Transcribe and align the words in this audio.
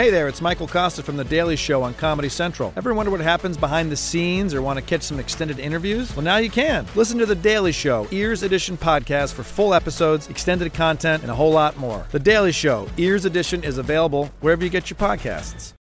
Hey 0.00 0.08
there, 0.08 0.28
it's 0.28 0.40
Michael 0.40 0.66
Kosta 0.66 1.02
from 1.02 1.18
The 1.18 1.24
Daily 1.24 1.56
Show 1.56 1.82
on 1.82 1.92
Comedy 1.92 2.30
Central. 2.30 2.72
Ever 2.74 2.94
wonder 2.94 3.10
what 3.10 3.20
happens 3.20 3.58
behind 3.58 3.92
the 3.92 3.96
scenes 3.96 4.54
or 4.54 4.62
want 4.62 4.78
to 4.78 4.82
catch 4.82 5.02
some 5.02 5.20
extended 5.20 5.58
interviews? 5.58 6.16
Well, 6.16 6.24
now 6.24 6.38
you 6.38 6.48
can. 6.48 6.86
Listen 6.94 7.18
to 7.18 7.26
The 7.26 7.34
Daily 7.34 7.70
Show, 7.70 8.08
Ears 8.10 8.42
Edition 8.42 8.78
podcast 8.78 9.34
for 9.34 9.42
full 9.42 9.74
episodes, 9.74 10.30
extended 10.30 10.72
content, 10.72 11.22
and 11.22 11.30
a 11.30 11.34
whole 11.34 11.52
lot 11.52 11.76
more. 11.76 12.06
The 12.12 12.18
Daily 12.18 12.50
Show, 12.50 12.88
Ears 12.96 13.26
Edition 13.26 13.62
is 13.62 13.76
available 13.76 14.30
wherever 14.40 14.64
you 14.64 14.70
get 14.70 14.88
your 14.88 14.96
podcasts. 14.96 15.74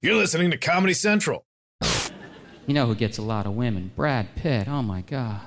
You're 0.00 0.16
listening 0.16 0.50
to 0.50 0.56
Comedy 0.56 0.92
Central. 0.92 1.44
You 2.66 2.74
know 2.74 2.86
who 2.86 2.96
gets 2.96 3.18
a 3.18 3.22
lot 3.22 3.46
of 3.46 3.54
women? 3.54 3.92
Brad 3.94 4.34
Pitt. 4.34 4.66
Oh 4.66 4.82
my 4.82 5.02
God. 5.02 5.46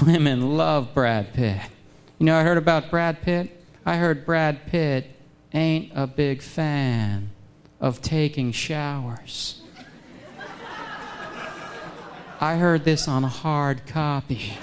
Women 0.00 0.56
love 0.56 0.94
Brad 0.94 1.34
Pitt. 1.34 1.60
You 2.18 2.24
know, 2.24 2.38
I 2.38 2.42
heard 2.42 2.56
about 2.56 2.90
Brad 2.90 3.20
Pitt. 3.20 3.59
I 3.84 3.96
heard 3.96 4.26
Brad 4.26 4.66
Pitt 4.66 5.10
ain't 5.52 5.92
a 5.94 6.06
big 6.06 6.42
fan 6.42 7.30
of 7.80 8.02
taking 8.02 8.52
showers. 8.52 9.62
I 12.40 12.56
heard 12.56 12.84
this 12.84 13.08
on 13.08 13.22
hard 13.22 13.86
copy. 13.86 14.54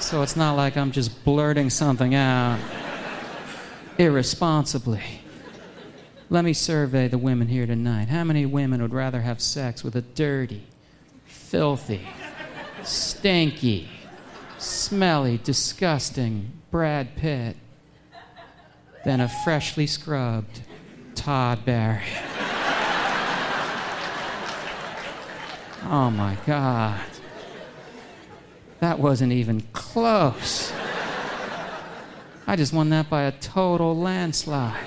So 0.00 0.22
it's 0.22 0.36
not 0.36 0.56
like 0.56 0.76
I'm 0.76 0.92
just 0.92 1.24
blurting 1.24 1.70
something 1.70 2.14
out 2.14 2.58
irresponsibly. 3.98 5.02
Let 6.30 6.44
me 6.44 6.52
survey 6.52 7.08
the 7.08 7.18
women 7.18 7.48
here 7.48 7.66
tonight. 7.66 8.08
How 8.08 8.24
many 8.24 8.46
women 8.46 8.80
would 8.82 8.92
rather 8.92 9.22
have 9.22 9.40
sex 9.40 9.82
with 9.82 9.96
a 9.96 10.02
dirty, 10.02 10.62
filthy, 11.24 12.06
stinky, 12.82 13.88
smelly, 14.58 15.40
disgusting 15.42 16.52
Brad 16.70 17.16
Pitt 17.16 17.56
than 19.08 19.22
a 19.22 19.28
freshly 19.42 19.86
scrubbed 19.86 20.60
Todd 21.14 21.64
Barry? 21.64 22.02
Oh 25.84 26.10
my 26.10 26.36
God. 26.46 27.00
That 28.80 28.98
wasn't 28.98 29.32
even 29.32 29.62
close. 29.72 30.74
I 32.46 32.54
just 32.54 32.74
won 32.74 32.90
that 32.90 33.08
by 33.08 33.22
a 33.22 33.32
total 33.32 33.96
landslide. 33.96 34.84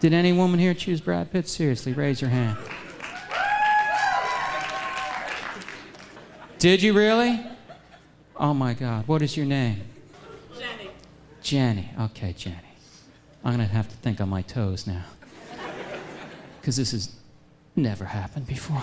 Did 0.00 0.12
any 0.12 0.34
woman 0.34 0.60
here 0.60 0.74
choose 0.74 1.00
Brad 1.00 1.32
Pitt? 1.32 1.48
Seriously, 1.48 1.94
raise 1.94 2.20
your 2.20 2.28
hand. 2.28 2.58
Did 6.58 6.82
you 6.82 6.92
really? 6.92 7.40
Oh 8.36 8.52
my 8.52 8.74
God. 8.74 9.08
What 9.08 9.22
is 9.22 9.38
your 9.38 9.46
name? 9.46 9.80
Jenny. 11.42 11.90
Okay, 11.98 12.32
Jenny. 12.32 12.56
I'm 13.44 13.56
going 13.56 13.66
to 13.66 13.74
have 13.74 13.88
to 13.88 13.96
think 13.96 14.20
on 14.20 14.28
my 14.28 14.42
toes 14.42 14.86
now. 14.86 15.04
Because 16.60 16.76
this 16.76 16.92
has 16.92 17.14
never 17.74 18.04
happened 18.04 18.46
before. 18.46 18.82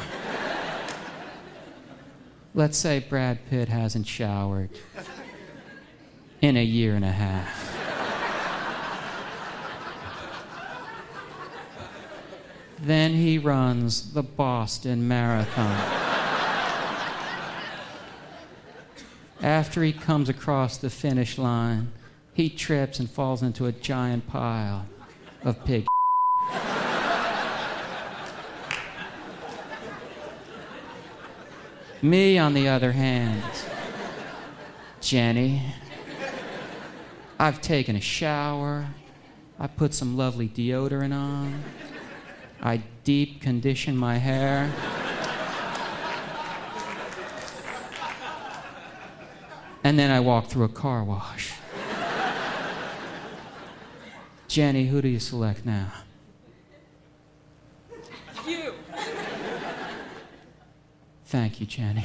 Let's 2.56 2.78
say 2.78 3.00
Brad 3.00 3.48
Pitt 3.50 3.70
hasn't 3.70 4.08
showered 4.08 4.72
in 6.42 6.58
a 6.58 6.64
year 6.64 6.96
and 6.96 7.06
a 7.06 7.12
half. 7.12 7.76
Then 12.80 13.14
he 13.14 13.38
runs 13.38 14.14
the 14.14 14.24
Boston 14.24 15.08
Marathon. 15.08 15.78
After 19.42 19.84
he 19.84 19.94
comes 19.94 20.30
across 20.30 20.78
the 20.78 20.90
finish 20.90 21.38
line, 21.38 21.92
he 22.38 22.50
trips 22.50 23.00
and 23.00 23.10
falls 23.10 23.42
into 23.42 23.66
a 23.66 23.72
giant 23.72 24.28
pile 24.28 24.86
of 25.44 25.66
pig. 25.66 25.88
Me, 32.04 32.38
on 32.38 32.54
the 32.54 32.67
other 32.67 32.92
hand, 32.92 33.42
Jenny, 35.02 35.64
I've 37.39 37.60
taken 37.60 37.95
a 37.95 38.02
shower, 38.02 38.86
I 39.60 39.66
put 39.66 39.95
some 39.95 40.16
lovely 40.16 40.48
deodorant 40.48 41.16
on. 41.16 41.64
I 42.61 42.84
deep 43.04 43.42
condition 43.42 43.98
my 43.98 44.17
hair. 44.17 44.72
and 49.84 49.98
then 49.98 50.11
I 50.11 50.20
walk 50.20 50.50
through 50.50 50.66
a 50.66 50.70
car 50.70 51.04
wash. 51.04 51.54
Jenny, 54.58 54.88
who 54.88 55.04
do 55.04 55.08
you 55.08 55.20
select 55.20 55.68
now? 55.68 55.92
You. 58.48 58.73
Thank 61.26 61.60
you, 61.60 61.68
Jenny. 61.68 62.04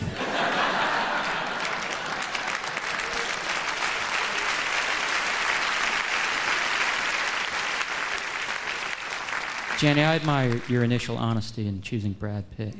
Jenny, 9.79 10.03
I 10.03 10.17
admire 10.17 10.61
your 10.69 10.85
initial 10.85 11.17
honesty 11.17 11.67
in 11.67 11.81
choosing 11.81 12.12
Brad 12.12 12.45
Pitt. 12.59 12.75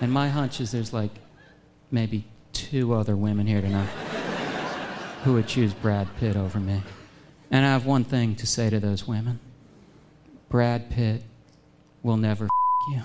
And 0.00 0.10
my 0.10 0.28
hunch 0.28 0.60
is 0.60 0.72
there's 0.72 0.92
like 0.92 1.12
maybe 1.92 2.24
two 2.52 2.94
other 2.94 3.14
women 3.14 3.46
here 3.46 3.60
tonight 3.60 3.86
who 5.22 5.34
would 5.34 5.46
choose 5.46 5.72
Brad 5.72 6.08
Pitt 6.16 6.34
over 6.34 6.58
me. 6.58 6.82
And 7.50 7.66
I 7.66 7.70
have 7.70 7.84
one 7.86 8.04
thing 8.04 8.36
to 8.36 8.46
say 8.46 8.70
to 8.70 8.78
those 8.80 9.06
women 9.06 9.40
Brad 10.48 10.90
Pitt 10.90 11.22
will 12.02 12.16
never 12.16 12.44
f- 12.44 12.50
you. 12.92 13.02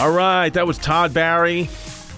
All 0.00 0.10
right, 0.10 0.48
that 0.54 0.66
was 0.66 0.78
Todd 0.78 1.12
Barry 1.12 1.68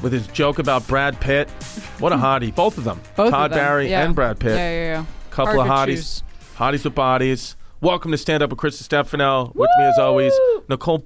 with 0.02 0.12
his 0.12 0.28
joke 0.28 0.60
about 0.60 0.86
Brad 0.86 1.20
Pitt. 1.20 1.50
What 1.98 2.12
a 2.12 2.16
hottie. 2.18 2.54
Both 2.54 2.78
of 2.78 2.84
them. 2.84 3.00
Both 3.16 3.32
Todd 3.32 3.50
of 3.50 3.56
them, 3.56 3.58
Barry 3.64 3.90
yeah. 3.90 4.04
and 4.04 4.14
Brad 4.14 4.38
Pitt. 4.38 4.52
Yeah, 4.52 4.70
yeah, 4.70 4.84
yeah. 4.98 5.04
Couple 5.30 5.60
of 5.60 5.66
Hard 5.66 5.88
to 5.88 5.94
hotties. 5.94 5.96
choose. 5.96 6.22
Hotties 6.56 6.84
with 6.84 6.94
bodies. 6.94 7.56
Welcome 7.80 8.12
to 8.12 8.18
Stand 8.18 8.44
Up 8.44 8.50
with 8.50 8.60
Chris 8.60 8.78
Stefano. 8.78 9.50
With 9.56 9.68
me 9.78 9.84
as 9.84 9.98
always, 9.98 10.32
Nicole 10.68 11.00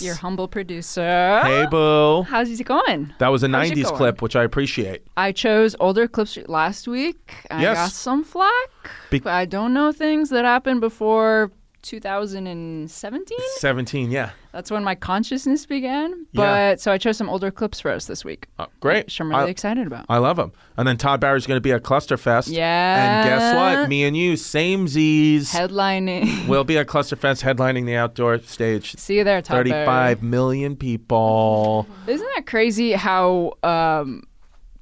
Your 0.00 0.14
humble 0.14 0.48
producer. 0.48 1.40
Hey, 1.44 1.66
boo. 1.70 2.22
How's 2.22 2.48
it 2.48 2.64
going? 2.64 3.12
That 3.18 3.28
was 3.28 3.42
a 3.42 3.48
How's 3.48 3.70
it 3.70 3.74
90s 3.76 3.84
going? 3.84 3.96
clip, 3.96 4.22
which 4.22 4.36
I 4.36 4.42
appreciate. 4.44 5.02
I 5.16 5.32
chose 5.32 5.76
older 5.80 6.08
clips 6.08 6.36
last 6.46 6.88
week. 6.88 7.34
I 7.50 7.62
Yes. 7.62 7.76
got 7.76 7.90
some 7.92 8.24
flack. 8.24 8.70
Be- 9.10 9.22
I 9.26 9.44
don't 9.44 9.72
know 9.74 9.92
things 9.92 10.30
that 10.30 10.44
happened 10.44 10.80
before 10.80 11.50
2017. 11.84 13.38
17, 13.56 14.10
yeah. 14.10 14.30
That's 14.52 14.70
when 14.70 14.84
my 14.84 14.94
consciousness 14.94 15.66
began. 15.66 16.26
Yeah. 16.32 16.70
But 16.72 16.80
so 16.80 16.92
I 16.92 16.98
chose 16.98 17.16
some 17.16 17.28
older 17.28 17.50
clips 17.50 17.80
for 17.80 17.90
us 17.90 18.06
this 18.06 18.24
week, 18.24 18.46
Uh, 18.58 18.66
great. 18.80 19.06
which 19.06 19.20
I'm 19.20 19.30
really 19.30 19.44
I, 19.44 19.48
excited 19.48 19.86
about. 19.86 20.06
I 20.08 20.18
love 20.18 20.36
them. 20.36 20.52
And 20.76 20.86
then 20.88 20.96
Todd 20.96 21.20
Barry's 21.20 21.46
going 21.46 21.56
to 21.56 21.60
be 21.60 21.72
at 21.72 21.82
Clusterfest. 21.82 22.48
Yeah. 22.50 23.22
And 23.22 23.28
guess 23.28 23.54
what? 23.54 23.88
Me 23.88 24.04
and 24.04 24.16
you, 24.16 24.36
same 24.36 24.88
Z's. 24.88 25.52
Headlining. 25.52 26.48
We'll 26.48 26.64
be 26.64 26.78
at 26.78 26.86
Clusterfest 26.86 27.42
headlining 27.42 27.86
the 27.86 27.96
outdoor 27.96 28.38
stage. 28.40 28.96
See 28.96 29.16
you 29.16 29.24
there, 29.24 29.40
Todd 29.42 29.64
Barry. 29.66 29.70
35 29.86 30.22
million 30.22 30.76
people. 30.76 31.86
Isn't 32.06 32.28
that 32.36 32.46
crazy 32.46 32.92
how 32.92 33.54
um, 33.62 34.22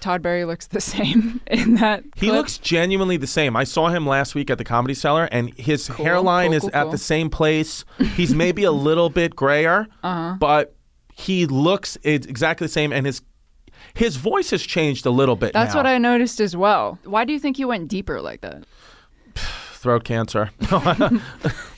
Todd 0.03 0.21
Barry 0.21 0.45
looks 0.45 0.67
the 0.67 0.81
same 0.93 1.41
in 1.47 1.77
that? 1.77 2.05
He 2.17 2.27
clip? 2.27 2.33
looks 2.33 2.59
genuinely 2.59 3.17
the 3.17 3.27
same. 3.27 3.57
I 3.57 3.65
saw 3.65 3.89
him 3.89 4.07
last 4.07 4.35
week 4.35 4.51
at 4.51 4.59
the 4.59 4.65
Comedy 4.65 4.93
Cellar, 4.95 5.25
and 5.33 5.55
his 5.59 5.87
hairline 5.87 6.49
cool, 6.51 6.57
is 6.57 6.61
cool, 6.63 6.71
at 6.75 6.83
cool. 6.83 6.91
the 6.93 6.99
same 6.99 7.31
place. 7.31 7.85
He's 8.17 8.35
maybe 8.35 8.65
a 8.65 8.73
little 8.73 9.09
bit 9.09 9.35
grayer, 9.35 9.87
Uh-huh. 10.03 10.37
but 10.39 10.75
he 11.15 11.47
looks 11.47 11.97
exactly 12.05 12.67
the 12.67 12.73
same, 12.73 12.93
and 12.93 13.07
his 13.07 13.23
his 13.95 14.17
voice 14.17 14.51
has 14.51 14.63
changed 14.63 15.07
a 15.07 15.11
little 15.11 15.35
bit. 15.37 15.53
That's 15.55 15.75
now. 15.75 15.81
what 15.81 15.87
I 15.87 15.99
noticed 15.99 16.41
as 16.41 16.57
well. 16.57 16.99
Why 17.05 17.25
do 17.25 17.33
you 17.33 17.39
think 17.41 17.59
you 17.59 17.67
went 17.69 17.89
deeper 17.89 18.21
like 18.21 18.41
that? 18.43 18.65
throat 19.37 20.05
cancer. 20.05 20.51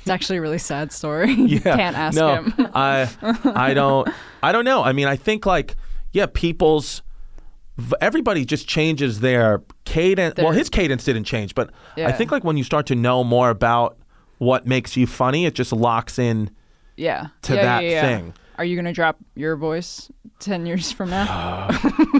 It's 0.04 0.10
actually 0.10 0.36
a 0.36 0.42
really 0.42 0.58
sad 0.58 0.92
story. 0.92 1.32
yeah, 1.38 1.60
Can't 1.76 1.96
ask 1.96 2.14
no, 2.14 2.42
him. 2.42 2.52
I 2.74 3.08
I 3.54 3.72
don't 3.72 4.06
I 4.42 4.52
don't 4.52 4.66
know. 4.66 4.82
I 4.82 4.92
mean, 4.92 5.06
I 5.06 5.16
think 5.16 5.46
like 5.46 5.76
yeah, 6.12 6.26
people's 6.26 7.00
everybody 8.00 8.44
just 8.44 8.68
changes 8.68 9.20
their 9.20 9.62
cadence. 9.84 10.34
well, 10.38 10.52
his 10.52 10.68
cadence 10.70 11.04
didn't 11.04 11.24
change, 11.24 11.54
but 11.54 11.70
I 11.96 12.12
think 12.12 12.30
like 12.30 12.44
when 12.44 12.56
you 12.56 12.64
start 12.64 12.86
to 12.86 12.94
know 12.94 13.24
more 13.24 13.50
about 13.50 13.96
what 14.38 14.66
makes 14.66 14.96
you 14.96 15.06
funny, 15.06 15.46
it 15.46 15.54
just 15.54 15.72
locks 15.72 16.18
in 16.18 16.50
Yeah. 16.96 17.28
to 17.42 17.54
Yeah, 17.54 17.62
that 17.62 17.84
yeah, 17.84 17.90
yeah. 17.90 18.02
thing. 18.02 18.34
Are 18.56 18.64
you 18.64 18.76
gonna 18.76 18.92
drop 18.92 19.16
your 19.34 19.56
voice 19.56 20.08
ten 20.38 20.64
years 20.66 20.92
from 20.92 21.10
now? 21.10 21.68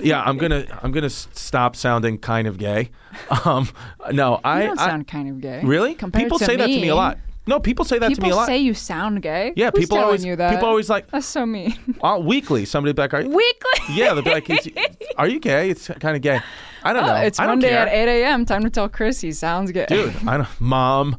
yeah, 0.02 0.20
I'm 0.24 0.36
gonna 0.36 0.64
I'm 0.82 0.90
gonna 0.90 1.08
stop 1.10 1.76
sounding 1.76 2.18
kind 2.18 2.48
of 2.48 2.58
gay. 2.58 2.90
Um, 3.44 3.68
no, 4.12 4.40
I, 4.42 4.62
you 4.62 4.66
don't 4.68 4.80
I 4.80 4.86
sound 4.86 5.06
kind 5.06 5.28
of 5.28 5.40
gay. 5.40 5.60
really 5.62 5.94
people 5.94 6.38
say 6.40 6.56
that 6.56 6.66
to 6.66 6.80
me 6.80 6.88
a 6.88 6.96
lot. 6.96 7.18
No, 7.46 7.60
people 7.60 7.84
say 7.84 7.98
that 7.98 8.08
people 8.08 8.22
to 8.22 8.28
me 8.28 8.30
a 8.32 8.36
lot. 8.36 8.46
say 8.46 8.58
you 8.58 8.72
sound 8.74 9.20
gay. 9.22 9.52
yeah, 9.56 9.70
Who's 9.74 9.80
people 9.82 9.96
telling 9.96 10.06
always 10.06 10.24
you 10.24 10.36
that. 10.36 10.50
people 10.50 10.66
always 10.68 10.88
like 10.88 11.08
That's 11.10 11.26
so 11.26 11.44
mean. 11.44 11.74
uh, 12.02 12.18
weekly. 12.22 12.64
Somebody 12.64 12.92
be 12.94 13.02
like, 13.02 13.12
are 13.14 13.20
you? 13.22 13.28
Weekly. 13.28 13.94
Yeah, 13.94 14.14
they'll 14.14 14.22
be 14.22 14.30
like, 14.30 14.48
"Is- 14.48 14.70
"Are 15.18 15.28
you 15.28 15.38
gay?" 15.40 15.68
It's 15.70 15.88
kind 15.88 16.16
of 16.16 16.22
gay. 16.22 16.40
I 16.82 16.92
don't 16.94 17.04
know. 17.06 17.12
Oh, 17.14 17.16
it's 17.20 17.38
I 17.38 17.46
Monday 17.46 17.68
care. 17.68 17.86
at 17.86 17.88
8 18.08 18.22
a.m. 18.22 18.46
Time 18.46 18.62
to 18.64 18.70
tell 18.70 18.88
Chris 18.88 19.20
he 19.20 19.32
sounds 19.32 19.72
gay. 19.72 19.86
Dude, 19.88 20.14
I 20.26 20.38
don't, 20.38 20.48
mom. 20.60 21.14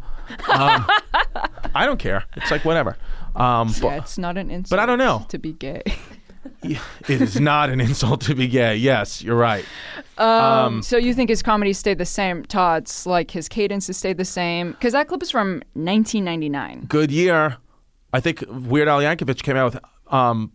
Um, 0.50 0.88
I 1.76 1.86
don't 1.86 2.00
care. 2.00 2.24
It's 2.36 2.50
like 2.52 2.66
whatever. 2.66 2.98
Um, 3.36 3.68
yeah, 3.70 3.82
but 3.82 3.98
it's 4.00 4.18
not 4.18 4.38
an 4.38 4.50
insult. 4.50 4.70
but 4.72 4.80
I 4.80 4.86
don't 4.86 4.98
know. 4.98 5.26
to 5.30 5.38
be 5.38 5.54
gay. 5.54 5.84
it 7.10 7.22
is 7.22 7.40
not 7.40 7.70
an 7.70 7.80
insult 7.82 8.22
to 8.22 8.36
be 8.36 8.48
gay. 8.48 8.76
Yes, 8.76 9.22
you're 9.22 9.36
right. 9.38 9.66
Um, 10.18 10.82
so 10.82 10.98
you 10.98 11.14
think 11.14 11.30
his 11.30 11.42
comedy 11.44 11.74
stayed 11.74 11.98
the 11.98 12.06
same? 12.06 12.44
Todd's 12.46 13.06
like 13.06 13.32
his 13.32 13.48
cadence 13.50 13.88
has 13.88 13.98
stayed 13.98 14.18
the 14.18 14.26
same 14.26 14.72
because 14.72 14.94
that 14.94 15.08
clip 15.08 15.22
is 15.24 15.32
from 15.32 15.62
1999. 15.74 16.86
Good 16.88 17.12
year. 17.12 17.58
I 18.14 18.20
think 18.22 18.44
Weird 18.48 18.88
Al 18.88 19.00
Yankovic 19.02 19.44
came 19.44 19.58
out 19.58 19.74
with 19.74 19.84
um, 20.14 20.52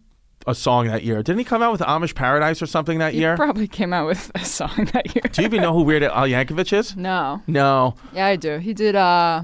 a 0.47 0.55
song 0.55 0.87
that 0.87 1.03
year. 1.05 1.23
Didn't 1.23 1.39
he 1.39 1.45
come 1.45 1.63
out 1.63 1.73
with 1.73 1.83
Amish 1.83 2.15
Paradise 2.15 2.63
or 2.63 2.67
something 2.67 2.99
that 3.01 3.13
He 3.13 3.21
year? 3.21 3.37
probably 3.37 3.69
came 3.69 3.93
out 3.93 4.07
with 4.07 4.31
a 4.35 4.45
song 4.45 4.89
that 4.95 5.15
year. 5.15 5.23
Do 5.31 5.43
you 5.43 5.47
even 5.47 5.61
know 5.61 5.75
who 5.75 5.83
Weird 5.83 6.03
Al 6.03 6.27
Yankovic 6.27 6.73
is? 6.73 6.97
no. 6.97 7.43
No. 7.47 7.97
Yeah, 8.15 8.27
I 8.27 8.37
do. 8.37 8.59
He 8.59 8.73
did. 8.73 8.97
uh 8.97 9.43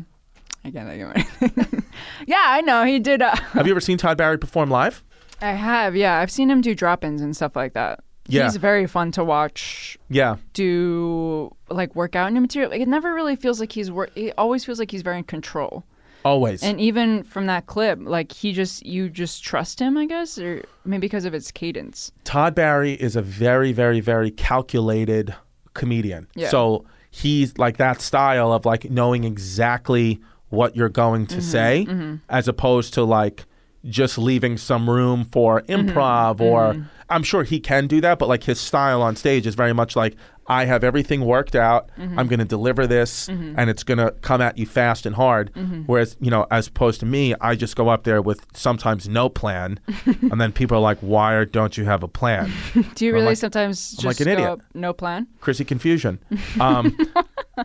I 0.65 0.71
can't 0.73 0.89
think 0.89 1.03
of 1.03 1.13
anything. 1.15 1.85
yeah, 2.27 2.43
I 2.45 2.61
know. 2.61 2.83
He 2.85 2.99
did. 2.99 3.23
Uh, 3.23 3.37
Have 3.53 3.67
you 3.69 3.73
ever 3.73 3.81
seen 3.81 3.99
Todd 3.99 4.19
Barry 4.19 4.37
perform 4.37 4.69
live? 4.69 5.05
I 5.41 5.53
have. 5.53 5.97
Yeah, 5.97 6.19
I've 6.19 6.31
seen 6.31 6.51
him 6.51 6.61
do 6.61 6.75
drop-ins 6.75 7.21
and 7.21 7.35
stuff 7.37 7.57
like 7.57 7.75
that. 7.75 8.01
Yeah. 8.29 8.45
He's 8.45 8.57
very 8.57 8.87
fun 8.87 9.13
to 9.13 9.25
watch 9.25 9.97
Yeah. 10.09 10.37
do 10.53 11.55
like 11.69 11.95
workout 11.95 12.33
new 12.33 12.41
material. 12.41 12.71
Like, 12.71 12.81
it 12.81 12.89
never 12.89 13.15
really 13.15 13.37
feels 13.37 13.61
like 13.61 13.73
he's 13.73 13.91
work. 13.91 14.11
It 14.17 14.35
always 14.37 14.65
feels 14.65 14.79
like 14.79 14.91
he's 14.91 15.03
very 15.03 15.19
in 15.19 15.25
control. 15.25 15.85
Always. 16.25 16.61
And 16.65 16.81
even 16.81 17.23
from 17.23 17.47
that 17.47 17.67
clip, 17.67 18.01
like 18.03 18.33
he 18.33 18.53
just 18.53 18.85
you 18.85 19.09
just 19.09 19.45
trust 19.45 19.79
him, 19.79 19.97
I 19.97 20.07
guess, 20.07 20.39
or 20.39 20.65
maybe 20.85 21.03
because 21.03 21.25
of 21.25 21.35
its 21.35 21.53
cadence. 21.53 22.11
Todd 22.25 22.53
Barry 22.55 22.95
is 22.95 23.15
a 23.15 23.23
very, 23.23 23.71
very, 23.71 24.01
very 24.01 24.33
calculated 24.33 25.33
comedian. 25.75 26.27
Yeah. 26.35 26.49
So 26.49 26.85
he's 27.13 27.57
like 27.59 27.77
that 27.77 28.01
style 28.01 28.53
of 28.53 28.67
like 28.67 28.91
knowing 28.91 29.23
exactly 29.23 30.21
what 30.49 30.75
you're 30.75 30.89
going 30.89 31.27
to 31.29 31.37
mm-hmm. 31.37 31.43
say, 31.43 31.87
mm-hmm. 31.89 32.17
as 32.29 32.49
opposed 32.49 32.95
to 32.95 33.05
like 33.05 33.45
just 33.89 34.19
leaving 34.19 34.57
some 34.57 34.89
room 34.89 35.25
for 35.25 35.63
mm-hmm. 35.63 35.89
improv 35.89 36.41
or 36.41 36.75
mm-hmm. 36.75 36.83
I'm 37.09 37.23
sure 37.23 37.45
he 37.45 37.61
can 37.61 37.87
do 37.87 38.01
that, 38.01 38.19
but 38.19 38.29
like 38.29 38.45
his 38.45 38.61
style 38.61 39.01
on 39.03 39.17
stage 39.17 39.47
is 39.47 39.55
very 39.55 39.73
much 39.73 39.95
like 39.95 40.17
I 40.49 40.65
have 40.65 40.85
everything 40.85 41.25
worked 41.25 41.55
out. 41.57 41.91
Mm-hmm. 41.99 42.19
I'm 42.19 42.27
going 42.29 42.39
to 42.39 42.45
deliver 42.45 42.87
this 42.87 43.29
mm-hmm. 43.29 43.59
and 43.59 43.69
it's 43.69 43.83
going 43.83 43.99
to 43.99 44.13
come 44.23 44.41
at 44.41 44.57
you 44.59 44.67
fast 44.67 45.07
and 45.07 45.15
hard. 45.17 45.53
Mm-hmm. 45.55 45.83
Whereas, 45.83 46.17
you 46.21 46.31
know, 46.31 46.47
as 46.51 46.69
opposed 46.69 47.01
to 47.01 47.07
me, 47.07 47.35
I 47.41 47.55
just 47.57 47.75
go 47.77 47.89
up 47.89 48.05
there 48.05 48.23
with 48.23 48.47
sometimes 48.55 49.09
no 49.09 49.29
plan 49.29 49.81
and 50.07 50.41
then 50.41 50.53
people 50.53 50.77
are 50.77 50.81
like, 50.81 50.99
why 51.01 51.45
don't 51.45 51.77
you 51.77 51.85
have 51.85 52.03
a 52.03 52.09
plan? 52.09 52.53
Do 52.95 53.07
you 53.07 53.13
really 53.13 53.27
like- 53.27 53.37
sometimes 53.39 53.97
I'm 53.99 54.07
like 54.07 54.17
just 54.17 54.21
an 54.21 54.27
go 54.27 54.33
idiot. 54.33 54.49
up, 54.51 54.61
no 54.75 54.93
plan? 54.93 55.27
Chrissy 55.41 55.65
confusion. 55.65 56.19
Um, 56.61 56.97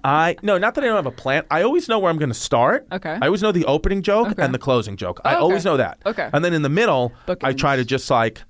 I 0.04 0.36
no, 0.42 0.58
not 0.58 0.76
that 0.76 0.84
I 0.84 0.88
don't 0.88 0.96
have 0.96 1.06
a 1.06 1.12
plan. 1.12 1.44
I 1.52 1.64
always 1.64 1.88
know 1.88 2.00
where 2.00 2.10
I'm 2.10 2.18
going 2.18 2.30
to 2.30 2.34
start. 2.36 2.88
Okay. 2.92 3.18
I 3.22 3.26
always 3.26 3.42
know 3.42 3.52
the 3.52 3.66
opening 3.66 4.02
joke 4.02 4.30
Okay. 4.30 4.44
and 4.44 4.54
the 4.54 4.60
closing 4.60 4.96
joke. 4.98 5.20
I 5.24 5.34
Okay. 5.34 5.40
always 5.42 5.66
know 5.66 5.78
that. 5.78 6.00
Okay. 6.06 6.30
And 6.34 6.44
then 6.44 6.54
in 6.54 6.62
the 6.62 6.70
middle, 6.70 7.14
I 7.42 7.54
try 7.54 7.76
to 7.76 7.86
just 7.86 8.10
like 8.10 8.42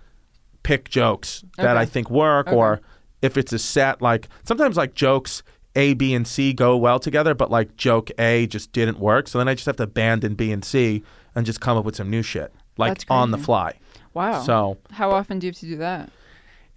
pick 0.64 0.90
jokes 0.90 1.44
that 1.58 1.78
I 1.78 1.86
think 1.86 2.10
work, 2.10 2.52
or 2.52 2.82
if 3.22 3.38
it's 3.38 3.54
a 3.54 3.60
set, 3.60 4.02
like 4.02 4.28
sometimes 4.44 4.78
like 4.78 4.94
jokes 4.94 5.44
A, 5.76 5.94
B, 5.94 6.14
and 6.14 6.28
C 6.28 6.54
go 6.54 6.76
well 6.78 7.00
together, 7.00 7.34
but 7.34 7.50
like 7.52 7.76
joke 7.78 8.10
A 8.20 8.48
just 8.48 8.72
didn't 8.72 9.00
work. 9.00 9.28
So 9.28 9.38
then 9.38 9.48
I 9.48 9.54
just 9.54 9.66
have 9.66 9.78
to 9.78 9.84
abandon 9.84 10.34
B 10.36 10.52
and 10.52 10.64
C 10.66 11.04
and 11.36 11.46
just 11.46 11.62
come 11.62 11.78
up 11.78 11.86
with 11.86 11.96
some 11.96 12.10
new 12.10 12.22
shit, 12.24 12.52
like 12.78 13.00
on 13.10 13.32
the 13.32 13.38
fly. 13.38 13.78
Wow. 14.14 14.42
So 14.44 14.78
how 14.92 15.12
often 15.12 15.40
do 15.40 15.48
you 15.48 15.52
have 15.52 15.60
to 15.60 15.66
do 15.66 15.78
that? 15.78 16.10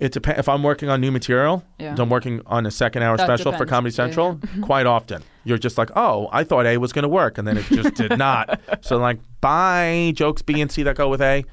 it 0.01 0.11
depends. 0.13 0.41
If 0.41 0.49
I'm 0.49 0.63
working 0.65 0.89
on 0.89 1.01
new 1.01 1.13
material, 1.13 1.63
Yeah. 1.79 1.95
I'm 1.97 2.11
working 2.11 2.43
on 2.47 2.67
a 2.67 2.71
second 2.71 3.05
hour 3.05 3.17
That 3.17 3.27
special 3.27 3.53
for 3.53 3.65
depends. 3.65 3.71
Comedy 3.71 3.95
Yeah, 3.95 4.03
yeah. 4.07 4.41
Central. 4.41 4.41
Quite 4.67 4.87
often, 4.87 5.23
you're 5.45 5.57
just 5.57 5.79
like, 5.79 5.91
"Oh, 5.97 6.29
I 6.33 6.43
thought 6.43 6.67
A 6.67 6.79
was 6.79 6.93
going 6.93 7.05
to 7.05 7.09
work," 7.09 7.39
and 7.39 7.47
then 7.47 7.57
it 7.57 7.65
just 7.67 7.95
did 7.95 8.19
not. 8.19 8.61
So 8.83 8.99
like, 8.99 9.19
bye 9.41 10.13
jokes 10.15 10.43
B 10.43 10.61
and 10.61 10.71
C 10.71 10.83
that 10.83 10.97
go 10.97 11.09
with 11.09 11.23
A. 11.23 11.45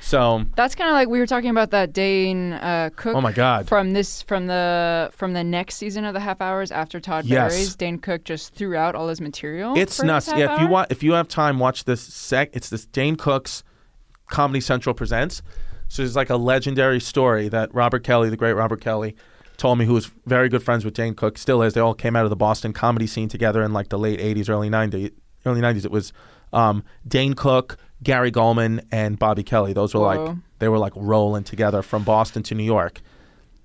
So 0.00 0.44
That's 0.56 0.74
kind 0.74 0.88
of 0.88 0.94
like 0.94 1.08
we 1.08 1.18
were 1.18 1.26
talking 1.26 1.50
about 1.50 1.70
that 1.70 1.92
Dane 1.92 2.54
uh, 2.54 2.90
Cook. 2.96 3.14
Oh 3.14 3.20
my 3.20 3.32
God. 3.32 3.68
From 3.68 3.92
this, 3.92 4.22
from 4.22 4.46
the 4.46 5.10
from 5.12 5.34
the 5.34 5.44
next 5.44 5.76
season 5.76 6.04
of 6.04 6.14
the 6.14 6.20
half 6.20 6.40
hours 6.40 6.72
after 6.72 7.00
Todd 7.00 7.26
Yes. 7.26 7.52
Barry's, 7.52 7.74
Dane 7.76 7.98
Cook 7.98 8.24
just 8.24 8.54
threw 8.54 8.74
out 8.76 8.94
all 8.94 9.08
his 9.08 9.20
material. 9.20 9.76
it's 9.76 9.98
for 9.98 10.06
nuts. 10.06 10.28
Yeah, 10.28 10.54
if 10.54 10.60
you 10.60 10.68
want, 10.68 10.90
if 10.90 11.02
you 11.02 11.12
have 11.12 11.28
time, 11.28 11.58
watch 11.58 11.84
this. 11.84 12.00
Sec. 12.00 12.50
It's 12.54 12.70
this 12.70 12.86
Dane 12.86 13.16
Cook's 13.16 13.62
Comedy 14.28 14.60
Central 14.60 14.94
presents. 14.94 15.42
So 15.88 16.02
it's 16.02 16.16
like 16.16 16.30
a 16.30 16.36
legendary 16.36 17.00
story 17.00 17.48
that 17.48 17.74
Robert 17.74 18.04
Kelly, 18.04 18.30
the 18.30 18.36
great 18.36 18.52
Robert 18.52 18.80
Kelly, 18.80 19.16
told 19.56 19.76
me, 19.78 19.84
who 19.84 19.92
was 19.92 20.10
very 20.24 20.48
good 20.48 20.62
friends 20.62 20.84
with 20.84 20.94
Dane 20.94 21.14
Cook, 21.14 21.36
still 21.36 21.62
is. 21.62 21.74
They 21.74 21.80
all 21.80 21.94
came 21.94 22.14
out 22.16 22.24
of 22.24 22.30
the 22.30 22.36
Boston 22.36 22.72
comedy 22.72 23.06
scene 23.08 23.28
together 23.28 23.62
in 23.62 23.72
like 23.72 23.88
the 23.88 23.98
late 23.98 24.20
'80s, 24.20 24.48
early 24.48 24.70
'90s. 24.70 25.12
Early 25.44 25.60
'90s. 25.60 25.84
It 25.84 25.90
was 25.90 26.12
um, 26.52 26.84
Dane 27.06 27.34
Cook, 27.34 27.76
Gary 28.02 28.32
Gulman, 28.32 28.84
and 28.90 29.18
Bobby 29.18 29.42
Kelly. 29.42 29.72
Those 29.72 29.94
were 29.94 30.00
like 30.00 30.36
they 30.58 30.68
were 30.68 30.78
like 30.78 30.92
rolling 30.96 31.44
together 31.44 31.82
from 31.82 32.02
Boston 32.04 32.42
to 32.44 32.54
New 32.54 32.64
York. 32.64 33.00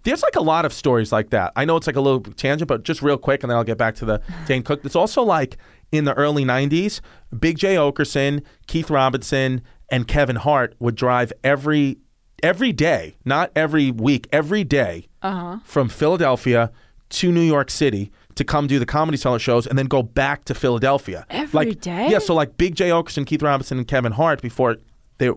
There's 0.04 0.22
like 0.22 0.36
a 0.36 0.42
lot 0.42 0.66
of 0.66 0.74
stories 0.74 1.12
like 1.12 1.32
that. 1.32 1.52
I 1.56 1.66
know 1.66 1.78
it's 1.78 1.88
like 1.88 1.96
a 1.96 2.02
little 2.02 2.22
tangent, 2.22 2.68
but 2.68 2.84
just 2.84 3.02
real 3.02 3.18
quick, 3.18 3.44
and 3.44 3.50
then 3.50 3.58
I'll 3.58 3.64
get 3.64 3.78
back 3.78 3.96
to 3.96 4.06
the 4.06 4.22
Dane 4.46 4.64
Cook. 4.64 4.86
It's 4.86 4.96
also 4.96 5.24
like 5.24 5.58
in 5.92 6.06
the 6.06 6.14
early 6.14 6.44
'90s, 6.44 7.02
Big 7.38 7.58
Jay 7.58 7.76
Oakerson, 7.76 8.44
Keith 8.68 8.90
Robinson, 8.90 9.62
and 9.90 10.08
Kevin 10.08 10.36
Hart 10.36 10.76
would 10.80 10.96
drive 10.96 11.32
every 11.44 11.98
every 12.44 12.74
day, 12.74 13.16
not 13.26 13.52
every 13.56 13.92
week, 13.92 14.28
every 14.32 14.64
day 14.64 15.08
uh-huh. 15.22 15.60
from 15.64 15.90
Philadelphia 15.90 16.72
to 17.10 17.32
New 17.32 17.42
York 17.42 17.72
City 17.72 18.12
to 18.36 18.44
come 18.44 18.68
do 18.68 18.80
the 18.80 18.86
comedy 18.86 19.18
cellar 19.18 19.40
shows 19.40 19.66
and 19.66 19.78
then 19.78 19.86
go 19.86 20.04
back 20.04 20.46
to 20.46 20.54
Philadelphia. 20.54 21.26
Every 21.30 21.68
like, 21.68 21.82
day? 21.82 22.10
Yeah, 22.10 22.20
so 22.20 22.34
like 22.34 22.58
Big 22.58 22.76
Jay 22.76 22.90
Oakerson, 22.90 23.26
Keith 23.26 23.42
Robinson, 23.42 23.78
and 23.78 23.88
Kevin 23.88 24.12
Hart 24.12 24.42
before 24.42 24.78
they 25.18 25.32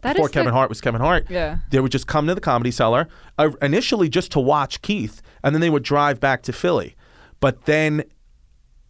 That 0.00 0.14
before 0.16 0.28
Kevin 0.28 0.48
the- 0.48 0.52
Hart 0.52 0.68
was 0.68 0.80
Kevin 0.80 1.00
Hart. 1.00 1.26
Yeah. 1.30 1.58
They 1.70 1.80
would 1.80 1.92
just 1.92 2.06
come 2.06 2.26
to 2.26 2.34
the 2.34 2.40
comedy 2.40 2.72
cellar 2.72 3.08
uh, 3.38 3.50
initially 3.62 4.08
just 4.08 4.32
to 4.32 4.40
watch 4.40 4.82
Keith, 4.82 5.22
and 5.44 5.54
then 5.54 5.60
they 5.60 5.70
would 5.70 5.84
drive 5.84 6.18
back 6.18 6.42
to 6.42 6.52
Philly. 6.52 6.96
But 7.38 7.64
then, 7.64 8.02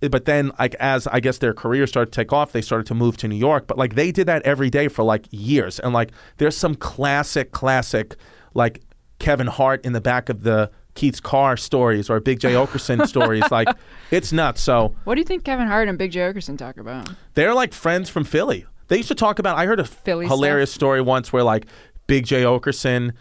but 0.00 0.24
then, 0.24 0.52
like 0.58 0.74
as 0.76 1.06
I 1.06 1.20
guess 1.20 1.38
their 1.38 1.54
career 1.54 1.86
started 1.86 2.12
to 2.12 2.16
take 2.16 2.32
off, 2.32 2.52
they 2.52 2.62
started 2.62 2.86
to 2.86 2.94
move 2.94 3.16
to 3.18 3.28
New 3.28 3.36
York. 3.36 3.66
But 3.66 3.76
like 3.78 3.94
they 3.94 4.12
did 4.12 4.26
that 4.28 4.42
every 4.42 4.70
day 4.70 4.88
for 4.88 5.02
like 5.02 5.26
years, 5.30 5.78
and 5.78 5.92
like 5.92 6.10
there's 6.38 6.56
some 6.56 6.74
classic, 6.74 7.52
classic, 7.52 8.16
like 8.54 8.82
Kevin 9.18 9.46
Hart 9.46 9.84
in 9.84 9.92
the 9.92 10.00
back 10.00 10.28
of 10.28 10.42
the 10.42 10.70
Keith's 10.94 11.20
car 11.20 11.56
stories 11.56 12.10
or 12.10 12.20
Big 12.20 12.40
Jay 12.40 12.52
Oakerson 12.62 13.06
stories. 13.06 13.44
Like 13.50 13.68
it's 14.10 14.32
nuts. 14.32 14.60
So 14.60 14.94
What 15.04 15.14
do 15.14 15.20
you 15.20 15.24
think 15.26 15.44
Kevin 15.44 15.66
Hart 15.66 15.88
and 15.88 15.96
Big 15.98 16.12
Jay 16.12 16.20
Oakerson 16.20 16.58
talk 16.58 16.76
about? 16.76 17.08
they're 17.34 17.54
like 17.54 17.72
friends 17.72 18.10
from 18.10 18.24
Philly. 18.24 18.66
They 18.88 18.96
used 18.98 19.08
to 19.08 19.14
talk 19.14 19.38
about. 19.38 19.56
I 19.56 19.64
heard 19.66 19.80
a 19.80 19.84
Philly 19.84 20.26
hilarious 20.26 20.72
story 20.72 21.00
once 21.00 21.32
where 21.32 21.42
like 21.42 21.66
Big 22.06 22.26
Jay 22.26 22.42
Oakerson, 22.42 23.12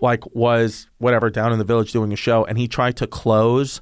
like 0.00 0.24
was 0.34 0.86
whatever 0.98 1.28
down 1.28 1.52
in 1.52 1.58
the 1.58 1.64
village 1.64 1.90
doing 1.92 2.12
a 2.12 2.16
show, 2.16 2.44
and 2.44 2.56
he 2.56 2.68
tried 2.68 2.96
to 2.98 3.06
close 3.06 3.80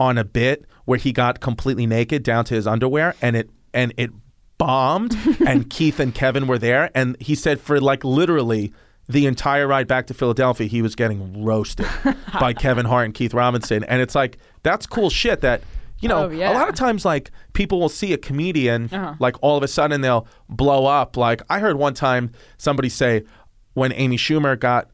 on 0.00 0.18
a 0.18 0.24
bit 0.24 0.64
where 0.86 0.98
he 0.98 1.12
got 1.12 1.38
completely 1.38 1.86
naked 1.86 2.24
down 2.24 2.44
to 2.46 2.54
his 2.54 2.66
underwear, 2.66 3.14
and 3.22 3.36
it 3.36 3.50
and 3.72 3.94
it 3.96 4.10
bombed. 4.58 5.16
and 5.46 5.70
Keith 5.70 6.00
and 6.00 6.12
Kevin 6.14 6.48
were 6.48 6.58
there, 6.58 6.90
and 6.96 7.16
he 7.20 7.34
said 7.36 7.60
for 7.60 7.80
like 7.80 8.02
literally. 8.02 8.72
The 9.08 9.26
entire 9.26 9.66
ride 9.66 9.88
back 9.88 10.06
to 10.06 10.14
Philadelphia, 10.14 10.66
he 10.68 10.80
was 10.80 10.94
getting 10.94 11.44
roasted 11.44 11.86
by 12.40 12.52
Kevin 12.52 12.86
Hart 12.86 13.04
and 13.06 13.12
Keith 13.14 13.34
Robinson, 13.34 13.84
and 13.84 14.00
it's 14.00 14.14
like 14.14 14.38
that's 14.62 14.86
cool 14.86 15.10
shit. 15.10 15.40
That 15.40 15.62
you 16.00 16.08
know, 16.08 16.24
Oh, 16.26 16.30
yeah. 16.30 16.52
a 16.52 16.54
lot 16.54 16.68
of 16.68 16.74
times 16.74 17.04
like 17.04 17.30
people 17.52 17.78
will 17.80 17.88
see 17.88 18.12
a 18.12 18.18
comedian 18.18 18.88
Uh-huh. 18.92 19.14
like 19.20 19.36
all 19.42 19.56
of 19.56 19.62
a 19.62 19.68
sudden 19.68 20.00
they'll 20.00 20.26
blow 20.48 20.84
up 20.86 21.16
like 21.16 21.42
i 21.48 21.60
heard 21.60 21.76
one 21.76 21.94
time 21.94 22.32
somebody 22.58 22.88
say 22.88 23.22
when 23.74 23.92
amy 23.92 24.16
schumer 24.16 24.58
got 24.58 24.90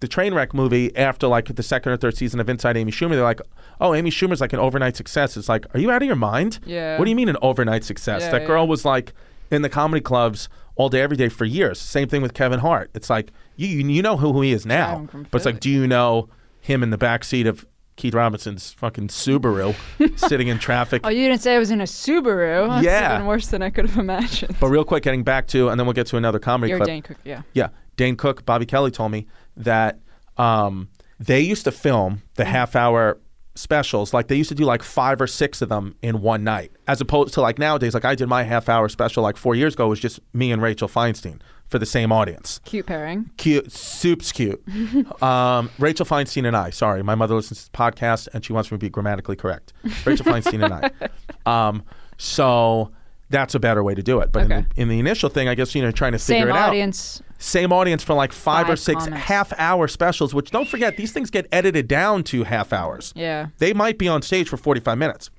the 0.00 0.06
trainwreck 0.08 0.52
movie 0.52 0.94
after 0.96 1.26
like 1.28 1.54
the 1.56 1.62
second 1.62 1.92
or 1.92 1.96
third 1.96 2.14
season 2.14 2.40
of 2.40 2.48
inside 2.50 2.76
amy 2.76 2.92
schumer 2.92 3.10
they're 3.12 3.22
like 3.22 3.40
oh 3.80 3.94
amy 3.94 4.10
schumer's 4.10 4.40
like 4.42 4.52
an 4.52 4.58
overnight 4.58 4.96
success 4.96 5.34
it's 5.34 5.48
like 5.48 5.64
are 5.74 5.80
you 5.80 5.90
out 5.90 6.02
of 6.02 6.06
your 6.06 6.14
mind 6.16 6.58
Yeah. 6.66 6.98
what 6.98 7.06
do 7.06 7.10
you 7.10 7.16
mean 7.16 7.30
an 7.30 7.38
overnight 7.40 7.82
success 7.84 8.20
Yeah, 8.22 8.32
that 8.32 8.46
girl 8.46 8.66
was 8.68 8.84
like 8.84 9.14
in 9.50 9.62
the 9.62 9.68
comedy 9.68 10.00
clubs 10.00 10.48
all 10.76 10.88
day 10.88 11.00
every 11.02 11.16
day 11.16 11.28
for 11.28 11.44
years 11.44 11.78
same 11.80 12.08
thing 12.08 12.22
with 12.22 12.32
kevin 12.34 12.60
hart 12.60 12.90
it's 12.94 13.10
like 13.10 13.30
you 13.56 13.66
you 13.68 14.02
know 14.02 14.16
who, 14.16 14.32
who 14.32 14.40
he 14.42 14.52
is 14.52 14.64
now 14.64 15.06
but 15.12 15.34
it's 15.36 15.44
like 15.46 15.60
do 15.60 15.68
you 15.70 15.86
know 15.86 16.28
him 16.60 16.82
in 16.82 16.90
the 16.90 16.98
back 16.98 17.24
seat 17.24 17.46
of 17.46 17.66
Keith 17.96 18.14
Robinson's 18.14 18.72
fucking 18.72 19.08
Subaru 19.08 19.74
sitting 20.18 20.48
in 20.48 20.58
traffic 20.58 21.02
Oh, 21.04 21.10
you 21.10 21.28
didn't 21.28 21.42
say 21.42 21.54
I 21.54 21.58
was 21.58 21.70
in 21.70 21.82
a 21.82 21.84
Subaru. 21.84 22.66
That's 22.68 22.84
Yeah. 22.84 23.14
even 23.16 23.26
worse 23.26 23.48
than 23.48 23.60
I 23.60 23.68
could 23.68 23.84
have 23.86 23.98
imagined. 23.98 24.56
But 24.58 24.68
real 24.68 24.84
quick, 24.84 25.02
getting 25.02 25.22
back 25.22 25.46
to, 25.48 25.68
and 25.68 25.78
then 25.78 25.86
we'll 25.86 25.92
get 25.92 26.06
to 26.06 26.16
another 26.16 26.38
comedy 26.38 26.70
You're 26.70 26.78
clip. 26.78 26.86
Dane 26.86 27.02
Cook, 27.02 27.18
yeah. 27.24 27.42
Yeah, 27.52 27.68
Dane 27.96 28.16
Cook, 28.16 28.46
Bobby 28.46 28.64
Kelly 28.64 28.90
told 28.90 29.12
me 29.12 29.26
that 29.58 29.98
um, 30.38 30.88
they 31.18 31.40
used 31.40 31.64
to 31.64 31.72
film 31.72 32.22
the 32.36 32.44
Mm. 32.44 32.46
half 32.46 32.74
hour 32.74 33.18
specials. 33.60 34.12
Like 34.12 34.28
they 34.28 34.36
used 34.36 34.48
to 34.48 34.54
do 34.54 34.64
like 34.64 34.82
five 34.82 35.20
or 35.20 35.26
six 35.26 35.62
of 35.62 35.68
them 35.68 35.94
in 36.02 36.22
one 36.22 36.42
night, 36.44 36.72
as 36.88 37.00
opposed 37.00 37.34
to 37.34 37.40
like 37.40 37.58
nowadays. 37.58 37.94
Like 37.94 38.04
I 38.04 38.14
did 38.14 38.28
my 38.28 38.42
half 38.42 38.68
hour 38.68 38.88
special 38.88 39.22
like 39.22 39.36
four 39.36 39.54
years 39.54 39.74
ago. 39.74 39.86
It 39.86 39.90
was 39.90 40.00
just 40.00 40.20
me 40.32 40.50
and 40.50 40.60
Rachel 40.60 40.88
Feinstein 40.88 41.40
for 41.66 41.78
the 41.78 41.86
same 41.86 42.10
audience. 42.10 42.60
Cute 42.64 42.86
pairing. 42.86 43.30
Cute, 43.36 43.70
soup's 43.70 44.32
cute. 44.32 44.62
um, 45.22 45.70
Rachel 45.78 46.04
Feinstein 46.04 46.46
and 46.46 46.56
I. 46.56 46.70
Sorry, 46.70 47.02
my 47.02 47.14
mother 47.14 47.34
listens 47.34 47.64
to 47.64 47.72
the 47.72 47.78
podcast 47.78 48.28
and 48.32 48.44
she 48.44 48.52
wants 48.52 48.70
me 48.72 48.76
to 48.76 48.80
be 48.80 48.90
grammatically 48.90 49.36
correct. 49.36 49.72
Rachel 50.04 50.26
Feinstein 50.26 50.64
and 50.64 50.74
I. 50.74 50.90
Um, 51.46 51.84
so 52.18 52.92
that's 53.30 53.54
a 53.54 53.58
better 53.58 53.82
way 53.82 53.94
to 53.94 54.02
do 54.02 54.20
it. 54.20 54.30
But 54.30 54.42
in, 54.42 54.48
the, 54.48 54.66
in 54.76 54.88
the 54.88 54.98
initial 54.98 55.30
thing, 55.30 55.48
I 55.48 55.54
guess 55.54 55.74
you 55.74 55.80
know 55.80 55.90
trying 55.90 56.12
to 56.12 56.18
figure 56.18 56.42
Same 56.42 56.48
it 56.54 56.58
out 56.58 56.68
audience. 56.68 57.22
Same 57.40 57.72
audience 57.72 58.04
for 58.04 58.14
like 58.14 58.32
five, 58.32 58.68
or 58.70 58.76
six 58.76 59.04
comics. 59.04 59.22
half 59.24 59.52
hour 59.58 59.88
specials, 59.88 60.32
which 60.34 60.50
don't 60.52 60.68
forget, 60.68 60.96
these 60.96 61.10
things 61.10 61.30
get 61.30 61.46
edited 61.50 61.88
down 61.88 62.22
to 62.24 62.44
half 62.44 62.72
hours. 62.72 63.12
Yeah. 63.16 63.46
They 63.58 63.72
might 63.72 63.98
be 63.98 64.06
on 64.08 64.22
stage 64.22 64.48
for 64.48 64.56
45 64.58 64.96
minutes. 64.98 65.30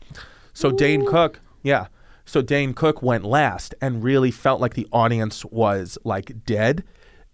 So 0.53 0.71
Dane 0.71 1.05
Cook, 1.05 1.39
yeah. 1.63 1.87
So 2.25 2.41
Dane 2.41 2.73
Cook 2.73 3.01
went 3.03 3.23
last 3.23 3.75
and 3.81 4.03
really 4.03 4.31
felt 4.31 4.59
like 4.59 4.73
the 4.73 4.87
audience 4.91 5.45
was 5.45 5.97
like 6.03 6.43
dead. 6.45 6.83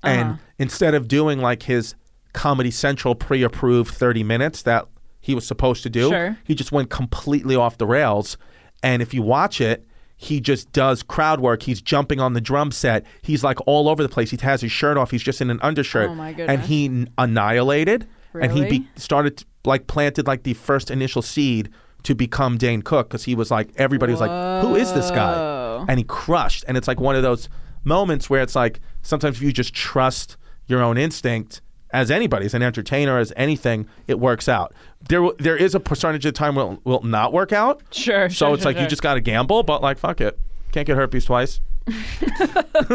And 0.04 0.38
instead 0.60 0.94
of 0.94 1.08
doing 1.08 1.40
like 1.40 1.64
his 1.64 1.96
Comedy 2.34 2.70
Central 2.72 3.16
pre 3.16 3.42
approved 3.44 3.94
30 3.94 4.24
minutes 4.24 4.62
that 4.64 4.86
he 5.22 5.34
was 5.34 5.48
supposed 5.48 5.82
to 5.84 5.90
do, 5.90 6.10
Sure. 6.10 6.38
he 6.44 6.54
just 6.54 6.72
went 6.74 6.90
completely 6.90 7.56
off 7.56 7.78
the 7.78 7.88
rails. 7.88 8.38
And 8.84 9.02
if 9.02 9.14
you 9.14 9.22
watch 9.24 9.60
it, 9.62 9.87
he 10.18 10.42
just 10.42 10.72
does 10.74 11.04
crowd 11.04 11.40
work. 11.40 11.64
He's 11.64 11.82
jumping 11.82 12.20
on 12.20 12.34
the 12.34 12.42
drum 12.42 12.72
set. 12.72 13.06
He's 13.22 13.44
like 13.44 13.60
all 13.68 13.88
over 13.88 14.02
the 14.02 14.10
place. 14.10 14.32
He 14.32 14.38
has 14.42 14.62
his 14.62 14.72
shirt 14.72 14.98
off. 14.98 15.12
He's 15.12 15.22
just 15.22 15.42
in 15.42 15.50
an 15.52 15.60
undershirt. 15.62 16.10
Oh, 16.10 16.16
my 16.16 16.32
And 16.32 16.62
he 16.62 16.86
n- 16.86 17.10
annihilated. 17.18 18.08
And 18.40 18.52
he 18.52 18.66
be- 18.66 18.88
started 18.96 19.44
like 19.66 19.88
planted 19.88 20.28
like 20.28 20.44
the 20.44 20.54
first 20.54 20.92
initial 20.92 21.22
seed 21.22 21.70
to 22.04 22.14
become 22.16 22.58
Dane 22.58 22.82
Cook 22.82 23.10
because 23.10 23.24
he 23.26 23.36
was 23.36 23.50
like 23.52 23.70
everybody 23.78 24.12
was 24.12 24.22
like, 24.22 24.64
who 24.64 24.76
is 24.76 24.92
this 24.94 25.10
guy? 25.12 25.86
And 25.88 26.00
he 26.00 26.04
crushed. 26.04 26.64
And 26.68 26.78
it's 26.78 26.88
like 26.88 27.00
one 27.00 27.16
of 27.16 27.24
those 27.24 27.50
moments 27.84 28.30
where 28.30 28.42
it's 28.42 28.56
like 28.56 28.80
sometimes 29.02 29.38
if 29.38 29.42
you 29.44 29.52
just 29.52 29.74
trust 29.74 30.36
your 30.68 30.82
own 30.84 30.98
instinct 30.98 31.62
as 31.92 32.12
anybody, 32.12 32.46
as 32.46 32.54
an 32.54 32.62
entertainer, 32.64 33.18
as 33.18 33.32
anything, 33.36 33.88
it 34.08 34.20
works 34.20 34.48
out. 34.50 34.74
There, 35.08 35.30
there 35.40 35.56
is 35.56 35.74
a 35.76 35.80
percentage 35.80 36.26
of 36.26 36.34
time 36.34 36.56
where 36.56 36.74
it 36.74 36.80
will 36.84 37.04
not 37.04 37.32
work 37.34 37.54
out. 37.54 37.82
Sure. 37.92 38.30
So 38.30 38.48
sure, 38.48 38.54
it's 38.54 38.64
sure, 38.64 38.72
like 38.74 38.82
you 38.82 38.88
just 38.88 39.02
got 39.02 39.14
to 39.16 39.22
gamble, 39.22 39.64
but 39.64 39.82
like 39.82 39.98
fuck 39.98 40.22
it, 40.22 40.40
can't 40.72 40.86
get 40.86 40.98
herpes 40.98 41.26
twice. 41.26 41.62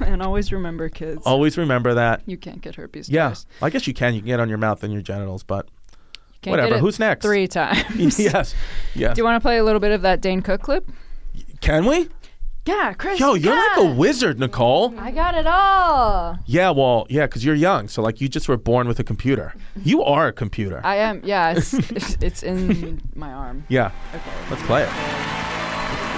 and 0.00 0.22
always 0.22 0.50
remember, 0.52 0.88
kids. 0.88 1.22
Always 1.26 1.58
remember 1.58 1.94
that. 1.94 2.22
You 2.26 2.38
can't 2.38 2.62
get 2.62 2.76
herpes. 2.76 3.08
Yeah, 3.10 3.28
twice. 3.28 3.46
I 3.60 3.70
guess 3.70 3.86
you 3.86 3.92
can. 3.94 4.14
You 4.14 4.20
can 4.20 4.28
get 4.28 4.40
on 4.40 4.48
your 4.48 4.58
mouth 4.58 4.82
and 4.82 4.92
your 4.92 5.02
genitals, 5.02 5.42
but 5.42 5.68
can't 6.42 6.52
Whatever. 6.52 6.70
get 6.70 6.76
it 6.78 6.80
Who's 6.80 6.98
next? 6.98 7.24
Three 7.24 7.46
times. 7.46 8.18
yes, 8.18 8.54
yes. 8.94 9.14
Do 9.14 9.20
you 9.20 9.24
want 9.24 9.36
to 9.36 9.46
play 9.46 9.58
a 9.58 9.64
little 9.64 9.80
bit 9.80 9.92
of 9.92 10.02
that 10.02 10.22
Dane 10.22 10.40
Cook 10.40 10.62
clip? 10.62 10.88
Can 11.60 11.84
we? 11.84 12.08
Yeah, 12.66 12.92
Chris. 12.92 13.18
Yo, 13.18 13.34
you're 13.34 13.56
like 13.56 13.78
a 13.78 13.94
wizard, 13.94 14.38
Nicole. 14.38 14.94
I 14.98 15.10
got 15.10 15.34
it 15.34 15.46
all. 15.46 16.38
Yeah, 16.46 16.70
well, 16.70 17.06
yeah, 17.08 17.26
because 17.26 17.44
you're 17.44 17.54
young, 17.54 17.88
so 17.88 18.02
like 18.02 18.20
you 18.20 18.28
just 18.28 18.48
were 18.48 18.58
born 18.58 18.86
with 18.86 18.98
a 19.00 19.04
computer. 19.04 19.54
You 19.82 20.02
are 20.04 20.28
a 20.28 20.32
computer. 20.32 20.80
I 20.84 20.96
am. 20.96 21.22
Yeah, 21.24 21.52
it's, 21.56 21.72
it's, 21.72 22.16
it's 22.20 22.42
in 22.42 23.00
my 23.14 23.32
arm. 23.32 23.64
yeah, 23.68 23.90
Okay. 24.14 24.30
let's 24.50 24.62
play 24.64 24.82
it. 24.82 24.90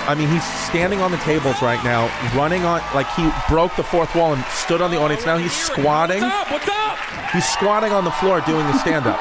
I 0.05 0.17
mean, 0.19 0.29
he's 0.29 0.43
standing 0.69 1.01
on 1.01 1.13
the 1.13 1.17
tables 1.19 1.63
right 1.63 1.83
now, 1.85 2.11
running 2.37 2.65
on 2.65 2.83
like 2.93 3.07
he 3.15 3.31
broke 3.49 3.75
the 3.77 3.85
fourth 3.85 4.13
wall 4.17 4.35
and 4.35 4.45
stood 4.47 4.83
on 4.83 4.91
the 4.91 4.99
audience. 4.99 5.25
Now 5.25 5.39
he's 5.39 5.53
squatting. 5.55 6.23
What's 6.23 6.35
up? 6.35 6.51
What's 6.51 6.69
up? 6.69 7.31
He's 7.33 7.49
squatting 7.49 7.93
on 7.93 8.03
the 8.05 8.11
floor 8.11 8.41
doing 8.41 8.67
the 8.67 8.77
stand 8.79 9.07
up. 9.07 9.21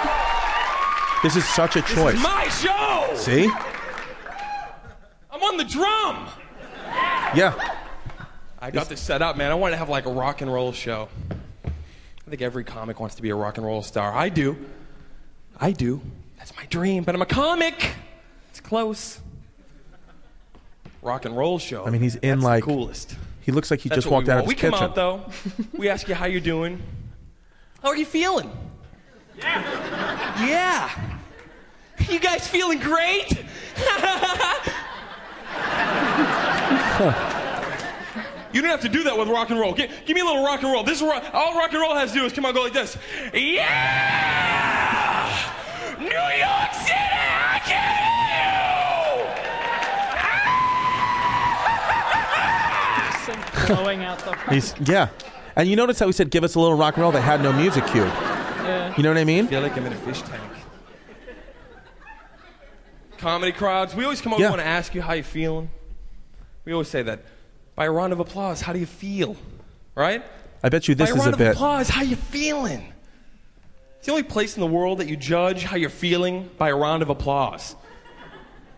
This 1.21 1.35
is 1.35 1.45
such 1.45 1.75
a 1.75 1.81
This 1.81 1.93
choice. 1.93 2.15
is 2.15 2.23
my 2.23 2.47
show. 2.49 3.13
See? 3.15 3.47
I'm 5.31 5.43
on 5.43 5.57
the 5.57 5.63
drum. 5.65 6.27
Yeah. 7.35 7.53
I 8.59 8.69
got 8.71 8.89
this 8.89 8.99
set 9.01 9.21
up, 9.21 9.37
man. 9.37 9.51
I 9.51 9.55
wanted 9.55 9.71
to 9.71 9.77
have 9.77 9.89
like 9.89 10.05
a 10.05 10.11
rock 10.11 10.41
and 10.41 10.51
roll 10.53 10.71
show. 10.71 11.07
I 11.65 12.29
think 12.29 12.41
every 12.41 12.63
comic 12.63 12.99
wants 12.99 13.15
to 13.15 13.21
be 13.21 13.29
a 13.29 13.35
rock 13.35 13.57
and 13.57 13.65
roll 13.65 13.81
star. 13.81 14.13
I 14.13 14.29
do. 14.29 14.55
I 15.59 15.71
do. 15.71 16.01
That's 16.37 16.55
my 16.55 16.65
dream. 16.67 17.03
But 17.03 17.15
I'm 17.15 17.21
a 17.21 17.25
comic. 17.25 17.93
It's 18.49 18.59
close. 18.59 19.19
Rock 21.01 21.25
and 21.25 21.35
roll 21.35 21.57
show. 21.59 21.85
I 21.85 21.89
mean, 21.89 22.01
he's 22.01 22.15
in, 22.15 22.29
That's 22.29 22.41
the 22.41 22.47
like- 22.47 22.63
coolest. 22.63 23.15
He 23.41 23.51
looks 23.51 23.71
like 23.71 23.79
he 23.79 23.89
That's 23.89 23.97
just 23.97 24.07
what 24.07 24.17
walked 24.17 24.27
we 24.27 24.33
out 24.33 24.39
of 24.39 24.45
want. 24.45 24.57
of 24.57 24.61
We 24.63 24.69
his 24.69 24.79
come 24.79 24.83
out 24.89 24.95
though. 24.95 25.25
we 25.77 25.89
ask 25.89 26.07
you 26.07 26.13
how 26.13 26.25
you're 26.27 26.39
doing. 26.41 26.81
How 27.81 27.89
are 27.89 27.95
you 27.97 28.05
feeling? 28.05 28.51
Yeah. 29.37 30.47
Yeah. 30.47 31.17
You 32.07 32.19
guys 32.19 32.47
feeling 32.47 32.77
great? 32.79 33.43
You 38.53 38.61
don't 38.61 38.71
have 38.71 38.81
to 38.81 38.89
do 38.89 39.03
that 39.03 39.17
with 39.17 39.29
rock 39.29 39.49
and 39.49 39.59
roll. 39.59 39.73
Give, 39.73 39.89
give 40.05 40.13
me 40.13 40.21
a 40.21 40.25
little 40.25 40.43
rock 40.43 40.61
and 40.61 40.71
roll. 40.71 40.83
This 40.83 41.01
is 41.01 41.07
rock, 41.07 41.23
all 41.33 41.57
rock 41.57 41.71
and 41.71 41.81
roll 41.81 41.95
has 41.95 42.11
to 42.11 42.19
do 42.19 42.25
is 42.25 42.33
come 42.33 42.45
on, 42.45 42.53
go 42.53 42.63
like 42.63 42.73
this. 42.73 42.97
Yeah! 43.33 43.61
New 45.97 46.07
York 46.07 46.73
City, 46.73 46.93
I 46.93 47.61
can 47.65 48.01
Blowing 53.67 54.03
out 54.03 54.19
the. 54.19 54.35
He's 54.49 54.73
yeah. 54.81 55.07
And 55.55 55.69
you 55.69 55.75
notice 55.75 55.99
how 55.99 56.07
he 56.07 56.11
said, 56.11 56.29
"Give 56.29 56.43
us 56.43 56.55
a 56.55 56.59
little 56.59 56.77
rock 56.77 56.95
and 56.95 57.03
roll." 57.03 57.11
They 57.11 57.21
had 57.21 57.41
no 57.41 57.53
music 57.53 57.85
cued. 57.87 58.11
You 58.97 59.03
know 59.03 59.09
what 59.09 59.17
I 59.17 59.23
mean? 59.23 59.45
I 59.45 59.47
feel 59.47 59.61
like 59.61 59.77
I'm 59.77 59.85
in 59.85 59.93
a 59.93 59.97
fish 59.97 60.21
tank. 60.23 60.41
Comedy 63.21 63.51
crowds, 63.51 63.93
we 63.95 64.03
always 64.03 64.19
come 64.19 64.33
over 64.33 64.41
Yeah. 64.41 64.47
and 64.47 64.53
want 64.57 64.63
to 64.63 64.67
ask 64.67 64.95
you 64.95 65.01
how 65.03 65.13
you 65.13 65.21
feeling. 65.21 65.69
We 66.65 66.73
always 66.73 66.87
say 66.87 67.03
that. 67.03 67.19
By 67.75 67.85
a 67.85 67.91
round 67.91 68.13
of 68.13 68.19
applause, 68.19 68.61
how 68.61 68.73
do 68.73 68.79
you 68.79 68.87
feel? 68.87 69.35
Right? 69.93 70.23
I 70.63 70.69
bet 70.69 70.87
you 70.87 70.95
this 70.95 71.11
By 71.11 71.13
a 71.13 71.19
is 71.19 71.19
round 71.19 71.27
a 71.27 71.31
round 71.31 71.33
of 71.33 71.47
bit. 71.47 71.55
applause, 71.55 71.87
how 71.89 72.01
you 72.01 72.15
feeling? 72.15 72.91
It's 73.97 74.07
the 74.07 74.11
only 74.11 74.23
place 74.23 74.55
in 74.57 74.61
the 74.61 74.67
world 74.67 74.97
that 74.97 75.07
you 75.07 75.15
judge 75.15 75.63
how 75.63 75.75
you're 75.75 75.91
feeling 75.91 76.49
by 76.57 76.69
a 76.69 76.75
round 76.75 77.03
of 77.03 77.09
applause. 77.09 77.75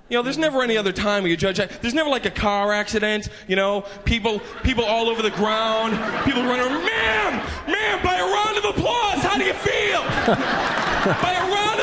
You 0.09 0.17
know, 0.17 0.23
there's 0.23 0.37
never 0.37 0.61
any 0.61 0.75
other 0.77 0.91
time 0.91 1.23
where 1.23 1.29
you 1.31 1.37
judge. 1.37 1.57
There's 1.81 1.93
never 1.93 2.09
like 2.09 2.25
a 2.25 2.29
car 2.31 2.73
accident. 2.73 3.29
You 3.47 3.55
know, 3.55 3.85
people, 4.03 4.41
people 4.61 4.83
all 4.83 5.07
over 5.07 5.21
the 5.21 5.31
ground. 5.31 5.93
People 6.25 6.43
running, 6.43 6.67
around, 6.67 6.83
ma'am, 6.85 7.47
ma'am. 7.67 8.03
By 8.03 8.15
a 8.17 8.25
round 8.25 8.57
of 8.57 8.65
applause, 8.65 9.23
how 9.23 9.37
do 9.37 9.45
you 9.45 9.53
feel? 9.53 10.01
by 10.27 11.31
a 11.31 11.49
round 11.49 11.79
of 11.79 11.82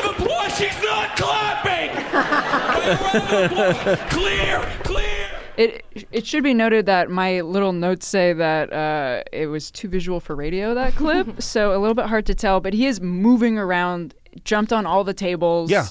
she's 0.61 0.83
not 0.83 1.15
clapping. 1.17 1.91
By 2.11 2.81
a 2.85 3.49
round 3.49 3.51
of 3.53 3.87
applause, 3.87 4.11
clear, 4.11 4.79
clear. 4.83 5.27
It 5.57 5.85
it 6.11 6.25
should 6.25 6.43
be 6.43 6.53
noted 6.53 6.85
that 6.85 7.09
my 7.09 7.41
little 7.41 7.73
notes 7.73 8.07
say 8.07 8.33
that 8.33 8.71
uh, 8.71 9.23
it 9.31 9.47
was 9.47 9.69
too 9.69 9.89
visual 9.89 10.19
for 10.19 10.35
radio 10.35 10.73
that 10.73 10.95
clip, 11.01 11.41
so 11.41 11.75
a 11.75 11.79
little 11.79 11.95
bit 11.95 12.05
hard 12.05 12.25
to 12.27 12.35
tell. 12.35 12.59
But 12.61 12.73
he 12.73 12.87
is 12.87 13.01
moving 13.01 13.57
around, 13.57 14.13
jumped 14.45 14.71
on 14.73 14.85
all 14.85 15.03
the 15.03 15.13
tables. 15.13 15.69
Yeah. 15.69 15.87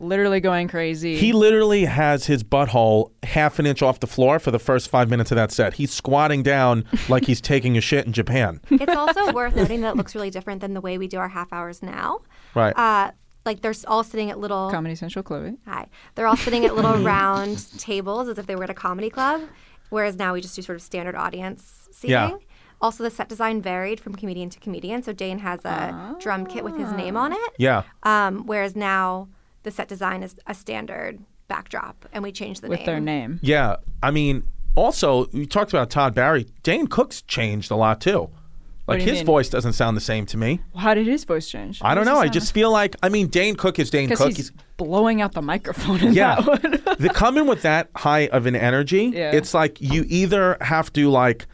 literally 0.00 0.38
going 0.40 0.68
crazy. 0.68 1.16
He 1.16 1.32
literally 1.32 1.84
has 1.86 2.26
his 2.26 2.44
butthole 2.44 3.10
half 3.24 3.58
an 3.58 3.66
inch 3.66 3.82
off 3.82 3.98
the 3.98 4.06
floor 4.06 4.38
for 4.38 4.52
the 4.52 4.58
first 4.60 4.88
five 4.88 5.10
minutes 5.10 5.32
of 5.32 5.36
that 5.36 5.50
set. 5.50 5.74
He's 5.74 5.92
squatting 5.92 6.44
down 6.44 6.84
like 7.08 7.24
he's 7.24 7.40
taking 7.40 7.76
a 7.76 7.80
shit 7.80 8.06
in 8.06 8.12
Japan. 8.12 8.60
It's 8.70 8.94
also 8.94 9.32
worth 9.32 9.56
noting 9.56 9.80
that 9.80 9.94
it 9.94 9.96
looks 9.96 10.14
really 10.14 10.30
different 10.30 10.60
than 10.60 10.74
the 10.74 10.80
way 10.80 10.98
we 10.98 11.08
do 11.08 11.18
our 11.18 11.28
half 11.28 11.52
hours 11.52 11.82
now. 11.82 12.20
Right. 12.54 12.76
Uh, 12.78 13.10
like 13.48 13.62
they're 13.62 13.74
all 13.86 14.04
sitting 14.04 14.30
at 14.30 14.38
little. 14.38 14.70
Comedy 14.70 14.94
Central, 14.94 15.22
Chloe. 15.22 15.56
Hi. 15.66 15.86
They're 16.14 16.26
all 16.26 16.36
sitting 16.36 16.64
at 16.66 16.76
little 16.76 16.98
round 17.14 17.66
tables 17.78 18.28
as 18.28 18.36
if 18.38 18.46
they 18.46 18.54
were 18.54 18.64
at 18.64 18.70
a 18.70 18.74
comedy 18.74 19.08
club, 19.10 19.40
whereas 19.88 20.16
now 20.16 20.34
we 20.34 20.40
just 20.42 20.54
do 20.54 20.62
sort 20.62 20.76
of 20.76 20.82
standard 20.82 21.14
audience 21.16 21.88
seating. 21.90 22.10
Yeah. 22.12 22.36
Also, 22.80 23.02
the 23.02 23.10
set 23.10 23.28
design 23.28 23.60
varied 23.60 23.98
from 23.98 24.14
comedian 24.14 24.50
to 24.50 24.60
comedian. 24.60 25.02
So 25.02 25.12
Dane 25.12 25.38
has 25.40 25.64
a 25.64 26.14
drum 26.20 26.46
kit 26.46 26.62
with 26.62 26.76
his 26.76 26.92
name 26.92 27.16
on 27.16 27.32
it. 27.32 27.50
yeah. 27.58 27.82
Um, 28.02 28.46
whereas 28.46 28.76
now 28.76 29.28
the 29.64 29.70
set 29.70 29.88
design 29.88 30.22
is 30.22 30.36
a 30.46 30.54
standard 30.54 31.18
backdrop, 31.48 32.06
and 32.12 32.22
we 32.22 32.30
changed 32.30 32.62
the 32.62 32.68
with 32.68 32.80
name. 32.80 32.86
their 32.86 33.00
name. 33.00 33.40
Yeah. 33.42 33.76
I 34.02 34.10
mean, 34.10 34.44
also, 34.76 35.26
you 35.32 35.46
talked 35.46 35.72
about 35.72 35.90
Todd 35.90 36.14
Barry. 36.14 36.46
Dane 36.62 36.86
Cook's 36.86 37.22
changed 37.22 37.70
a 37.72 37.76
lot 37.76 38.00
too. 38.00 38.30
Like 38.88 39.00
do 39.00 39.04
you 39.04 39.10
his 39.10 39.18
mean? 39.20 39.26
voice 39.26 39.48
doesn't 39.50 39.74
sound 39.74 39.96
the 39.96 40.00
same 40.00 40.24
to 40.26 40.36
me. 40.38 40.60
How 40.74 40.94
did 40.94 41.06
his 41.06 41.24
voice 41.24 41.48
change? 41.48 41.80
I 41.82 41.94
don't 41.94 42.06
know. 42.06 42.16
I 42.16 42.28
just 42.28 42.52
feel 42.52 42.72
like 42.72 42.96
I 43.02 43.10
mean 43.10 43.28
Dane 43.28 43.54
Cook 43.54 43.78
is 43.78 43.90
Dane 43.90 44.08
Cook. 44.08 44.32
he's 44.34 44.50
blowing 44.78 45.20
out 45.20 45.32
the 45.32 45.42
microphone 45.42 46.00
in 46.00 46.12
yeah. 46.14 46.40
that 46.40 46.46
one. 46.86 46.96
the 46.98 47.10
coming 47.10 47.46
with 47.46 47.62
that 47.62 47.90
high 47.94 48.28
of 48.28 48.46
an 48.46 48.56
energy, 48.56 49.12
Yeah. 49.14 49.32
it's 49.32 49.52
like 49.52 49.80
you 49.80 50.04
either 50.08 50.56
have 50.62 50.92
to 50.94 51.10
like 51.10 51.46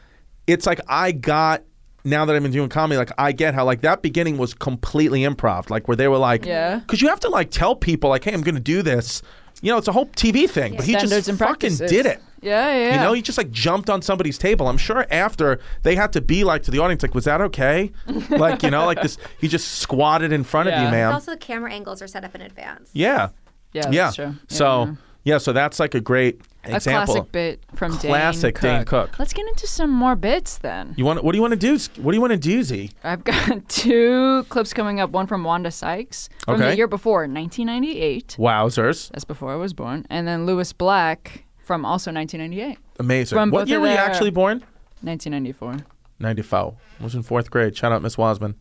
it's 0.46 0.64
like 0.64 0.80
I 0.88 1.12
got 1.12 1.64
now 2.04 2.24
that 2.26 2.36
I've 2.36 2.42
been 2.42 2.52
doing 2.52 2.68
comedy, 2.68 2.98
like 2.98 3.10
I 3.18 3.32
get 3.32 3.54
how 3.54 3.64
like 3.64 3.80
that 3.80 4.02
beginning 4.02 4.36
was 4.38 4.54
completely 4.54 5.20
improv, 5.22 5.70
like 5.70 5.88
where 5.88 5.96
they 5.96 6.06
were 6.06 6.18
like, 6.18 6.44
Yeah. 6.44 6.76
because 6.80 7.00
you 7.02 7.08
have 7.08 7.20
to 7.20 7.30
like 7.30 7.50
tell 7.50 7.74
people 7.74 8.10
like, 8.10 8.24
hey, 8.24 8.32
I'm 8.32 8.42
going 8.42 8.54
to 8.56 8.60
do 8.60 8.82
this 8.82 9.22
you 9.62 9.70
know, 9.72 9.78
it's 9.78 9.88
a 9.88 9.92
whole 9.92 10.06
TV 10.06 10.48
thing, 10.48 10.76
but 10.76 10.84
he 10.84 10.92
Standards 10.92 11.12
just 11.12 11.28
and 11.28 11.38
fucking 11.38 11.76
practices. 11.76 11.90
did 11.90 12.06
it. 12.06 12.20
Yeah, 12.42 12.76
yeah. 12.76 12.94
You 12.96 13.00
know, 13.00 13.12
he 13.14 13.22
just 13.22 13.38
like 13.38 13.50
jumped 13.50 13.88
on 13.88 14.02
somebody's 14.02 14.36
table. 14.36 14.68
I'm 14.68 14.76
sure 14.76 15.06
after 15.10 15.60
they 15.82 15.96
had 15.96 16.12
to 16.12 16.20
be 16.20 16.44
like 16.44 16.62
to 16.64 16.70
the 16.70 16.78
audience, 16.78 17.02
like, 17.02 17.14
was 17.14 17.24
that 17.24 17.40
okay? 17.40 17.90
like, 18.28 18.62
you 18.62 18.70
know, 18.70 18.84
like 18.84 19.00
this, 19.00 19.16
he 19.40 19.48
just 19.48 19.78
squatted 19.78 20.30
in 20.32 20.44
front 20.44 20.68
of 20.68 20.74
you, 20.78 20.84
It's 20.84 20.90
ma'am. 20.90 21.14
Also, 21.14 21.30
the 21.32 21.38
camera 21.38 21.72
angles 21.72 22.02
are 22.02 22.06
set 22.06 22.24
up 22.24 22.34
in 22.34 22.42
advance. 22.42 22.90
yeah. 22.92 23.30
yeah, 23.72 23.90
yeah. 23.90 24.04
that's 24.04 24.16
true. 24.16 24.34
So, 24.48 24.96
Yeah. 25.24 25.34
yeah, 25.34 25.38
so 25.38 25.52
that's 25.52 25.80
like 25.80 25.94
a 25.94 26.00
great 26.00 26.40
example. 26.64 27.14
a 27.14 27.16
classic 27.18 27.32
bit 27.32 27.60
from 27.74 27.96
Classic 27.98 28.58
Dane 28.60 28.76
Dane 28.76 28.84
Cook. 28.84 29.10
Cook. 29.10 29.18
Let's 29.18 29.32
get 29.32 29.46
into 29.48 29.66
some 29.66 29.90
more 29.90 30.16
bits 30.16 30.58
then. 30.58 30.94
You 30.96 31.04
want? 31.04 31.24
What 31.24 31.32
do 31.32 31.38
you 31.38 31.42
want 31.42 31.52
to 31.52 31.58
do? 31.58 31.72
What 32.02 32.12
do 32.12 32.16
you 32.16 32.20
want 32.20 32.32
to 32.32 32.38
do, 32.38 32.62
Z? 32.62 32.90
I've 33.02 33.24
got 33.32 33.68
two 33.68 34.44
clips 34.48 34.72
coming 34.72 35.00
up. 35.00 35.10
One 35.10 35.26
from 35.26 35.44
Wanda 35.44 35.70
Sykes 35.70 36.28
from 36.44 36.54
Okay. 36.56 36.70
the 36.70 36.76
year 36.76 36.88
before, 36.88 37.20
1998. 37.28 38.36
Wowzers! 38.38 39.10
That's 39.10 39.24
before 39.24 39.52
I 39.52 39.56
was 39.56 39.72
born. 39.72 40.06
And 40.10 40.26
then 40.28 40.46
Lewis 40.46 40.72
Black 40.72 41.44
from 41.64 41.84
also 41.84 42.12
1998. 42.12 42.78
Amazing. 43.00 43.36
From 43.36 43.50
what 43.50 43.68
year 43.68 43.80
were 43.80 43.88
you 43.88 43.92
actually 43.94 44.30
born? 44.30 44.58
1994. 45.02 45.76
94. 46.20 46.74
I 47.00 47.02
was 47.02 47.14
in 47.14 47.22
fourth 47.22 47.50
grade. 47.50 47.76
Shout 47.76 47.92
out 47.92 48.00
Miss 48.02 48.16
Wasman. 48.16 48.54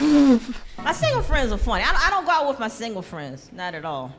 My 0.00 0.92
single 0.92 1.22
friends 1.22 1.52
are 1.52 1.58
funny. 1.58 1.84
I, 1.84 2.06
I 2.06 2.10
don't 2.10 2.24
go 2.24 2.30
out 2.32 2.48
with 2.48 2.58
my 2.58 2.68
single 2.68 3.02
friends, 3.02 3.50
not 3.52 3.74
at 3.74 3.84
all. 3.84 4.12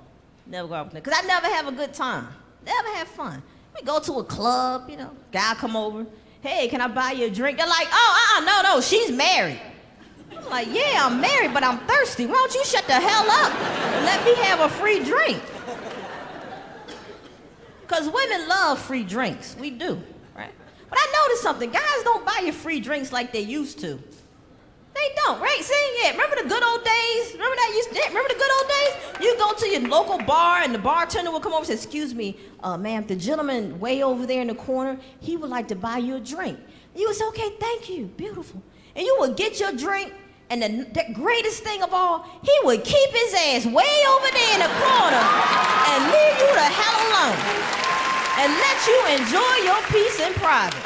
Never 0.49 0.67
go 0.67 0.73
out 0.73 0.91
because 0.91 1.13
I 1.15 1.25
never 1.27 1.45
have 1.47 1.67
a 1.67 1.71
good 1.71 1.93
time. 1.93 2.27
Never 2.65 2.87
have 2.95 3.07
fun. 3.07 3.41
We 3.75 3.85
go 3.85 3.99
to 3.99 4.13
a 4.13 4.23
club, 4.23 4.89
you 4.89 4.97
know, 4.97 5.11
guy 5.31 5.53
come 5.55 5.75
over. 5.75 6.07
Hey, 6.41 6.67
can 6.67 6.81
I 6.81 6.87
buy 6.87 7.11
you 7.11 7.27
a 7.27 7.29
drink? 7.29 7.57
They're 7.57 7.67
like, 7.67 7.87
oh, 7.91 8.35
uh, 8.35 8.41
uh 8.41 8.45
no, 8.45 8.75
no, 8.75 8.81
she's 8.81 9.11
married. 9.11 9.61
I'm 10.35 10.49
like, 10.49 10.67
yeah, 10.71 11.05
I'm 11.05 11.21
married, 11.21 11.53
but 11.53 11.63
I'm 11.63 11.77
thirsty. 11.79 12.25
Why 12.25 12.33
don't 12.33 12.53
you 12.55 12.65
shut 12.65 12.85
the 12.87 12.93
hell 12.93 13.29
up 13.29 13.53
and 13.53 14.05
let 14.05 14.25
me 14.25 14.35
have 14.43 14.59
a 14.61 14.69
free 14.69 15.03
drink? 15.03 15.41
Because 17.81 18.09
women 18.09 18.47
love 18.47 18.79
free 18.79 19.03
drinks. 19.03 19.55
We 19.59 19.69
do, 19.69 20.01
right? 20.35 20.51
But 20.89 20.99
I 20.99 21.25
noticed 21.25 21.43
something. 21.43 21.69
Guys 21.69 22.03
don't 22.03 22.25
buy 22.25 22.41
you 22.45 22.53
free 22.53 22.79
drinks 22.79 23.11
like 23.11 23.31
they 23.31 23.41
used 23.41 23.79
to. 23.79 23.99
They 24.93 25.09
don't, 25.15 25.39
right? 25.39 25.61
See, 25.61 25.97
yeah. 26.01 26.11
Remember 26.11 26.35
the 26.41 26.49
good 26.49 26.63
old 26.63 26.83
days? 26.83 27.33
Remember 27.33 27.55
that? 27.55 27.87
To, 27.91 28.07
remember 28.09 28.29
the 28.29 28.39
good 28.39 28.51
old 28.59 28.67
days? 28.67 28.93
You 29.21 29.37
go 29.37 29.53
to 29.53 29.67
your 29.67 29.87
local 29.87 30.17
bar 30.17 30.61
and 30.61 30.73
the 30.73 30.79
bartender 30.79 31.31
will 31.31 31.39
come 31.39 31.53
over 31.53 31.59
and 31.59 31.67
say, 31.67 31.73
"Excuse 31.75 32.13
me, 32.13 32.37
uh, 32.61 32.77
ma'am, 32.77 33.05
the 33.07 33.15
gentleman 33.15 33.79
way 33.79 34.03
over 34.03 34.25
there 34.25 34.41
in 34.41 34.47
the 34.47 34.55
corner, 34.55 34.99
he 35.19 35.37
would 35.37 35.49
like 35.49 35.67
to 35.69 35.75
buy 35.75 35.97
you 35.97 36.15
a 36.15 36.19
drink." 36.19 36.59
You 36.95 37.07
would 37.07 37.15
say, 37.15 37.25
"Okay, 37.25 37.49
thank 37.59 37.89
you, 37.89 38.05
beautiful," 38.05 38.61
and 38.95 39.05
you 39.05 39.15
would 39.19 39.35
get 39.37 39.59
your 39.59 39.71
drink. 39.71 40.13
And 40.51 40.63
the, 40.63 40.67
the 40.67 41.13
greatest 41.13 41.63
thing 41.63 41.83
of 41.83 41.93
all, 41.93 42.25
he 42.41 42.55
would 42.63 42.83
keep 42.83 43.09
his 43.11 43.33
ass 43.35 43.65
way 43.67 44.03
over 44.09 44.27
there 44.33 44.53
in 44.55 44.59
the 44.59 44.73
corner 44.81 45.23
and 45.91 46.03
leave 46.09 46.35
you 46.41 46.51
the 46.55 46.69
hell 46.79 46.97
alone 47.05 47.37
and 48.39 48.51
let 48.53 48.87
you 48.87 48.97
enjoy 49.19 49.55
your 49.63 49.79
peace 49.89 50.19
in 50.19 50.33
private. 50.33 50.81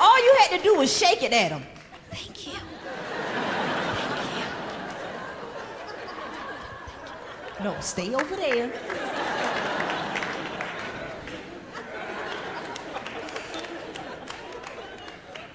All 0.00 0.18
you 0.18 0.34
had 0.40 0.56
to 0.56 0.62
do 0.64 0.74
was 0.74 0.90
shake 0.96 1.22
it 1.22 1.32
at 1.32 1.52
him. 1.52 1.62
Thank 2.10 2.48
you. 2.48 2.54
No, 7.62 7.78
stay 7.80 8.14
over 8.14 8.36
there. 8.36 8.72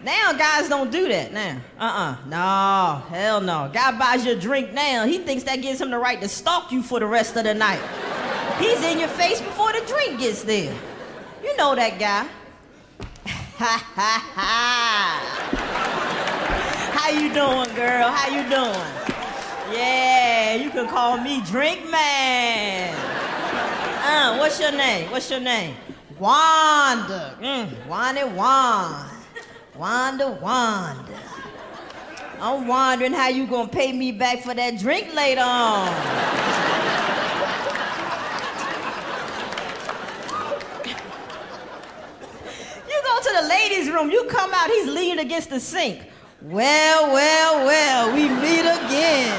Now 0.03 0.33
guys 0.33 0.69
don't 0.69 0.91
do 0.91 1.07
that 1.07 1.33
now. 1.33 1.59
Uh-uh. 1.79 2.17
No, 2.27 3.03
hell 3.09 3.41
no. 3.41 3.71
Guy 3.73 3.97
buys 3.97 4.23
you 4.23 4.33
a 4.33 4.35
drink 4.35 4.71
now. 4.71 5.07
He 5.07 5.17
thinks 5.17 5.43
that 5.45 5.63
gives 5.63 5.81
him 5.81 5.89
the 5.89 5.97
right 5.97 6.21
to 6.21 6.29
stalk 6.29 6.71
you 6.71 6.83
for 6.83 6.99
the 6.99 7.07
rest 7.07 7.35
of 7.37 7.43
the 7.43 7.55
night. 7.55 7.81
He's 8.59 8.83
in 8.83 8.99
your 8.99 9.07
face 9.09 9.41
before 9.41 9.73
the 9.73 9.81
drink 9.87 10.19
gets 10.19 10.43
there. 10.43 10.75
You 11.43 11.57
know 11.57 11.73
that 11.73 11.97
guy. 11.97 12.27
Ha 13.57 13.91
ha 13.95 14.31
ha. 14.35 15.55
How 16.93 17.09
you 17.09 17.33
doing, 17.33 17.75
girl? 17.75 18.11
How 18.11 18.29
you 18.29 18.47
doing? 18.47 19.14
Yeah, 19.71 20.55
you 20.55 20.69
can 20.69 20.87
call 20.87 21.17
me 21.17 21.41
Drink 21.41 21.89
Man. 21.89 22.93
Uh, 24.03 24.37
what's 24.37 24.59
your 24.59 24.71
name? 24.71 25.09
What's 25.09 25.29
your 25.31 25.39
name? 25.39 25.75
Wanda. 26.19 27.35
Mm, 27.41 27.87
Wanda 27.87 28.27
Wanda. 28.27 29.11
Wanda 29.75 30.31
Wanda. 30.41 31.19
I'm 32.39 32.67
wondering 32.67 33.13
how 33.13 33.29
you 33.29 33.47
gonna 33.47 33.67
pay 33.67 33.91
me 33.91 34.11
back 34.11 34.43
for 34.43 34.53
that 34.53 34.77
drink 34.77 35.13
later 35.13 35.41
on. 35.41 35.87
You 42.87 43.01
go 43.03 43.19
to 43.19 43.41
the 43.41 43.47
ladies' 43.47 43.89
room, 43.89 44.11
you 44.11 44.25
come 44.25 44.53
out, 44.53 44.69
he's 44.69 44.87
leaning 44.87 45.25
against 45.25 45.49
the 45.49 45.59
sink. 45.59 46.01
Well, 46.47 47.11
well, 47.11 47.65
well, 47.65 48.13
we 48.13 48.29
meet 48.29 48.59
again. 48.59 49.35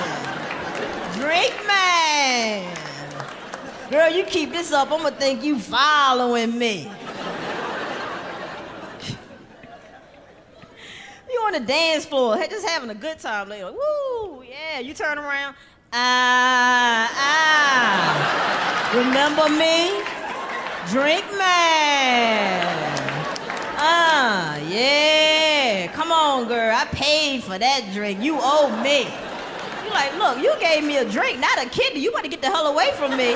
Drink 1.14 1.54
man. 1.64 2.76
Girl, 3.88 4.10
you 4.10 4.24
keep 4.24 4.50
this 4.50 4.72
up, 4.72 4.90
I'm 4.90 5.02
gonna 5.02 5.14
think 5.14 5.44
you 5.44 5.60
following 5.60 6.58
me. 6.58 6.90
you 11.30 11.38
on 11.42 11.52
the 11.52 11.60
dance 11.60 12.04
floor, 12.06 12.36
just 12.38 12.66
having 12.66 12.90
a 12.90 12.94
good 12.94 13.20
time 13.20 13.50
later. 13.50 13.70
Woo, 13.70 14.42
yeah, 14.42 14.80
you 14.80 14.92
turn 14.92 15.16
around. 15.16 15.54
Ah, 15.92 17.08
ah. 17.14 18.90
Remember 18.96 19.48
me? 19.48 20.02
Drink 20.90 21.24
man. 21.38 22.66
Ah, 23.78 24.56
yeah. 24.56 25.35
Come 25.92 26.12
on, 26.12 26.48
girl. 26.48 26.74
I 26.74 26.84
paid 26.86 27.42
for 27.42 27.58
that 27.58 27.90
drink. 27.92 28.22
You 28.22 28.38
owe 28.40 28.70
me. 28.82 29.04
You 29.84 29.90
like, 29.90 30.16
look, 30.18 30.38
you 30.42 30.54
gave 30.60 30.84
me 30.84 30.96
a 30.98 31.04
drink, 31.08 31.38
not 31.38 31.64
a 31.64 31.68
kidney. 31.68 32.00
You 32.00 32.12
better 32.12 32.28
get 32.28 32.40
the 32.40 32.50
hell 32.50 32.66
away 32.66 32.90
from 32.92 33.16
me. 33.16 33.34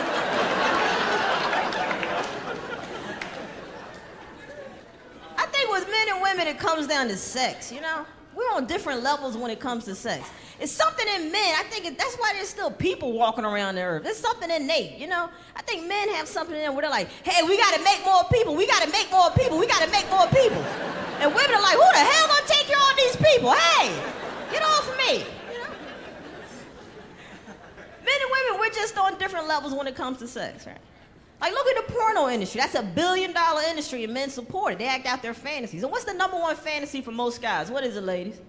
I 5.36 5.46
think 5.46 5.70
with 5.70 5.88
men 5.88 6.08
and 6.12 6.22
women, 6.22 6.48
it 6.48 6.58
comes 6.58 6.86
down 6.86 7.08
to 7.08 7.16
sex, 7.16 7.70
you 7.70 7.80
know? 7.80 8.04
We're 8.34 8.50
on 8.54 8.66
different 8.66 9.02
levels 9.02 9.36
when 9.36 9.50
it 9.50 9.60
comes 9.60 9.84
to 9.84 9.94
sex. 9.94 10.28
It's 10.60 10.72
something 10.72 11.06
in 11.16 11.32
men. 11.32 11.54
I 11.58 11.62
think 11.64 11.96
that's 11.96 12.16
why 12.16 12.32
there's 12.34 12.48
still 12.48 12.70
people 12.70 13.12
walking 13.12 13.44
around 13.44 13.76
the 13.76 13.82
earth. 13.82 14.04
There's 14.04 14.18
something 14.18 14.50
innate, 14.50 14.98
you 14.98 15.06
know? 15.06 15.30
I 15.56 15.62
think 15.62 15.86
men 15.86 16.08
have 16.10 16.28
something 16.28 16.54
in 16.54 16.62
them 16.62 16.74
where 16.74 16.82
they're 16.82 16.90
like, 16.90 17.08
hey, 17.24 17.46
we 17.46 17.56
gotta 17.56 17.82
make 17.82 18.04
more 18.04 18.24
people. 18.24 18.54
We 18.54 18.66
gotta 18.66 18.90
make 18.90 19.10
more 19.10 19.30
people. 19.30 19.58
We 19.58 19.66
gotta 19.66 19.90
make 19.90 20.08
more 20.10 20.26
people. 20.26 20.64
And 21.20 21.34
women 21.34 21.54
are 21.54 21.62
like, 21.62 21.74
who 21.74 21.92
the 21.92 21.98
hell 21.98 22.28
gonna 22.28 22.46
take 22.46 22.66
care 22.66 22.78
of 22.78 22.96
these 22.96 23.16
people? 23.16 23.52
Hey, 23.52 23.92
get 24.50 24.62
off 24.62 24.90
of 24.90 24.96
me. 24.96 25.18
You 25.52 25.58
know? 25.58 25.68
Men 28.04 28.16
and 28.22 28.30
women, 28.30 28.60
we're 28.60 28.70
just 28.70 28.96
on 28.96 29.18
different 29.18 29.46
levels 29.46 29.74
when 29.74 29.86
it 29.86 29.94
comes 29.94 30.18
to 30.18 30.26
sex, 30.26 30.66
right? 30.66 30.78
Like, 31.40 31.52
look 31.52 31.66
at 31.66 31.86
the 31.86 31.92
porno 31.92 32.28
industry. 32.28 32.60
That's 32.60 32.74
a 32.74 32.82
billion 32.82 33.32
dollar 33.32 33.62
industry, 33.62 34.04
and 34.04 34.14
men 34.14 34.30
support 34.30 34.74
it. 34.74 34.78
They 34.78 34.86
act 34.86 35.06
out 35.06 35.22
their 35.22 35.34
fantasies. 35.34 35.82
And 35.82 35.92
what's 35.92 36.04
the 36.04 36.14
number 36.14 36.38
one 36.38 36.56
fantasy 36.56 37.02
for 37.02 37.12
most 37.12 37.42
guys? 37.42 37.70
What 37.70 37.84
is 37.84 37.96
it, 37.96 38.04
ladies? 38.04 38.40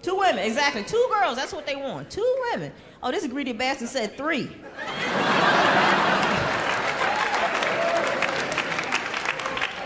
Two 0.00 0.16
women, 0.16 0.38
exactly. 0.38 0.84
Two 0.84 1.06
girls, 1.10 1.36
that's 1.36 1.52
what 1.52 1.66
they 1.66 1.76
want. 1.76 2.10
Two 2.10 2.44
women. 2.50 2.72
Oh, 3.02 3.10
this 3.10 3.26
greedy 3.26 3.52
bastard 3.52 3.88
said 3.88 4.16
three. 4.16 4.50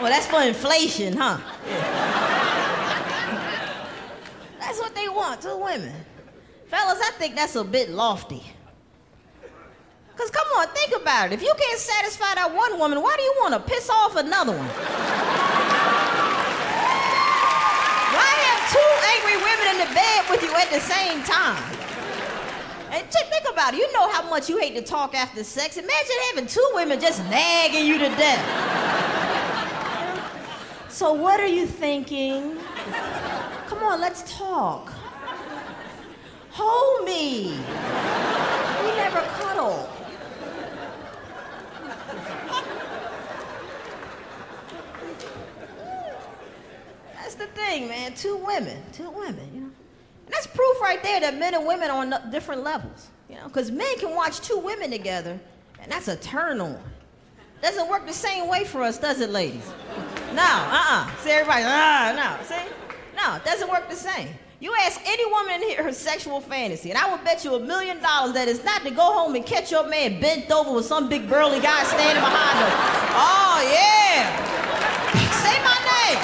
Well, 0.01 0.11
that's 0.11 0.27
for 0.27 0.41
inflation, 0.43 1.17
huh? 1.17 1.39
That's 4.61 4.79
what 4.79 4.95
they 4.95 5.09
want, 5.09 5.41
two 5.41 5.57
women. 5.57 5.93
Fellas, 6.69 7.01
I 7.03 7.11
think 7.19 7.35
that's 7.35 7.57
a 7.57 7.65
bit 7.65 7.91
lofty. 7.91 8.43
Because 10.13 10.31
come 10.31 10.47
on, 10.59 10.69
think 10.69 10.95
about 10.95 11.33
it. 11.33 11.35
If 11.35 11.43
you 11.43 11.53
can't 11.59 11.81
satisfy 11.81 12.35
that 12.35 12.55
one 12.55 12.79
woman, 12.79 13.03
why 13.03 13.17
do 13.17 13.23
you 13.23 13.35
want 13.41 13.55
to 13.55 13.61
piss 13.61 13.91
off 13.91 14.15
another 14.17 14.53
one? 14.53 14.69
Why 18.15 18.31
have 18.51 18.71
two 18.71 18.91
angry 19.15 19.37
women 19.43 19.67
in 19.75 19.79
the 19.89 19.91
bed 19.95 20.31
with 20.31 20.43
you 20.43 20.55
at 20.55 20.71
the 20.71 20.81
same 20.81 21.23
time? 21.25 21.63
And 22.91 23.07
think 23.11 23.45
about 23.51 23.75
it. 23.75 23.79
You 23.79 23.93
know 23.93 24.09
how 24.11 24.29
much 24.29 24.49
you 24.49 24.59
hate 24.59 24.75
to 24.77 24.83
talk 24.83 25.15
after 25.15 25.43
sex. 25.45 25.77
Imagine 25.77 26.17
having 26.31 26.47
two 26.47 26.69
women 26.75 27.01
just 27.01 27.23
nagging 27.31 27.87
you 27.87 27.99
to 27.99 28.09
death. 28.11 28.98
So, 30.99 31.13
what 31.13 31.39
are 31.39 31.47
you 31.47 31.65
thinking? 31.65 32.59
Come 33.69 33.85
on, 33.85 34.01
let's 34.01 34.37
talk. 34.37 34.93
Hold 36.51 37.05
me. 37.07 37.53
We 37.53 38.97
never 38.97 39.21
cuddle. 39.39 39.89
That's 47.15 47.37
the 47.37 47.47
thing, 47.47 47.87
man. 47.87 48.15
Two 48.15 48.35
women, 48.39 48.83
two 48.93 49.09
women, 49.09 49.49
you 49.55 49.61
know. 49.61 49.67
And 49.67 50.33
that's 50.33 50.49
proof 50.49 50.81
right 50.81 51.01
there 51.01 51.21
that 51.21 51.39
men 51.39 51.55
and 51.55 51.65
women 51.65 51.91
are 51.91 51.99
on 51.99 52.31
different 52.33 52.65
levels, 52.65 53.07
you 53.31 53.37
know. 53.37 53.45
Because 53.45 53.71
men 53.71 54.01
can 54.01 54.17
watch 54.17 54.41
two 54.41 54.59
women 54.59 54.91
together, 54.91 55.39
and 55.81 55.93
that's 55.93 56.09
a 56.09 56.17
turn 56.17 56.61
on. 56.61 56.77
Doesn't 57.63 57.89
work 57.89 58.05
the 58.05 58.13
same 58.13 58.49
way 58.49 58.65
for 58.65 58.83
us, 58.83 58.99
does 58.99 59.21
it, 59.21 59.31
ladies? 59.31 59.71
No, 60.35 60.43
uh-uh. 60.43 61.17
See, 61.23 61.31
everybody, 61.31 61.65
ah, 61.67 62.13
no. 62.15 62.37
See? 62.47 62.63
No, 63.17 63.37
it 63.37 63.45
doesn't 63.45 63.69
work 63.71 63.89
the 63.89 63.97
same. 63.97 64.29
You 64.61 64.75
ask 64.81 65.01
any 65.07 65.25
woman 65.27 65.63
in 65.63 65.69
here 65.69 65.83
her 65.85 65.93
sexual 65.93 66.41
fantasy, 66.41 66.91
and 66.91 66.99
I 66.99 67.09
will 67.09 67.23
bet 67.25 67.45
you 67.45 67.55
a 67.55 67.61
million 67.61 68.03
dollars 68.03 68.35
that 68.35 68.49
it's 68.49 68.65
not 68.65 68.83
to 68.83 68.91
go 68.91 69.03
home 69.03 69.37
and 69.37 69.47
catch 69.47 69.71
your 69.71 69.89
man 69.89 70.21
bent 70.21 70.51
over 70.51 70.73
with 70.73 70.85
some 70.85 71.09
big 71.09 71.29
burly 71.29 71.61
guy 71.61 71.85
standing 71.85 72.23
behind 72.23 72.59
her. 72.59 72.71
Oh, 73.15 73.63
yeah. 73.63 74.27
Say 75.43 75.57
my 75.63 75.79
name. 75.79 76.19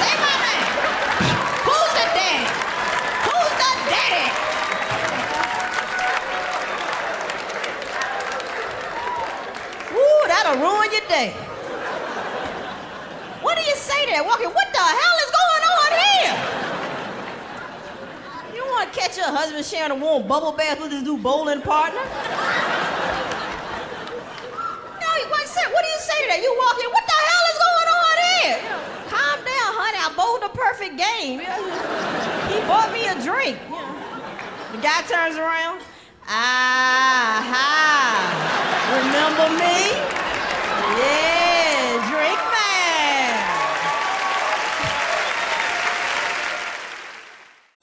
Say 0.00 0.16
my 0.16 0.36
name. 0.48 0.64
Who's 1.68 1.92
the 1.92 2.06
daddy? 2.16 2.48
Who's 3.28 3.52
the 3.60 3.72
daddy? 3.92 4.26
Woo, 9.92 10.20
that'll 10.26 10.56
ruin 10.56 10.88
your 10.90 11.06
day. 11.08 11.34
What 13.42 13.56
do 13.58 13.62
you 13.62 13.76
say 13.76 14.05
to 14.05 14.05
that? 14.16 14.24
Walking, 14.24 14.48
what 14.48 14.72
the 14.72 14.80
hell 14.80 15.16
is 15.20 15.30
going 15.36 15.64
on 15.76 15.92
here? 16.00 16.32
You 18.56 18.64
want 18.64 18.88
to 18.92 18.98
catch 18.98 19.16
your 19.16 19.28
husband 19.28 19.64
sharing 19.64 19.92
a 19.92 19.94
warm 19.94 20.26
bubble 20.26 20.52
bath 20.52 20.80
with 20.80 20.92
his 20.92 21.02
new 21.02 21.18
bowling 21.18 21.60
partner? 21.60 22.00
No, 24.96 25.10
what, 25.28 25.44
what 25.44 25.82
do 25.84 25.90
you 25.92 26.00
say 26.00 26.16
to 26.24 26.28
that? 26.32 26.40
You 26.40 26.56
walk 26.56 26.80
in, 26.80 26.88
what 26.96 27.04
the 27.04 27.12
hell 27.12 27.44
is 27.52 27.58
going 27.60 27.88
on 27.92 28.16
here? 28.24 28.56
Calm 29.12 29.38
down, 29.44 29.70
honey. 29.76 30.00
I 30.00 30.08
bowled 30.16 30.48
a 30.48 30.52
perfect 30.56 30.96
game. 30.96 31.44
He 32.48 32.56
bought 32.64 32.88
me 32.92 33.04
a 33.12 33.14
drink. 33.20 33.60
The 34.72 34.80
guy 34.80 35.04
turns 35.04 35.36
around. 35.36 35.84
Ah, 36.28 37.44
ha. 37.44 38.32
Remember 38.96 39.52
me? 39.60 39.92
Yeah, 40.96 42.00
drink 42.08 42.40
man. 42.50 42.66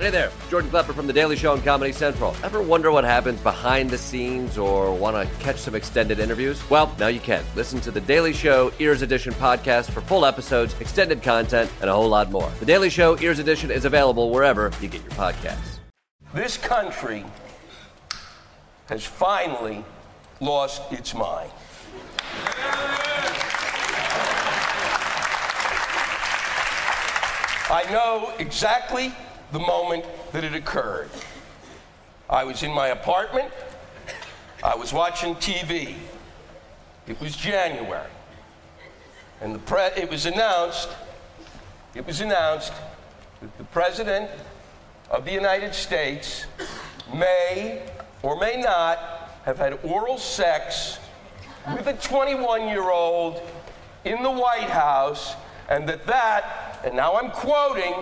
Hey 0.03 0.09
there, 0.09 0.33
Jordan 0.49 0.69
Klepper 0.69 0.91
from 0.91 1.07
The 1.07 1.13
Daily 1.13 1.37
Show 1.37 1.53
on 1.53 1.61
Comedy 1.61 1.93
Central. 1.93 2.35
Ever 2.43 2.61
wonder 2.61 2.91
what 2.91 3.05
happens 3.05 3.39
behind 3.39 3.89
the 3.89 3.97
scenes 3.97 4.57
or 4.57 4.93
want 4.93 5.15
to 5.15 5.33
catch 5.37 5.55
some 5.55 5.75
extended 5.75 6.19
interviews? 6.19 6.61
Well, 6.69 6.93
now 6.99 7.07
you 7.07 7.21
can. 7.21 7.41
Listen 7.55 7.79
to 7.79 7.89
The 7.89 8.01
Daily 8.01 8.33
Show 8.33 8.73
Ears 8.79 9.01
Edition 9.01 9.33
podcast 9.35 9.91
for 9.91 10.01
full 10.01 10.25
episodes, 10.25 10.75
extended 10.81 11.23
content, 11.23 11.71
and 11.79 11.89
a 11.89 11.93
whole 11.93 12.09
lot 12.09 12.29
more. 12.31 12.51
The 12.59 12.65
Daily 12.65 12.89
Show 12.89 13.17
Ears 13.19 13.39
Edition 13.39 13.71
is 13.71 13.85
available 13.85 14.29
wherever 14.29 14.73
you 14.81 14.89
get 14.89 15.01
your 15.03 15.11
podcasts. 15.11 15.79
This 16.33 16.57
country 16.57 17.23
has 18.87 19.05
finally 19.05 19.85
lost 20.41 20.91
its 20.91 21.13
mind. 21.13 21.49
I 27.69 27.89
know 27.89 28.33
exactly 28.37 29.13
the 29.53 29.59
moment 29.59 30.03
that 30.31 30.43
it 30.43 30.55
occurred. 30.55 31.11
I 32.27 32.43
was 32.43 32.63
in 32.63 32.71
my 32.71 32.87
apartment. 32.87 33.51
I 34.63 34.75
was 34.75 34.91
watching 34.91 35.35
TV. 35.35 35.95
It 37.07 37.21
was 37.21 37.35
January. 37.35 38.09
And 39.41 39.53
the 39.53 39.59
pre- 39.59 39.91
it 39.95 40.09
was 40.09 40.25
announced, 40.25 40.89
it 41.93 42.05
was 42.07 42.21
announced 42.21 42.73
that 43.41 43.55
the 43.59 43.63
President 43.65 44.29
of 45.11 45.23
the 45.23 45.31
United 45.31 45.75
States 45.75 46.45
may 47.13 47.83
or 48.23 48.39
may 48.39 48.59
not 48.59 49.29
have 49.45 49.59
had 49.59 49.77
oral 49.83 50.17
sex 50.17 50.97
with 51.75 51.85
a 51.85 51.93
21 51.93 52.69
year 52.69 52.89
old 52.89 53.39
in 54.03 54.23
the 54.23 54.31
White 54.31 54.69
House, 54.69 55.35
and 55.69 55.87
that 55.87 56.07
that, 56.07 56.81
and 56.83 56.95
now 56.95 57.15
I'm 57.15 57.29
quoting, 57.29 57.93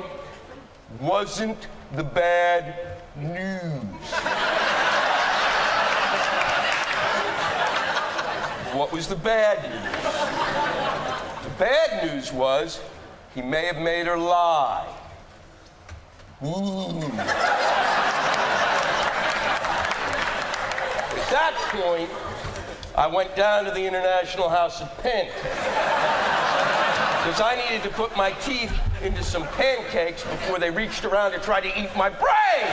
wasn't 1.00 1.68
the 1.94 2.04
bad 2.04 2.76
news. 3.16 3.62
what 8.74 8.92
was 8.92 9.08
the 9.08 9.16
bad 9.16 9.70
news? 9.70 9.82
The 11.44 11.50
bad 11.58 12.14
news 12.14 12.34
was 12.34 12.82
he 13.34 13.42
may 13.42 13.66
have 13.66 13.78
made 13.78 14.08
her 14.08 14.18
lie. 14.18 14.88
Ooh. 16.44 17.02
At 21.14 21.30
that 21.30 21.54
point, 21.72 22.10
I 22.96 23.08
went 23.08 23.36
down 23.36 23.66
to 23.66 23.72
the 23.72 23.86
International 23.86 24.50
House 24.50 24.82
of 24.82 24.98
Pen 25.02 25.30
because 27.22 27.40
I 27.40 27.56
needed 27.56 27.84
to 27.84 27.90
put 27.90 28.18
my 28.18 28.32
teeth 28.32 28.76
into 29.04 29.22
some 29.22 29.44
pancakes 29.50 30.24
before 30.24 30.58
they 30.58 30.72
reached 30.72 31.06
around 31.06 31.34
to 31.34 31.38
try 31.38 31.62
to 31.62 31.68
eat 31.80 31.96
my 31.96 32.10
brain. 32.10 32.66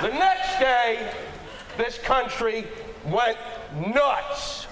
The 0.00 0.16
next 0.16 0.60
day, 0.60 1.10
this 1.76 1.98
country 1.98 2.64
went 3.06 3.36
nuts. 3.92 4.68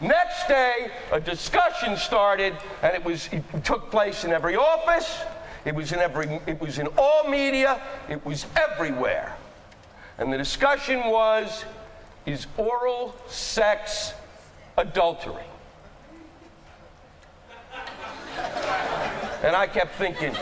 Next 0.00 0.46
day, 0.46 0.92
a 1.10 1.18
discussion 1.18 1.96
started, 1.96 2.56
and 2.84 2.94
it 2.94 3.04
was 3.04 3.28
it 3.32 3.42
took 3.64 3.90
place 3.90 4.22
in 4.22 4.30
every 4.30 4.54
office. 4.54 5.18
It 5.64 5.74
was 5.74 5.90
in 5.90 5.98
every 5.98 6.40
it 6.46 6.60
was 6.60 6.78
in 6.78 6.86
all 6.96 7.28
media. 7.28 7.82
It 8.08 8.24
was 8.24 8.46
everywhere. 8.54 9.34
And 10.18 10.32
the 10.32 10.38
discussion 10.38 11.00
was 11.08 11.64
is 12.26 12.46
oral 12.56 13.16
sex 13.26 14.14
adultery? 14.76 15.44
And 19.42 19.56
I 19.56 19.66
kept 19.66 19.96
thinking, 19.96 20.32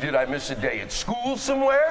did 0.00 0.14
I 0.14 0.26
miss 0.26 0.50
a 0.50 0.54
day 0.54 0.80
at 0.80 0.92
school 0.92 1.38
somewhere? 1.38 1.90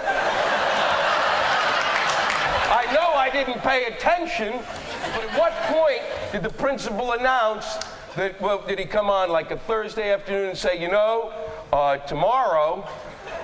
I 2.68 2.88
know 2.94 3.14
I 3.16 3.32
didn't 3.32 3.62
pay 3.62 3.86
attention, 3.86 4.54
but 4.54 5.24
at 5.24 5.40
what 5.40 5.54
point 5.64 6.02
did 6.32 6.44
the 6.44 6.52
principal 6.52 7.14
announce 7.14 7.78
that, 8.16 8.40
well, 8.40 8.64
did 8.66 8.78
he 8.78 8.86
come 8.86 9.10
on 9.10 9.30
like 9.30 9.50
a 9.52 9.58
Thursday 9.58 10.14
afternoon 10.14 10.50
and 10.50 10.58
say, 10.58 10.80
you 10.80 10.90
know, 10.90 11.34
uh, 11.74 11.98
tomorrow 11.98 12.88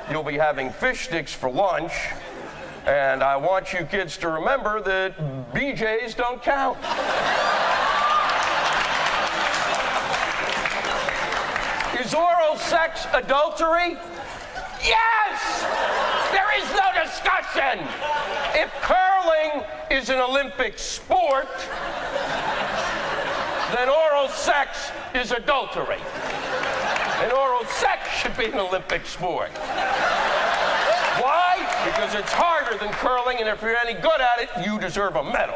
you'll 0.10 0.24
be 0.24 0.38
having 0.38 0.70
fish 0.70 1.06
sticks 1.06 1.34
for 1.34 1.50
lunch, 1.50 1.94
and 2.86 3.24
I 3.24 3.36
want 3.36 3.74
you 3.74 3.84
kids 3.86 4.16
to 4.18 4.30
remember 4.30 4.80
that 4.82 5.18
BJs 5.54 6.16
don't 6.16 6.42
count. 6.42 6.78
Is 12.12 12.16
oral 12.16 12.58
sex 12.58 13.08
adultery? 13.14 13.96
Yes! 14.84 15.64
There 16.34 16.52
is 16.60 16.70
no 16.76 17.02
discussion. 17.02 17.88
If 18.54 18.70
curling 18.82 19.64
is 19.90 20.10
an 20.10 20.20
Olympic 20.20 20.78
sport, 20.78 21.48
then 23.74 23.88
oral 23.88 24.28
sex 24.28 24.92
is 25.16 25.32
adultery. 25.32 26.02
And 27.24 27.32
oral 27.32 27.64
sex 27.64 28.10
should 28.20 28.36
be 28.36 28.48
an 28.48 28.60
Olympic 28.60 29.06
sport. 29.06 29.52
Why? 31.22 31.66
Because 31.86 32.14
it's 32.14 32.34
harder 32.34 32.78
than 32.78 32.92
curling, 32.92 33.38
and 33.40 33.48
if 33.48 33.62
you're 33.62 33.78
any 33.78 33.94
good 33.94 34.20
at 34.20 34.42
it, 34.42 34.50
you 34.66 34.78
deserve 34.80 35.16
a 35.16 35.24
medal. 35.24 35.56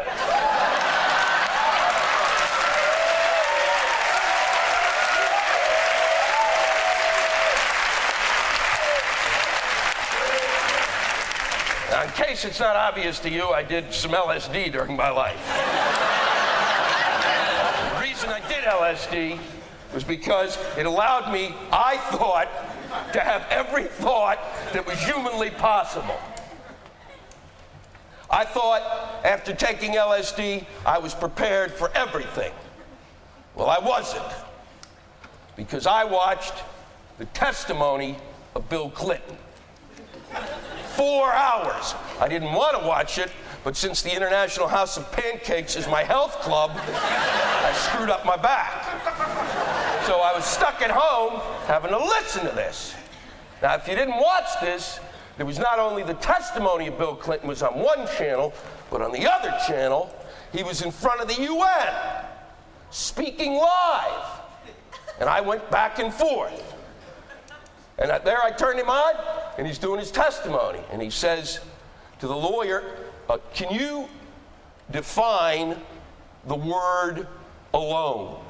Case 12.15 12.45
it's 12.45 12.61
not 12.61 12.77
obvious 12.77 13.19
to 13.19 13.29
you, 13.29 13.49
I 13.49 13.61
did 13.61 13.93
some 13.93 14.11
LSD 14.11 14.71
during 14.71 14.95
my 14.95 15.09
life. 15.09 15.35
the 17.93 18.01
reason 18.01 18.29
I 18.29 18.39
did 18.47 18.63
LSD 18.63 19.37
was 19.93 20.05
because 20.05 20.57
it 20.77 20.85
allowed 20.85 21.31
me, 21.31 21.53
I 21.73 21.97
thought, 21.97 22.47
to 23.11 23.19
have 23.19 23.45
every 23.49 23.83
thought 23.83 24.39
that 24.71 24.87
was 24.87 24.97
humanly 24.99 25.49
possible. 25.49 26.17
I 28.29 28.45
thought 28.45 28.81
after 29.25 29.53
taking 29.53 29.91
LSD, 29.93 30.65
I 30.85 30.97
was 30.97 31.13
prepared 31.13 31.73
for 31.73 31.91
everything. 31.93 32.53
Well, 33.55 33.69
I 33.69 33.79
wasn't. 33.79 34.25
Because 35.57 35.85
I 35.85 36.05
watched 36.05 36.53
the 37.17 37.25
testimony 37.25 38.17
of 38.55 38.69
Bill 38.69 38.89
Clinton. 38.89 39.37
Four 40.95 41.31
hours. 41.33 41.93
I 42.19 42.27
didn't 42.27 42.53
want 42.53 42.79
to 42.79 42.87
watch 42.87 43.17
it, 43.17 43.31
but 43.63 43.75
since 43.75 44.01
the 44.01 44.15
International 44.15 44.67
House 44.67 44.97
of 44.97 45.11
Pancakes 45.11 45.75
is 45.75 45.87
my 45.87 46.03
health 46.03 46.39
club, 46.41 46.71
I 46.75 47.73
screwed 47.73 48.09
up 48.09 48.25
my 48.25 48.37
back. 48.37 48.83
So 50.05 50.21
I 50.21 50.33
was 50.33 50.45
stuck 50.45 50.81
at 50.81 50.91
home 50.91 51.41
having 51.65 51.91
to 51.91 51.97
listen 51.97 52.45
to 52.45 52.55
this. 52.55 52.95
Now, 53.61 53.75
if 53.75 53.87
you 53.87 53.95
didn't 53.95 54.17
watch 54.17 54.59
this, 54.61 54.99
there 55.37 55.45
was 55.45 55.59
not 55.59 55.79
only 55.79 56.03
the 56.03 56.13
testimony 56.15 56.87
of 56.87 56.97
Bill 56.97 57.15
Clinton 57.15 57.49
was 57.49 57.61
on 57.63 57.73
one 57.79 58.07
channel, 58.17 58.53
but 58.89 59.01
on 59.01 59.11
the 59.11 59.29
other 59.29 59.53
channel, 59.67 60.13
he 60.53 60.63
was 60.63 60.81
in 60.81 60.91
front 60.91 61.19
of 61.19 61.27
the 61.27 61.41
UN 61.41 61.93
speaking 62.91 63.55
live. 63.55 64.41
And 65.19 65.27
I 65.27 65.41
went 65.41 65.69
back 65.71 65.99
and 65.99 66.13
forth. 66.13 66.73
And 67.97 68.09
there 68.25 68.41
I 68.41 68.51
turned 68.51 68.79
him 68.79 68.89
on, 68.89 69.15
and 69.57 69.65
he's 69.65 69.77
doing 69.77 69.99
his 69.99 70.11
testimony. 70.11 70.79
And 70.91 71.01
he 71.01 71.09
says 71.09 71.59
to 72.19 72.27
the 72.27 72.35
lawyer, 72.35 72.83
uh, 73.29 73.37
Can 73.53 73.73
you 73.73 74.07
define 74.91 75.75
the 76.47 76.55
word 76.55 77.27
alone? 77.73 78.41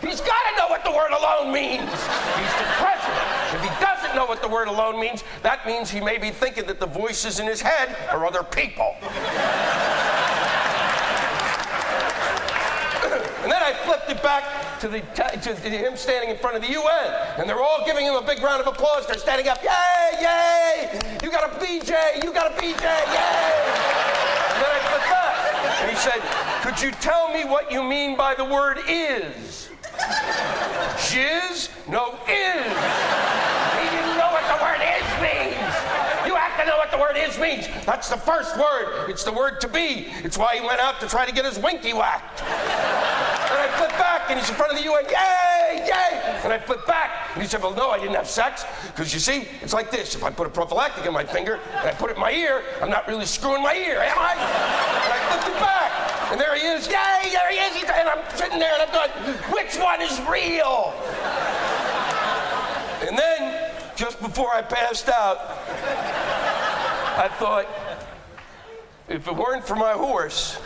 He's 0.00 0.20
got 0.20 0.42
to 0.50 0.56
know 0.58 0.68
what 0.68 0.84
the 0.84 0.90
word 0.90 1.12
alone 1.12 1.52
means. 1.52 1.82
He's 1.82 2.54
the 2.58 2.68
president. 2.78 3.24
If 3.54 3.60
he 3.62 3.68
doesn't 3.84 4.16
know 4.16 4.26
what 4.26 4.42
the 4.42 4.48
word 4.48 4.68
alone 4.68 4.98
means, 5.00 5.22
that 5.42 5.66
means 5.66 5.90
he 5.90 6.00
may 6.00 6.18
be 6.18 6.30
thinking 6.30 6.66
that 6.66 6.80
the 6.80 6.86
voices 6.86 7.38
in 7.38 7.46
his 7.46 7.60
head 7.60 7.96
are 8.10 8.26
other 8.26 8.42
people. 8.42 8.96
and 13.42 13.52
then 13.52 13.62
I 13.62 13.72
flipped 13.84 14.10
it 14.10 14.22
back 14.22 14.63
to, 14.84 14.90
the, 14.90 15.00
to 15.00 15.70
him 15.70 15.96
standing 15.96 16.28
in 16.28 16.36
front 16.36 16.56
of 16.56 16.62
the 16.62 16.70
UN, 16.70 17.38
and 17.38 17.48
they're 17.48 17.62
all 17.62 17.86
giving 17.86 18.04
him 18.04 18.16
a 18.16 18.22
big 18.22 18.42
round 18.42 18.60
of 18.60 18.66
applause. 18.66 19.06
They're 19.06 19.16
standing 19.16 19.48
up, 19.48 19.62
yay, 19.62 20.20
yay! 20.20 21.00
You 21.22 21.30
got 21.30 21.50
a 21.50 21.56
BJ, 21.56 22.22
you 22.22 22.30
got 22.34 22.52
a 22.52 22.54
BJ, 22.60 22.84
yay! 22.84 23.54
And 24.52 24.60
then 24.60 24.68
I 24.68 24.80
flipped 24.84 25.08
back, 25.08 25.80
and 25.80 25.90
he 25.90 25.96
said, 25.96 26.20
"Could 26.62 26.82
you 26.82 26.90
tell 27.00 27.32
me 27.32 27.46
what 27.46 27.72
you 27.72 27.82
mean 27.82 28.14
by 28.14 28.34
the 28.34 28.44
word 28.44 28.78
is?" 28.86 29.70
Jizz? 31.08 31.70
No, 31.88 32.18
is. 32.28 32.68
He 33.80 33.88
didn't 33.88 34.18
know 34.18 34.28
what 34.36 34.44
the 34.52 34.60
word 34.60 34.84
is 34.84 35.08
means. 35.24 35.74
You 36.26 36.34
have 36.34 36.60
to 36.60 36.66
know 36.66 36.76
what 36.76 36.90
the 36.90 36.98
word 36.98 37.16
is 37.16 37.38
means. 37.38 37.68
That's 37.86 38.10
the 38.10 38.18
first 38.18 38.58
word. 38.58 39.08
It's 39.08 39.24
the 39.24 39.32
word 39.32 39.62
to 39.62 39.68
be. 39.68 40.08
It's 40.24 40.36
why 40.36 40.56
he 40.56 40.60
went 40.60 40.80
out 40.80 41.00
to 41.00 41.06
try 41.06 41.24
to 41.24 41.32
get 41.32 41.46
his 41.46 41.58
winky 41.58 41.94
whacked. 41.94 42.42
Back, 44.24 44.30
and 44.30 44.40
he's 44.40 44.48
in 44.48 44.56
front 44.56 44.72
of 44.72 44.78
the 44.78 44.84
UN. 44.84 45.04
Yay, 45.04 45.86
yay! 45.86 46.40
And 46.44 46.52
I 46.52 46.58
flip 46.58 46.86
back, 46.86 47.30
and 47.34 47.42
he 47.42 47.48
said, 47.48 47.62
Well, 47.62 47.74
no, 47.74 47.90
I 47.90 47.98
didn't 47.98 48.14
have 48.14 48.28
sex. 48.28 48.64
Because 48.86 49.12
you 49.12 49.20
see, 49.20 49.48
it's 49.60 49.74
like 49.74 49.90
this. 49.90 50.14
If 50.14 50.24
I 50.24 50.30
put 50.30 50.46
a 50.46 50.50
prophylactic 50.50 51.04
in 51.04 51.12
my 51.12 51.24
finger 51.24 51.60
and 51.76 51.88
I 51.88 51.92
put 51.92 52.10
it 52.10 52.14
in 52.14 52.20
my 52.20 52.32
ear, 52.32 52.62
I'm 52.80 52.88
not 52.88 53.06
really 53.06 53.26
screwing 53.26 53.62
my 53.62 53.74
ear, 53.74 53.98
am 53.98 54.18
I? 54.18 54.32
And 54.32 55.12
I 55.12 55.18
flipped 55.28 55.56
it 55.56 55.60
back. 55.60 56.32
And 56.32 56.40
there 56.40 56.54
he 56.54 56.66
is. 56.66 56.86
Yay, 56.86 57.32
there 57.32 57.50
he 57.50 57.58
is. 57.58 57.84
And 57.84 58.08
I'm 58.08 58.24
sitting 58.34 58.58
there 58.58 58.72
and 58.72 58.90
I'm 58.90 58.92
going, 58.92 59.36
which 59.52 59.76
one 59.76 60.00
is 60.00 60.18
real? 60.22 60.94
And 63.06 63.18
then, 63.18 63.72
just 63.94 64.20
before 64.20 64.54
I 64.54 64.62
passed 64.62 65.08
out, 65.10 65.38
I 67.18 67.28
thought, 67.38 67.66
if 69.08 69.28
it 69.28 69.36
weren't 69.36 69.66
for 69.66 69.76
my 69.76 69.92
horse, 69.92 70.58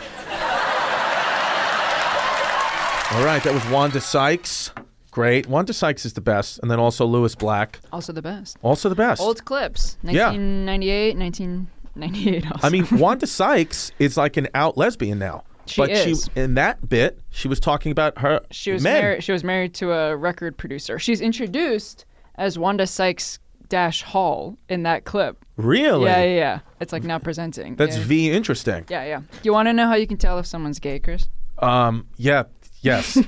All 3.11 3.25
right, 3.25 3.41
that 3.43 3.53
was 3.53 3.65
Wanda 3.69 3.99
Sykes. 3.99 4.71
Great. 5.09 5.47
Wanda 5.47 5.73
Sykes 5.73 6.05
is 6.05 6.13
the 6.13 6.21
best. 6.21 6.59
And 6.59 6.69
then 6.69 6.79
also 6.79 7.07
Lewis 7.07 7.33
Black. 7.33 7.79
Also 7.91 8.13
the 8.13 8.21
best. 8.21 8.57
Also 8.61 8.87
the 8.87 8.95
best. 8.95 9.19
Old 9.19 9.43
clips. 9.45 9.97
Yeah. 10.03 10.27
1998, 10.27 11.17
1998 11.17 12.51
also. 12.51 12.67
I 12.67 12.69
mean, 12.69 12.87
Wanda 12.99 13.25
Sykes 13.25 13.91
is 13.97 14.15
like 14.15 14.37
an 14.37 14.47
out 14.53 14.77
lesbian 14.77 15.17
now. 15.17 15.43
She 15.65 15.81
but 15.81 15.89
is. 15.89 16.29
she 16.33 16.39
in 16.39 16.53
that 16.53 16.87
bit, 16.87 17.19
she 17.31 17.47
was 17.47 17.59
talking 17.59 17.91
about 17.91 18.19
her 18.19 18.41
She 18.51 18.71
was 18.71 18.83
men. 18.83 19.01
married. 19.01 19.23
She 19.23 19.31
was 19.31 19.43
married 19.43 19.73
to 19.75 19.91
a 19.91 20.15
record 20.15 20.55
producer. 20.57 20.99
She's 20.99 21.19
introduced 21.19 22.05
as 22.35 22.59
Wanda 22.59 22.85
Sykes 22.85 23.39
Dash 23.69 24.03
Hall 24.03 24.55
in 24.69 24.83
that 24.83 25.05
clip. 25.05 25.43
Really? 25.57 26.05
Yeah, 26.05 26.23
yeah, 26.23 26.35
yeah. 26.35 26.59
It's 26.79 26.93
like 26.93 27.03
now 27.03 27.17
presenting. 27.17 27.75
That's 27.75 27.97
yeah. 27.97 28.03
V 28.03 28.31
interesting. 28.31 28.85
Yeah, 28.87 29.03
yeah. 29.05 29.19
Do 29.19 29.39
you 29.43 29.53
want 29.53 29.67
to 29.67 29.73
know 29.73 29.87
how 29.87 29.95
you 29.95 30.05
can 30.07 30.17
tell 30.17 30.37
if 30.37 30.45
someone's 30.45 30.79
gay, 30.79 30.99
Chris? 30.99 31.27
Um, 31.59 32.07
yeah, 32.17 32.43
yes. 32.81 33.17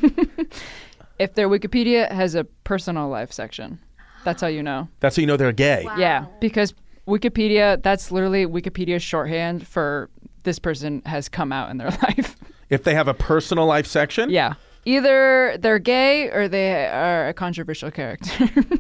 If 1.20 1.36
their 1.36 1.48
Wikipedia 1.48 2.12
has 2.12 2.34
a 2.34 2.46
personal 2.64 3.08
life 3.08 3.32
section, 3.32 3.78
that's 4.24 4.42
how 4.42 4.48
you 4.48 4.64
know. 4.64 4.88
That's 5.02 5.18
how 5.18 5.22
you 5.22 5.28
know 5.28 5.38
they're 5.38 5.52
gay. 5.52 5.88
Yeah, 5.96 6.26
because 6.40 6.74
Wikipedia, 7.08 7.80
that's 7.84 8.12
literally 8.12 8.48
Wikipedia's 8.48 9.04
shorthand 9.04 9.68
for 9.68 10.10
this 10.42 10.58
person 10.58 11.04
has 11.06 11.30
come 11.30 11.52
out 11.52 11.70
in 11.70 11.78
their 11.78 11.90
life. 12.04 12.36
If 12.72 12.84
they 12.86 12.96
have 12.96 13.08
a 13.08 13.14
personal 13.14 13.68
life 13.68 13.86
section. 13.86 14.32
yeah. 14.32 14.54
Either 14.84 15.58
they're 15.60 15.78
gay 15.78 16.32
or 16.32 16.48
they 16.48 16.88
are 16.88 17.28
a 17.28 17.34
controversial 17.36 17.92
character. 17.92 18.50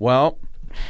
Well, 0.00 0.38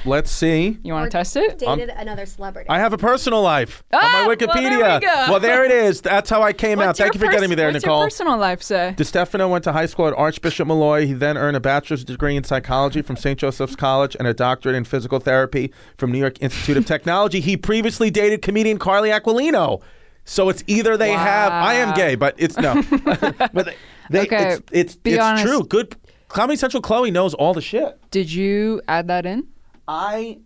let's 0.04 0.30
see. 0.30 0.78
you 0.82 0.92
want 0.92 1.10
to 1.10 1.16
test 1.16 1.36
it? 1.36 1.58
Dated 1.58 1.90
another 1.90 2.26
celebrity. 2.26 2.68
I 2.70 2.78
have 2.78 2.92
a 2.92 2.98
personal 2.98 3.42
life 3.42 3.82
Ah, 3.92 3.96
on 3.96 4.02
my 4.02 4.26
well, 4.26 4.36
there 4.36 4.46
we 4.46 4.46
Wikipedia. 4.76 5.00
go. 5.00 5.26
Well, 5.30 5.40
there 5.40 5.64
it 5.64 5.70
is. 5.70 6.00
That's 6.00 6.28
how 6.30 6.42
I 6.42 6.52
came 6.52 6.80
out. 6.80 6.88
What's 6.88 6.98
Thank 6.98 7.14
you 7.14 7.20
your 7.20 7.28
for 7.30 7.32
getting 7.34 7.50
me 7.50 7.56
there, 7.56 7.72
what's 7.72 7.84
Nicole. 7.84 7.98
your 8.00 8.06
personal 8.06 8.36
life 8.38 8.62
say? 8.62 8.94
Distefano 8.96 9.48
went 9.50 9.64
to 9.64 9.72
high 9.72 9.86
school 9.86 10.06
at 10.08 10.14
Archbishop 10.14 10.66
Molloy. 10.68 11.06
He 11.06 11.12
then 11.12 11.36
earned 11.36 11.56
a 11.56 11.60
bachelor's 11.60 12.04
degree 12.04 12.36
in 12.36 12.44
psychology 12.44 13.02
from 13.02 13.16
St. 13.16 13.38
Joseph's 13.38 13.76
College 13.76 14.16
and 14.18 14.26
a 14.28 14.34
doctorate 14.34 14.74
in 14.74 14.84
physical 14.84 15.18
therapy 15.20 15.72
from 15.96 16.12
New 16.12 16.18
York 16.18 16.40
Institute 16.42 16.76
of 16.76 16.86
Technology. 16.86 17.40
He 17.40 17.56
previously 17.56 18.10
dated 18.10 18.42
comedian 18.42 18.78
Carly 18.78 19.10
Aquilino. 19.10 19.80
So 20.24 20.50
it's 20.50 20.62
either 20.66 20.98
they 20.98 21.12
have 21.12 21.50
I 21.52 21.74
am 21.74 21.94
gay, 21.94 22.14
but 22.14 22.34
it's 22.36 22.56
no. 22.58 22.74
but 23.04 23.64
they, 23.64 23.74
they, 24.10 24.20
Okay, 24.26 24.48
it's 24.52 24.62
it's, 24.72 24.94
be 24.96 25.12
it's 25.14 25.22
honest. 25.24 25.44
true. 25.46 25.62
Good 25.64 25.96
Comedy 26.28 26.58
Central 26.58 26.82
Chloe 26.82 27.10
knows 27.10 27.32
all 27.32 27.54
the 27.54 27.62
shit. 27.62 27.98
Did 28.10 28.30
you 28.30 28.82
add 28.86 29.08
that 29.08 29.24
in? 29.24 29.46
I 29.88 30.38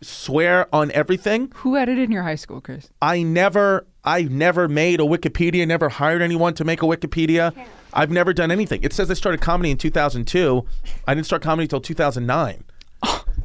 swear 0.00 0.74
on 0.74 0.90
everything. 0.92 1.52
Who 1.56 1.76
edited 1.76 2.04
in 2.04 2.12
your 2.12 2.22
high 2.22 2.34
school, 2.34 2.60
Chris? 2.62 2.88
I 3.02 3.22
never 3.22 3.86
I 4.04 4.22
never 4.22 4.68
made 4.68 5.00
a 5.00 5.04
Wikipedia, 5.04 5.66
never 5.68 5.88
hired 5.90 6.22
anyone 6.22 6.54
to 6.54 6.64
make 6.64 6.82
a 6.82 6.86
Wikipedia. 6.86 7.54
I've 7.92 8.10
never 8.10 8.32
done 8.32 8.50
anything. 8.50 8.82
It 8.82 8.92
says 8.92 9.10
I 9.10 9.14
started 9.14 9.40
comedy 9.40 9.70
in 9.70 9.76
2002. 9.76 10.64
I 11.06 11.14
didn't 11.14 11.26
start 11.26 11.42
comedy 11.42 11.64
until 11.64 11.80
2009. 11.80 12.64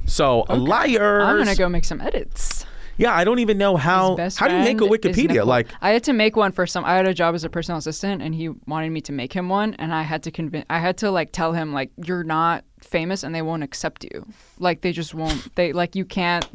So 0.08 0.42
liars. 0.50 1.24
I'm 1.24 1.38
gonna 1.38 1.56
go 1.56 1.70
make 1.70 1.86
some 1.86 2.02
edits. 2.02 2.66
Yeah, 3.02 3.16
I 3.16 3.24
don't 3.24 3.40
even 3.40 3.58
know 3.58 3.78
how. 3.78 4.16
How 4.38 4.48
do 4.48 4.56
you 4.56 4.64
make 4.64 4.80
a 4.80 4.84
Wikipedia? 4.84 5.44
Like, 5.44 5.70
I 5.82 5.90
had 5.90 6.04
to 6.04 6.14
make 6.14 6.36
one 6.36 6.52
for 6.52 6.68
some. 6.68 6.86
I 6.86 6.94
had 6.94 7.08
a 7.08 7.16
job 7.16 7.34
as 7.34 7.44
a 7.44 7.50
personal 7.50 7.80
assistant, 7.80 8.22
and 8.22 8.36
he 8.36 8.50
wanted 8.68 8.92
me 8.92 9.02
to 9.02 9.12
make 9.12 9.34
him 9.34 9.50
one, 9.50 9.74
and 9.80 9.92
I 9.92 10.04
had 10.04 10.22
to 10.24 10.32
convince. 10.32 10.66
I 10.70 10.78
had 10.78 10.98
to 10.98 11.10
like 11.10 11.32
tell 11.32 11.52
him 11.54 11.74
like 11.74 11.90
you're 12.06 12.24
not 12.24 12.64
famous, 12.80 13.24
and 13.24 13.34
they 13.34 13.42
won't 13.42 13.64
accept 13.64 14.04
you. 14.04 14.28
Like 14.60 14.82
they 14.82 14.92
just 14.92 15.16
won't. 15.16 15.56
They 15.56 15.74
like 15.74 15.96
you 15.96 16.06
can't. 16.06 16.48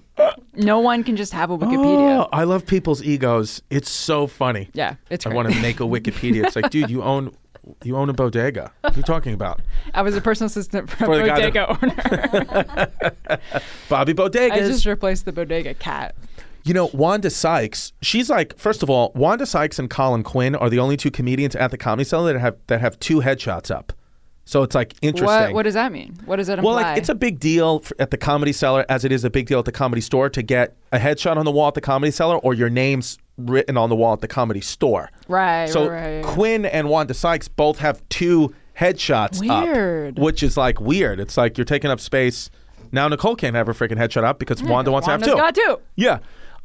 No 0.54 0.78
one 0.78 1.02
can 1.02 1.16
just 1.16 1.32
have 1.32 1.50
a 1.50 1.58
Wikipedia. 1.58 2.20
oh, 2.20 2.28
I 2.32 2.44
love 2.44 2.64
people's 2.64 3.02
egos. 3.02 3.60
It's 3.68 3.90
so 3.90 4.28
funny. 4.28 4.70
Yeah, 4.72 4.94
it's. 5.10 5.26
I 5.26 5.34
want 5.34 5.50
to 5.52 5.60
make 5.60 5.80
a 5.80 5.82
Wikipedia. 5.96 6.44
It's 6.44 6.54
like, 6.54 6.70
dude, 6.70 6.90
you 6.90 7.02
own. 7.02 7.34
You 7.82 7.96
own 7.96 8.08
a 8.08 8.12
bodega. 8.12 8.72
What 8.80 8.94
are 8.94 8.96
you 8.96 9.02
talking 9.02 9.34
about? 9.34 9.60
I 9.94 10.02
was 10.02 10.16
a 10.16 10.20
personal 10.20 10.46
assistant 10.46 10.88
for, 10.88 10.96
For 10.96 11.20
a 11.20 11.26
bodega 11.26 11.68
owner. 11.70 13.40
Bobby 13.88 14.14
Bodegas. 14.14 14.52
I 14.52 14.58
just 14.60 14.86
replaced 14.86 15.24
the 15.24 15.32
bodega 15.32 15.74
cat. 15.74 16.14
You 16.64 16.74
know, 16.74 16.90
Wanda 16.92 17.30
Sykes, 17.30 17.92
she's 18.02 18.28
like, 18.28 18.58
first 18.58 18.82
of 18.82 18.90
all, 18.90 19.12
Wanda 19.14 19.46
Sykes 19.46 19.78
and 19.78 19.88
Colin 19.88 20.24
Quinn 20.24 20.56
are 20.56 20.68
the 20.68 20.80
only 20.80 20.96
two 20.96 21.12
comedians 21.12 21.54
at 21.54 21.70
the 21.70 21.78
Comedy 21.78 22.04
Cellar 22.04 22.32
that 22.32 22.40
have 22.40 22.56
that 22.66 22.80
have 22.80 22.98
two 22.98 23.20
headshots 23.20 23.70
up. 23.70 23.92
So 24.46 24.62
it's 24.62 24.74
like 24.74 24.94
interesting. 25.02 25.26
What 25.26 25.54
What 25.54 25.62
does 25.62 25.74
that 25.74 25.92
mean? 25.92 26.16
What 26.24 26.36
does 26.36 26.46
that 26.46 26.58
imply? 26.58 26.74
well, 26.74 26.82
like 26.82 26.98
it's 26.98 27.08
a 27.08 27.14
big 27.14 27.38
deal 27.40 27.84
at 27.98 28.10
the 28.10 28.16
Comedy 28.16 28.52
Cellar, 28.52 28.84
as 28.88 29.04
it 29.04 29.12
is 29.12 29.24
a 29.24 29.30
big 29.30 29.46
deal 29.46 29.58
at 29.58 29.64
the 29.64 29.72
Comedy 29.72 30.00
Store 30.00 30.28
to 30.30 30.42
get 30.42 30.76
a 30.92 30.98
headshot 30.98 31.36
on 31.36 31.44
the 31.44 31.50
wall 31.52 31.68
at 31.68 31.74
the 31.74 31.80
Comedy 31.80 32.10
Cellar 32.10 32.38
or 32.38 32.54
your 32.54 32.70
name's 32.70 33.18
written 33.38 33.76
on 33.76 33.88
the 33.90 33.96
wall 33.96 34.12
at 34.14 34.20
the 34.20 34.28
Comedy 34.28 34.60
Store. 34.60 35.10
right. 35.28 35.68
So 35.68 35.88
right. 35.90 36.24
Quinn 36.24 36.64
and 36.64 36.88
Wanda 36.88 37.14
Sykes 37.14 37.48
both 37.48 37.78
have 37.78 38.06
two 38.08 38.54
headshots 38.78 39.40
Weird. 39.40 40.18
up, 40.18 40.22
which 40.24 40.42
is 40.42 40.56
like 40.56 40.80
weird. 40.80 41.20
It's 41.20 41.36
like 41.36 41.56
you're 41.58 41.64
taking 41.64 41.90
up 41.90 42.00
space. 42.00 42.50
Now 42.92 43.08
Nicole 43.08 43.36
can't 43.36 43.54
have 43.56 43.66
her 43.66 43.72
freaking 43.74 43.98
headshot 43.98 44.24
up 44.24 44.38
because 44.38 44.62
Wanda 44.62 44.90
wants 44.92 45.06
Wanda's 45.08 45.28
to 45.28 45.36
have 45.36 45.54
two. 45.54 45.60
got 45.62 45.76
two. 45.76 45.80
Yeah. 45.96 46.18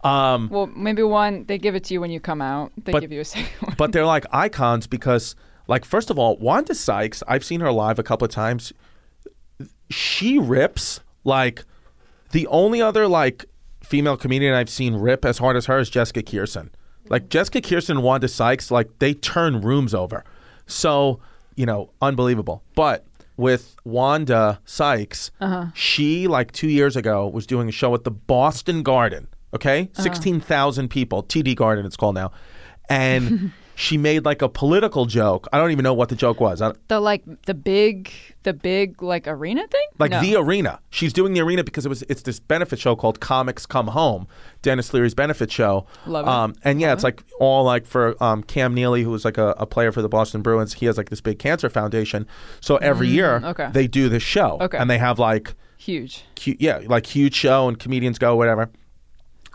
Um, 0.03 0.49
Well, 0.49 0.67
maybe 0.67 1.03
one. 1.03 1.45
They 1.45 1.57
give 1.57 1.75
it 1.75 1.84
to 1.86 1.93
you 1.93 2.01
when 2.01 2.10
you 2.12 2.19
come 2.19 2.41
out. 2.41 2.71
They 2.84 2.91
But- 2.91 3.01
give 3.01 3.12
you 3.12 3.21
a 3.21 3.25
second 3.25 3.49
one. 3.62 3.75
but 3.77 3.91
they're 3.91 4.05
like 4.05 4.25
icons 4.31 4.88
because, 4.88 5.36
like, 5.67 5.86
first 5.86 6.10
of 6.10 6.17
all, 6.17 6.38
Wanda 6.38 6.73
Sykes, 6.73 7.21
I've 7.27 7.43
seen 7.43 7.60
her 7.62 7.71
live 7.71 7.99
a 7.99 8.03
couple 8.03 8.25
of 8.25 8.31
times. 8.31 8.73
She 9.89 10.39
rips 10.39 11.01
like 11.23 11.65
the 12.31 12.47
only 12.47 12.81
other 12.81 13.07
like 13.07 13.45
female 13.91 14.15
comedian 14.15 14.54
I've 14.54 14.69
seen 14.69 14.95
rip 14.95 15.25
as 15.25 15.38
hard 15.38 15.58
as 15.58 15.65
her 15.65 15.77
is 15.77 15.89
Jessica 15.89 16.23
Kirson. 16.23 16.69
Like 17.10 17.27
Jessica 17.27 17.60
Kirson 17.60 17.89
and 17.91 18.04
Wanda 18.04 18.30
Sykes, 18.30 18.71
like 18.71 18.88
they 18.99 19.13
turn 19.13 19.60
rooms 19.60 19.93
over. 19.93 20.23
So, 20.65 21.19
you 21.58 21.65
know, 21.65 21.91
unbelievable. 22.01 22.63
But 22.73 23.06
with 23.36 23.75
Wanda 23.84 24.62
Sykes, 24.63 25.32
uh-huh. 25.41 25.71
she 25.73 26.27
like 26.27 26.54
two 26.54 26.69
years 26.69 26.95
ago 26.95 27.27
was 27.27 27.45
doing 27.45 27.67
a 27.67 27.71
show 27.73 27.93
at 27.93 28.06
the 28.06 28.12
Boston 28.12 28.82
Garden. 28.82 29.27
Okay, 29.54 29.82
uh-huh. 29.82 30.04
sixteen 30.04 30.39
thousand 30.39 30.88
people, 30.88 31.23
TD 31.23 31.54
Garden 31.58 31.86
it's 31.86 31.97
called 31.97 32.15
now, 32.15 32.32
and 32.89 33.51
she 33.82 33.98
made 33.98 34.24
like 34.26 34.41
a 34.44 34.48
political 34.50 35.06
joke. 35.08 35.48
I 35.52 35.58
don't 35.58 35.72
even 35.72 35.82
know 35.84 35.94
what 35.94 36.10
the 36.10 36.15
joke 36.15 36.39
was. 36.39 36.62
The 36.88 37.00
like 37.00 37.24
the 37.46 37.54
big 37.56 38.12
the 38.44 38.54
big 38.54 39.02
like 39.02 39.28
arena 39.28 39.65
thing? 39.67 39.88
like 39.98 40.12
No. 40.12 40.22
the 40.22 40.36
arena. 40.36 40.80
She's 40.91 41.13
doing 41.13 41.34
the 41.34 41.41
arena 41.41 41.63
because 41.63 41.86
it 41.86 41.89
was 41.89 42.04
it's 42.04 42.22
this 42.22 42.39
benefit 42.39 42.78
show 42.80 42.96
called 42.96 43.20
Comics 43.20 43.65
Come 43.65 43.88
Home, 43.88 44.28
Denis 44.62 44.94
Leary's 44.94 45.15
benefit 45.15 45.52
show. 45.52 45.88
Love 46.06 46.26
it. 46.28 46.30
Um, 46.30 46.54
and 46.63 46.80
yeah, 46.80 46.94
it's 46.94 47.04
like 47.04 47.24
all 47.39 47.63
like 47.63 47.86
for 47.88 48.15
um, 48.24 48.44
Cam 48.44 48.74
Neely, 48.76 49.02
who 49.04 49.10
was 49.10 49.26
like 49.26 49.38
a, 49.39 49.56
a 49.58 49.65
player 49.65 49.91
for 49.91 50.02
the 50.04 50.10
Boston 50.10 50.41
Bruins. 50.44 50.74
He 50.74 50.86
has 50.86 50.98
like 50.98 51.10
this 51.10 51.22
big 51.22 51.39
cancer 51.39 51.70
foundation. 51.70 52.28
So 52.60 52.78
every 52.78 53.08
year 53.08 53.39
Mm, 53.39 53.46
okay. 53.52 53.70
they 53.72 53.88
do 53.88 54.10
this 54.10 54.24
show, 54.24 54.58
Okay. 54.62 54.78
and 54.78 54.89
they 54.89 54.98
have 55.00 55.17
like 55.17 55.56
huge. 55.78 56.24
hu- 56.44 56.56
yeah, 56.60 56.82
like 56.86 57.06
huge 57.08 57.34
show 57.34 57.67
and 57.67 57.80
comedians 57.80 58.20
go 58.20 58.36
whatever. 58.36 58.70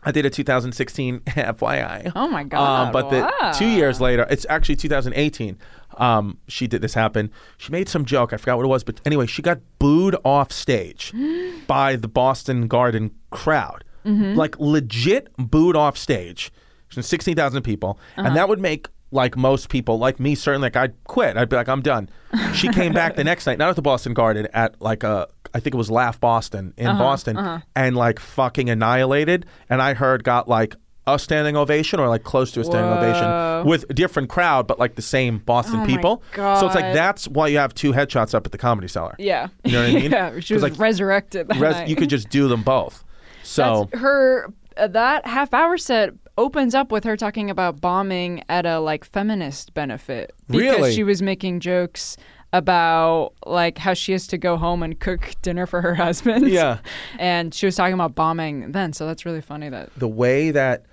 I 0.07 0.13
did 0.13 0.25
a 0.25 0.31
2016 0.31 1.21
FYI. 1.27 2.13
Oh 2.15 2.29
my 2.29 2.45
God, 2.45 2.87
Um, 2.87 2.93
but 2.93 3.11
the 3.11 3.31
two 3.59 3.67
years 3.67 4.01
later, 4.01 4.27
it's 4.31 4.47
actually 4.49 4.77
2018. 4.77 5.59
Um, 5.99 6.39
she 6.49 6.67
did 6.67 6.81
this 6.81 6.95
happen. 6.95 7.31
She 7.59 7.73
made 7.73 7.89
some 7.89 8.05
joke. 8.05 8.33
I 8.33 8.37
forgot 8.37 8.57
what 8.57 8.65
it 8.65 8.69
was, 8.69 8.85
but 8.85 9.01
anyway, 9.05 9.27
she 9.27 9.43
got 9.43 9.59
booed 9.79 10.17
off 10.25 10.53
stage 10.53 11.13
by 11.67 11.97
the 11.97 12.09
Boston 12.09 12.69
Garden 12.69 13.11
crowd. 13.31 13.85
Mm-hmm. 14.05 14.35
Like 14.35 14.59
legit 14.61 15.29
booed 15.37 15.75
off 15.77 15.99
stage. 15.99 16.53
There's 16.95 17.07
16,000 17.07 17.63
people, 17.63 17.99
Uh-huh. 18.17 18.29
and 18.29 18.37
that 18.37 18.49
would 18.49 18.61
make 18.61 18.89
like 19.11 19.37
most 19.37 19.69
people, 19.69 19.99
like 19.99 20.21
me, 20.21 20.35
certainly, 20.35 20.67
like 20.67 20.77
I'd 20.77 20.95
quit. 21.05 21.37
I'd 21.37 21.49
be 21.49 21.57
like, 21.57 21.69
I'm 21.69 21.81
done. 21.83 22.09
She 22.55 22.69
came 22.69 22.93
back 22.93 23.17
the 23.17 23.25
next 23.33 23.47
night, 23.47 23.59
not 23.59 23.71
at 23.71 23.77
the 23.77 23.83
Boston 23.83 24.15
Garden, 24.15 24.47
at 24.53 24.81
like 24.81 25.03
a, 25.05 25.29
I 25.57 25.61
think 25.61 25.75
it 25.75 25.79
was 25.79 25.91
Laugh 25.91 26.21
Boston 26.21 26.75
in 26.77 26.87
Uh-huh, 26.87 26.99
Boston, 27.03 27.63
and 27.75 27.97
like 27.97 28.19
fucking 28.21 28.69
annihilated. 28.69 29.47
And 29.71 29.81
I 29.81 29.95
heard 29.95 30.23
got 30.25 30.49
like 30.49 30.77
a 31.09 31.19
standing 31.19 31.57
ovation 31.57 32.01
or 32.01 32.09
like 32.09 32.25
close 32.25 32.51
to 32.51 32.61
a 32.61 32.65
standing 32.65 32.91
Whoa. 32.91 32.99
ovation 32.99 33.69
with 33.71 33.85
a 33.89 33.95
different 33.95 34.29
crowd, 34.29 34.67
but 34.67 34.79
like 34.79 34.97
the 34.97 35.03
same 35.03 35.39
Boston 35.39 35.81
Oh 35.83 35.87
people. 35.87 36.23
So 36.35 36.67
it's 36.67 36.75
like 36.75 36.93
that's 36.93 37.29
why 37.29 37.47
you 37.49 37.59
have 37.59 37.73
two 37.75 37.93
headshots 37.93 38.35
up 38.35 38.45
at 38.45 38.53
the 38.53 38.59
Comedy 38.59 38.89
Cellar. 38.89 39.15
Yeah. 39.19 39.49
You 39.65 39.73
know 39.73 39.81
what 39.83 39.91
I 39.91 39.93
mean? 39.95 40.11
yeah, 40.19 40.41
she 40.41 40.53
was 40.55 40.63
like, 40.65 40.79
resurrected 40.79 41.49
that 41.49 41.59
Res- 41.59 41.89
you 41.89 41.97
could 41.97 42.11
just 42.11 42.29
do 42.29 42.49
them 42.49 42.63
both. 42.63 43.05
So 43.45 43.89
That's 43.93 44.03
her 44.03 44.53
uh, 44.77 44.89
that 44.89 45.27
half 45.27 45.55
hour 45.55 45.79
set 45.79 46.11
opens 46.37 46.75
up 46.75 46.91
with 46.93 47.05
her 47.05 47.17
talking 47.17 47.49
about 47.51 47.81
bombing 47.81 48.43
at 48.49 48.67
a 48.67 48.79
like 48.81 49.05
feminist 49.05 49.73
benefit 49.75 50.33
because 50.49 50.61
Really? 50.61 50.93
she 50.95 51.03
was 51.05 51.23
making 51.23 51.61
jokes 51.61 52.17
about 52.53 53.33
like 53.45 53.79
how 53.79 53.95
she 53.95 54.13
has 54.13 54.27
to 54.29 54.39
go 54.39 54.57
home 54.57 54.83
and 54.83 54.99
cook 54.99 55.35
dinner 55.43 55.67
for 55.67 55.81
her 55.83 55.95
husband. 56.05 56.49
Yeah. 56.49 56.79
And 57.19 57.53
she 57.55 57.67
was 57.67 57.77
talking 57.77 57.95
about 57.95 58.15
bombing 58.15 58.73
then, 58.73 58.93
so 58.93 59.07
that's 59.07 59.25
really 59.27 59.41
funny 59.41 59.69
that 59.69 59.95
the 59.97 60.09
way 60.09 60.51
that 60.53 60.87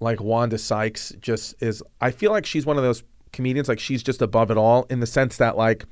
like 0.00 0.20
Wanda 0.20 0.56
Sykes 0.58 1.12
just 1.20 1.60
is 1.62 1.82
I 2.00 2.10
feel 2.10 2.30
like 2.30 2.46
she's 2.46 2.64
one 2.64 2.76
of 2.78 2.82
those 2.82 3.02
comedians 3.32 3.68
like 3.68 3.78
she's 3.78 4.02
just 4.02 4.22
above 4.22 4.50
it 4.50 4.56
all 4.56 4.86
in 4.90 5.00
the 5.00 5.06
sense 5.06 5.36
that 5.36 5.56
like 5.56 5.84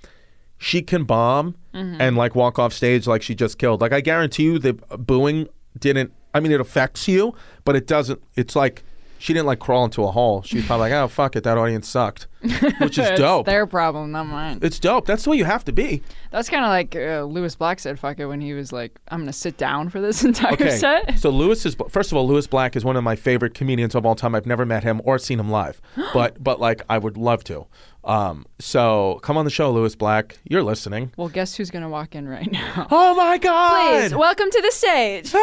she 0.59 0.83
can 0.83 1.05
bomb 1.05 1.55
Mm-hmm. 1.75 2.01
and 2.01 2.17
like 2.17 2.35
walk 2.35 2.59
off 2.59 2.73
stage 2.73 3.07
like 3.07 3.23
she 3.23 3.35
just 3.35 3.59
killed. 3.59 3.81
Like 3.81 3.93
I 3.93 4.01
guarantee 4.01 4.43
you 4.45 4.59
the 4.59 4.73
booing 4.73 5.47
didn't 5.79 6.13
I 6.35 6.41
mean 6.41 6.51
it 6.53 6.61
affects 6.61 7.07
you, 7.07 7.35
but 7.65 7.77
it 7.77 7.87
doesn't 7.87 8.21
it's 8.35 8.57
like 8.57 8.83
she 9.19 9.33
didn't 9.33 9.47
like 9.47 9.59
crawl 9.59 9.85
into 9.85 10.05
a 10.05 10.11
hole. 10.11 10.43
She 10.43 10.57
was 10.57 10.67
probably 10.67 10.91
like, 10.91 10.93
"Oh 10.93 11.09
fuck 11.09 11.37
it, 11.37 11.45
that 11.45 11.59
audience 11.59 11.89
sucked," 11.89 12.27
which 12.81 12.99
is 12.99 13.19
dope. 13.19 13.47
their 13.47 13.67
problem, 13.67 14.13
not 14.13 14.27
mine. 14.27 14.61
It's 14.63 14.79
dope. 14.79 15.07
That's 15.07 15.25
the 15.25 15.31
way 15.31 15.37
you 15.37 15.45
have 15.45 15.65
to 15.65 15.73
be. 15.73 16.03
That's 16.31 16.49
kind 16.49 16.65
of 16.65 16.69
like 16.71 16.95
uh, 16.97 17.25
Lewis 17.25 17.55
Black 17.57 17.81
said 17.81 17.99
"fuck 17.99 18.19
it" 18.21 18.27
when 18.27 18.41
he 18.41 18.53
was 18.55 18.73
like, 18.73 18.99
"I'm 19.09 19.21
gonna 19.21 19.33
sit 19.33 19.57
down 19.57 19.89
for 19.91 20.01
this 20.01 20.25
entire 20.25 20.53
Okay. 20.55 20.77
set." 20.79 21.19
So 21.19 21.31
Lewis 21.31 21.67
is 21.67 21.77
first 21.91 22.13
of 22.13 22.17
all, 22.19 22.27
Lewis 22.27 22.47
Black 22.47 22.77
is 22.77 22.85
one 22.85 22.97
of 22.97 23.05
my 23.05 23.17
favorite 23.17 23.55
comedians 23.55 23.95
of 23.95 24.07
all 24.07 24.15
time. 24.15 24.35
I've 24.35 24.47
never 24.47 24.65
met 24.65 24.83
him 24.85 25.01
or 25.05 25.19
seen 25.19 25.41
him 25.41 25.51
live, 25.51 25.81
but 26.15 26.43
but 26.43 26.61
like 26.61 26.83
I 26.89 26.99
would 26.99 27.17
love 27.17 27.45
to. 27.45 27.67
Um, 28.05 28.47
so 28.59 29.19
come 29.23 29.37
on 29.37 29.45
the 29.45 29.51
show, 29.51 29.71
Lewis 29.71 29.95
Black. 29.95 30.39
You're 30.45 30.63
listening. 30.63 31.13
Well, 31.17 31.29
guess 31.29 31.57
who's 31.57 31.71
gonna 31.71 31.89
walk 31.91 32.15
in 32.15 32.29
right 32.29 32.51
now? 32.51 32.87
Oh 32.91 33.15
my 33.15 33.37
God! 33.39 34.01
Please 34.01 34.15
welcome 34.15 34.51
to 34.51 34.63
the 34.63 34.71
stage. 34.71 35.35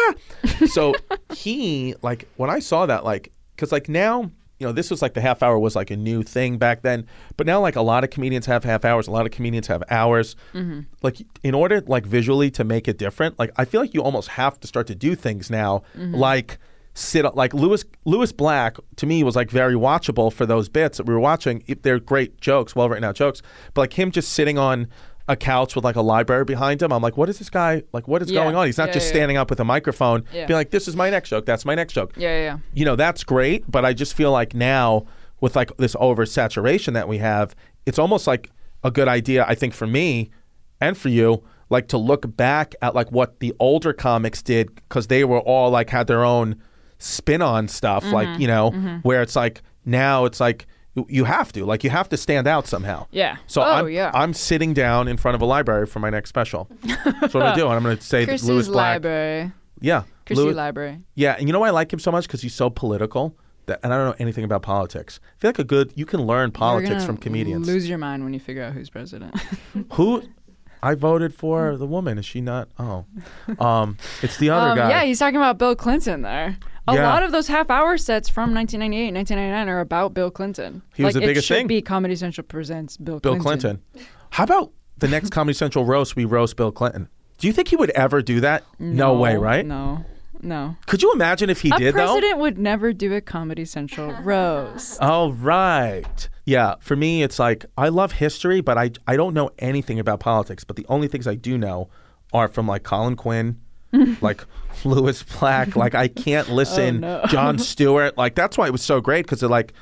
so 0.66 0.94
he 1.34 1.94
like 2.02 2.28
when 2.36 2.50
I 2.50 2.58
saw 2.58 2.86
that 2.86 3.04
like 3.04 3.32
because 3.54 3.72
like 3.72 3.88
now 3.88 4.30
you 4.58 4.66
know 4.66 4.72
this 4.72 4.90
was 4.90 5.02
like 5.02 5.14
the 5.14 5.20
half 5.20 5.42
hour 5.42 5.58
was 5.58 5.74
like 5.74 5.90
a 5.90 5.96
new 5.96 6.22
thing 6.22 6.56
back 6.56 6.82
then, 6.82 7.06
but 7.36 7.46
now 7.46 7.60
like 7.60 7.74
a 7.74 7.82
lot 7.82 8.04
of 8.04 8.10
comedians 8.10 8.46
have 8.46 8.62
half 8.62 8.84
hours, 8.84 9.08
a 9.08 9.10
lot 9.10 9.26
of 9.26 9.32
comedians 9.32 9.66
have 9.66 9.82
hours. 9.90 10.36
Mm-hmm. 10.54 10.80
Like 11.02 11.16
in 11.42 11.54
order 11.54 11.80
like 11.80 12.06
visually 12.06 12.50
to 12.52 12.64
make 12.64 12.86
it 12.86 12.96
different, 12.96 13.38
like 13.38 13.50
I 13.56 13.64
feel 13.64 13.80
like 13.80 13.92
you 13.92 14.02
almost 14.02 14.28
have 14.28 14.60
to 14.60 14.68
start 14.68 14.86
to 14.86 14.94
do 14.94 15.14
things 15.14 15.50
now 15.50 15.82
mm-hmm. 15.96 16.14
like 16.14 16.58
sit 16.94 17.24
like 17.34 17.54
Lewis 17.54 17.84
Lewis 18.04 18.32
Black 18.32 18.76
to 18.96 19.06
me 19.06 19.24
was 19.24 19.34
like 19.34 19.50
very 19.50 19.74
watchable 19.74 20.32
for 20.32 20.46
those 20.46 20.68
bits 20.68 20.98
that 20.98 21.06
we 21.06 21.14
were 21.14 21.20
watching. 21.20 21.62
They're 21.82 21.98
great 21.98 22.40
jokes, 22.40 22.76
well 22.76 22.88
written 22.88 23.04
out 23.04 23.16
jokes, 23.16 23.42
but 23.74 23.82
like 23.82 23.98
him 23.98 24.10
just 24.10 24.32
sitting 24.32 24.58
on 24.58 24.88
a 25.28 25.36
couch 25.36 25.74
with 25.76 25.84
like 25.84 25.96
a 25.96 26.02
library 26.02 26.44
behind 26.44 26.82
him. 26.82 26.92
I'm 26.92 27.02
like, 27.02 27.16
what 27.16 27.28
is 27.28 27.38
this 27.38 27.48
guy 27.50 27.82
like? 27.92 28.08
What 28.08 28.22
is 28.22 28.30
Yeah. 28.30 28.42
going 28.42 28.56
on? 28.56 28.66
He's 28.66 28.78
not 28.78 28.88
Yeah, 28.88 28.94
just 28.94 29.06
yeah, 29.06 29.12
standing 29.12 29.36
up 29.36 29.50
with 29.50 29.60
a 29.60 29.64
microphone, 29.64 30.24
Yeah. 30.32 30.46
being 30.46 30.56
like, 30.58 30.70
"This 30.70 30.88
is 30.88 30.96
my 30.96 31.10
next 31.10 31.28
joke. 31.30 31.46
That's 31.46 31.64
my 31.64 31.74
next 31.74 31.92
joke." 31.92 32.12
Yeah, 32.16 32.28
yeah, 32.30 32.42
yeah. 32.44 32.58
You 32.74 32.84
know, 32.84 32.96
that's 32.96 33.22
great, 33.24 33.70
but 33.70 33.84
I 33.84 33.92
just 33.92 34.14
feel 34.14 34.32
like 34.32 34.54
now 34.54 35.04
with 35.40 35.54
like 35.56 35.76
this 35.76 35.94
oversaturation 35.96 36.92
that 36.94 37.08
we 37.08 37.18
have, 37.18 37.54
it's 37.86 37.98
almost 37.98 38.26
like 38.26 38.50
a 38.84 38.90
good 38.90 39.08
idea. 39.08 39.44
I 39.48 39.54
think 39.54 39.74
for 39.74 39.86
me 39.86 40.30
and 40.80 40.96
for 40.96 41.08
you, 41.08 41.42
like 41.70 41.88
to 41.88 41.98
look 41.98 42.36
back 42.36 42.74
at 42.82 42.94
like 42.94 43.10
what 43.12 43.40
the 43.40 43.54
older 43.60 43.92
comics 43.92 44.42
did 44.42 44.74
because 44.74 45.06
they 45.06 45.24
were 45.24 45.40
all 45.40 45.70
like 45.70 45.90
had 45.90 46.06
their 46.06 46.24
own 46.24 46.56
spin 46.98 47.42
on 47.42 47.68
stuff, 47.68 48.04
Mm-hmm. 48.04 48.14
like 48.14 48.38
you 48.40 48.46
know, 48.46 48.70
where 49.02 49.22
it's 49.22 49.36
like 49.36 49.62
now 49.84 50.24
it's 50.24 50.40
like 50.40 50.66
you- 51.08 51.24
have 51.24 51.52
to 51.52 51.64
like 51.64 51.84
you 51.84 51.90
have 51.90 52.08
to 52.10 52.16
stand 52.16 52.46
out 52.46 52.66
somehow. 52.66 53.06
Yeah. 53.10 53.36
So 53.46 53.62
Oh, 53.62 53.64
I'm, 53.64 53.88
yeah. 53.90 54.10
I'm 54.14 54.34
sitting 54.34 54.74
down 54.74 55.08
in 55.08 55.16
front 55.16 55.34
of 55.34 55.42
a 55.42 55.46
library 55.46 55.86
for 55.86 55.98
my 56.00 56.10
next 56.10 56.28
special. 56.28 56.68
That's 56.82 57.06
what 57.06 57.36
I'm 57.36 57.40
gonna 57.40 57.56
do, 57.56 57.66
and 57.66 57.74
I'm 57.74 57.82
gonna 57.82 58.00
say 58.00 58.20
that 58.24 58.32
Chrissy's 58.32 58.48
Lewis 58.48 58.68
Black. 58.68 58.94
library. 58.96 59.52
Yeah, 59.80 60.02
Chrissy 60.26 60.42
Lewi- 60.44 60.54
library. 60.54 61.00
yeah, 61.14 61.36
and 61.38 61.48
you 61.48 61.52
know 61.52 61.60
why 61.60 61.68
I 61.68 61.70
like 61.70 61.92
him 61.92 61.98
so 61.98 62.12
much? 62.12 62.26
Because 62.26 62.40
he's 62.42 62.54
so 62.54 62.70
political. 62.70 63.36
That, 63.66 63.78
and 63.84 63.94
I 63.94 63.96
don't 63.96 64.06
know 64.08 64.16
anything 64.18 64.42
about 64.44 64.62
politics. 64.62 65.20
I 65.22 65.40
feel 65.40 65.48
like 65.50 65.58
a 65.60 65.64
good 65.64 65.92
you 65.94 66.04
can 66.04 66.22
learn 66.26 66.50
politics 66.50 67.04
from 67.04 67.16
comedians. 67.16 67.66
Lose 67.68 67.88
your 67.88 67.96
mind 67.98 68.24
when 68.24 68.34
you 68.34 68.40
figure 68.40 68.64
out 68.64 68.72
who's 68.72 68.90
president. 68.90 69.34
Who 69.92 70.22
I 70.82 70.94
voted 70.94 71.32
for 71.34 71.76
the 71.76 71.86
woman. 71.86 72.18
Is 72.18 72.26
she 72.26 72.40
not? 72.40 72.68
Oh, 72.78 73.04
um, 73.58 73.96
it's 74.22 74.36
the 74.38 74.50
other 74.50 74.70
Um, 74.70 74.76
guy. 74.78 74.90
yeah, 74.90 75.04
he's 75.04 75.18
talking 75.18 75.36
about 75.36 75.58
Bill 75.58 75.76
Clinton 75.76 76.22
there. 76.22 76.56
A 76.88 76.94
Yeah. 76.94 77.08
lot 77.08 77.22
of 77.22 77.30
those 77.30 77.46
half-hour 77.46 77.96
sets 77.98 78.28
from 78.28 78.52
1998, 78.52 79.12
1999 79.12 79.68
are 79.68 79.78
about 79.80 80.14
Bill 80.14 80.30
Clinton. 80.32 80.82
He 80.94 81.04
was 81.04 81.14
like, 81.14 81.22
the 81.22 81.28
biggest 81.28 81.44
it 81.44 81.46
should 81.46 81.56
thing. 81.58 81.66
be 81.68 81.80
Comedy 81.82 82.16
Central 82.16 82.44
presents 82.44 82.96
Bill, 82.96 83.20
Bill 83.20 83.36
Clinton. 83.38 83.80
Clinton. 83.92 84.08
How 84.30 84.44
about 84.44 84.72
the 84.98 85.06
next 85.06 85.30
Comedy 85.30 85.54
Central 85.54 85.84
roast? 85.84 86.16
We 86.16 86.24
roast 86.24 86.56
Bill 86.56 86.72
Clinton. 86.72 87.08
Do 87.38 87.46
you 87.46 87.52
think 87.52 87.68
he 87.68 87.76
would 87.76 87.90
ever 87.90 88.20
do 88.22 88.40
that? 88.40 88.64
No, 88.80 89.14
way, 89.14 89.36
right? 89.36 89.64
No, 89.64 90.04
no. 90.42 90.76
Could 90.86 91.02
you 91.02 91.12
imagine 91.12 91.48
if 91.50 91.60
he 91.60 91.70
a 91.70 91.78
did 91.78 91.94
though? 91.94 92.00
The 92.00 92.12
president 92.12 92.38
would 92.40 92.58
never 92.58 92.92
do 92.92 93.14
a 93.14 93.20
Comedy 93.20 93.64
Central 93.64 94.12
roast. 94.22 95.00
All 95.00 95.32
right. 95.32 96.28
Yeah, 96.44 96.74
for 96.80 96.96
me 96.96 97.22
it's 97.22 97.38
like 97.38 97.64
I 97.78 97.88
love 97.88 98.12
history, 98.12 98.60
but 98.60 98.76
I 98.76 98.90
I 99.06 99.16
don't 99.16 99.34
know 99.34 99.50
anything 99.58 99.98
about 99.98 100.20
politics, 100.20 100.64
but 100.64 100.76
the 100.76 100.86
only 100.88 101.08
things 101.08 101.26
I 101.26 101.36
do 101.36 101.56
know 101.56 101.88
are 102.32 102.48
from 102.48 102.66
like 102.66 102.82
Colin 102.82 103.16
Quinn, 103.16 103.60
like 104.20 104.44
Lewis 104.84 105.22
Black, 105.22 105.76
like 105.76 105.94
I 105.94 106.08
can't 106.08 106.50
oh, 106.50 106.54
listen 106.54 107.00
no. 107.00 107.24
Jon 107.28 107.58
Stewart. 107.60 108.18
Like 108.18 108.34
that's 108.34 108.58
why 108.58 108.66
it 108.66 108.72
was 108.72 108.82
so 108.82 109.00
great 109.00 109.26
cuz 109.26 109.42
like 109.42 109.72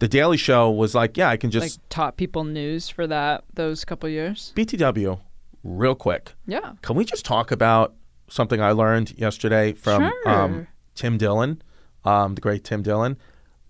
the 0.00 0.08
Daily 0.08 0.36
Show 0.36 0.70
was 0.70 0.94
like, 0.94 1.16
yeah, 1.16 1.28
I 1.28 1.36
can 1.36 1.50
like 1.50 1.62
just 1.62 1.90
taught 1.90 2.16
people 2.16 2.44
news 2.44 2.88
for 2.88 3.06
that 3.06 3.44
those 3.54 3.84
couple 3.84 4.08
years. 4.08 4.52
BTW 4.56 5.20
real 5.64 5.94
quick. 5.94 6.34
Yeah. 6.46 6.72
Can 6.82 6.96
we 6.96 7.04
just 7.04 7.24
talk 7.24 7.50
about 7.50 7.94
something 8.28 8.60
I 8.60 8.72
learned 8.72 9.14
yesterday 9.18 9.72
from 9.72 10.02
Sure. 10.24 10.28
um, 10.28 10.66
Tim 10.94 11.16
Dillon, 11.18 11.62
um, 12.04 12.34
the 12.34 12.40
great 12.40 12.64
Tim 12.64 12.82
Dillon? 12.82 13.16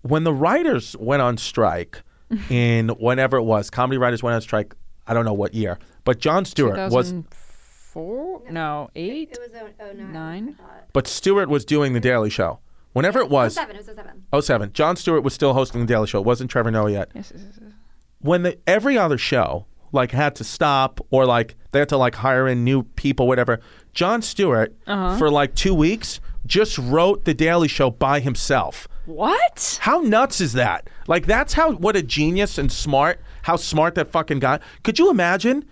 When 0.01 0.23
the 0.23 0.33
writers 0.33 0.95
went 0.99 1.21
on 1.21 1.37
strike 1.37 2.01
in 2.49 2.89
whenever 2.89 3.37
it 3.37 3.43
was, 3.43 3.69
comedy 3.69 3.97
writers 3.97 4.21
went 4.23 4.35
on 4.35 4.41
strike. 4.41 4.75
I 5.07 5.13
don't 5.13 5.25
know 5.25 5.33
what 5.33 5.53
year, 5.55 5.79
but 6.03 6.19
Jon 6.19 6.45
Stewart 6.45 6.91
was, 6.91 7.11
2004? 7.93 8.43
No, 8.51 8.89
eight, 8.95 9.31
It 9.31 9.39
was 9.39 9.51
oh, 9.59 9.69
oh, 9.79 9.93
nine. 9.93 10.11
nine. 10.11 10.55
but 10.93 11.07
Stewart 11.07 11.49
was 11.49 11.65
doing 11.65 11.93
the 11.93 11.99
Daily 11.99 12.29
Show. 12.29 12.59
Whenever 12.93 13.19
it 13.19 13.29
was, 13.29 13.55
Seven. 13.55 13.75
It 13.75 13.79
was 13.79 13.89
oh 14.33 14.41
seven. 14.41 14.69
07, 14.69 14.73
Jon 14.73 14.95
Stewart 14.95 15.23
was 15.23 15.33
still 15.33 15.53
hosting 15.53 15.81
the 15.81 15.87
Daily 15.87 16.07
Show. 16.07 16.19
It 16.19 16.25
wasn't 16.25 16.49
Trevor 16.51 16.71
Noah 16.71 16.91
yet. 16.91 17.09
Yes, 17.13 17.31
yes, 17.33 17.43
yes, 17.45 17.59
yes. 17.61 17.71
when 18.19 18.43
the 18.43 18.57
every 18.67 18.97
other 18.97 19.17
show 19.17 19.65
like 19.91 20.11
had 20.11 20.35
to 20.35 20.43
stop 20.43 20.99
or 21.09 21.25
like 21.25 21.55
they 21.71 21.79
had 21.79 21.89
to 21.89 21.97
like 21.97 22.15
hire 22.15 22.47
in 22.47 22.63
new 22.63 22.83
people 22.83 23.27
whatever 23.27 23.59
jon 23.99 24.21
stewart 24.21 24.73
Uh-huh. 24.87 25.17
for 25.17 25.29
like 25.29 25.51
two 25.55 25.73
weeks 25.75 26.21
just 26.45 26.77
wrote 26.77 27.25
the 27.25 27.33
daily 27.33 27.67
show 27.67 27.89
by 27.91 28.21
himself 28.21 28.87
What? 29.05 29.77
how 29.81 29.99
nuts 29.99 30.39
is 30.39 30.53
that 30.53 30.89
like 31.07 31.25
that's 31.25 31.53
how 31.53 31.73
what 31.73 31.95
a 31.97 32.03
genius 32.03 32.57
and 32.57 32.71
smart 32.71 33.19
how 33.41 33.57
smart 33.57 33.95
that 33.95 34.07
fucking 34.07 34.39
guy 34.39 34.59
could 34.83 34.97
you 34.99 35.09
imagine 35.09 35.65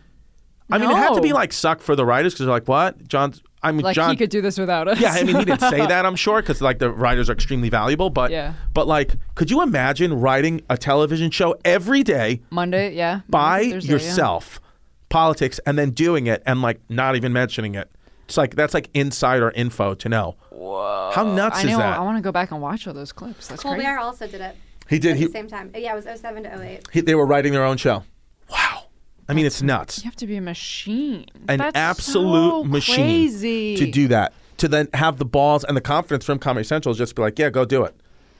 i 0.70 0.78
mean 0.78 0.90
it 0.92 0.98
had 0.98 1.14
to 1.14 1.22
be 1.22 1.32
like 1.32 1.54
suck 1.54 1.80
for 1.80 1.96
the 1.96 2.06
writers 2.06 2.34
because 2.34 2.46
they're 2.48 2.54
like 2.60 2.68
what 2.68 3.08
Jon, 3.08 3.34
I 3.64 3.72
mean, 3.72 3.84
like 3.84 3.96
Jon. 3.96 4.10
he 4.12 4.18
could 4.18 4.30
do 4.30 4.42
this 4.42 4.58
without 4.60 4.88
us. 4.88 5.00
yeah, 5.00 5.14
I 5.14 5.24
mean, 5.24 5.36
he 5.38 5.46
didn't 5.46 5.62
say 5.62 5.80
that, 5.94 6.06
I'm 6.06 6.16
sure, 6.16 6.42
because 6.42 6.62
like 6.62 6.78
the 6.78 6.92
writers 6.92 7.28
are 7.30 7.34
extremely 7.34 7.70
valuable. 7.70 8.12
But 8.12 8.30
Yeah. 8.30 8.54
but 8.74 8.86
like, 8.88 9.16
could 9.34 9.50
you 9.50 9.64
imagine 9.64 10.14
writing 10.26 10.62
a 10.70 10.78
television 10.78 11.32
show 11.32 11.56
every 11.66 12.04
day 12.04 12.42
Monday, 12.52 12.94
yeah. 12.96 13.22
by 13.28 13.62
Monday, 13.62 13.72
Thursday, 13.72 13.88
yeah. 13.88 13.94
yourself, 13.94 14.62
politics, 15.10 15.60
and 15.66 15.78
then 15.78 15.90
doing 15.90 16.28
it 16.28 16.44
and 16.46 16.62
like 16.62 16.80
not 16.88 17.16
even 17.16 17.34
mentioning 17.34 17.74
it? 17.74 17.90
It's 18.28 18.36
like 18.36 18.56
that's 18.56 18.74
like 18.74 18.90
insider 18.94 19.52
info 19.52 19.94
to 19.96 20.10
know. 20.10 20.36
Whoa! 20.52 21.12
How 21.14 21.24
nuts 21.24 21.60
I 21.60 21.70
is 21.70 21.78
that? 21.78 21.98
I 21.98 22.02
want 22.02 22.18
to 22.18 22.22
go 22.22 22.34
back 22.34 22.52
and 22.52 22.62
watch 22.62 22.86
all 22.86 22.94
those 22.94 23.14
clips. 23.14 23.48
That's 23.48 23.62
Colbert 23.62 23.78
crazy. 23.78 23.88
also 23.90 24.28
did 24.28 24.42
it. 24.42 24.56
He 24.90 25.00
did. 25.00 25.12
At 25.12 25.18
He, 25.18 25.26
the 25.26 25.32
same 25.32 25.48
time. 25.48 25.72
Yeah, 25.74 25.94
it 25.94 26.06
was 26.06 26.20
07 26.20 26.44
to 26.44 26.62
08. 26.62 26.88
he 26.92 27.02
they 27.02 27.16
were 27.16 27.26
writing 27.26 27.54
their 27.54 27.64
own 27.64 27.78
show. 27.78 28.04
Wow. 28.50 28.84
I 29.30 29.34
mean, 29.34 29.46
it's 29.46 29.62
nuts. 29.62 30.00
You 30.00 30.04
have 30.06 30.16
to 30.18 30.28
be 30.28 30.36
a 30.36 30.42
machine. 30.42 31.26
An 31.48 31.60
That's 31.60 31.76
absolute 31.78 32.64
so 32.64 32.64
machine 32.66 32.96
crazy. 33.30 33.76
to 33.78 33.90
do 33.92 34.08
that. 34.10 34.34
To 34.58 34.68
then 34.68 34.88
have 34.94 35.18
the 35.18 35.26
balls 35.26 35.64
and 35.64 35.76
the 35.78 35.82
confidence 35.82 36.26
from 36.26 36.40
Comedy 36.40 36.64
Central 36.66 36.96
just 36.96 37.16
be 37.16 37.22
like, 37.22 37.38
yeah, 37.40 37.50
go 37.50 37.64
do 37.64 37.84
it. 37.84 37.96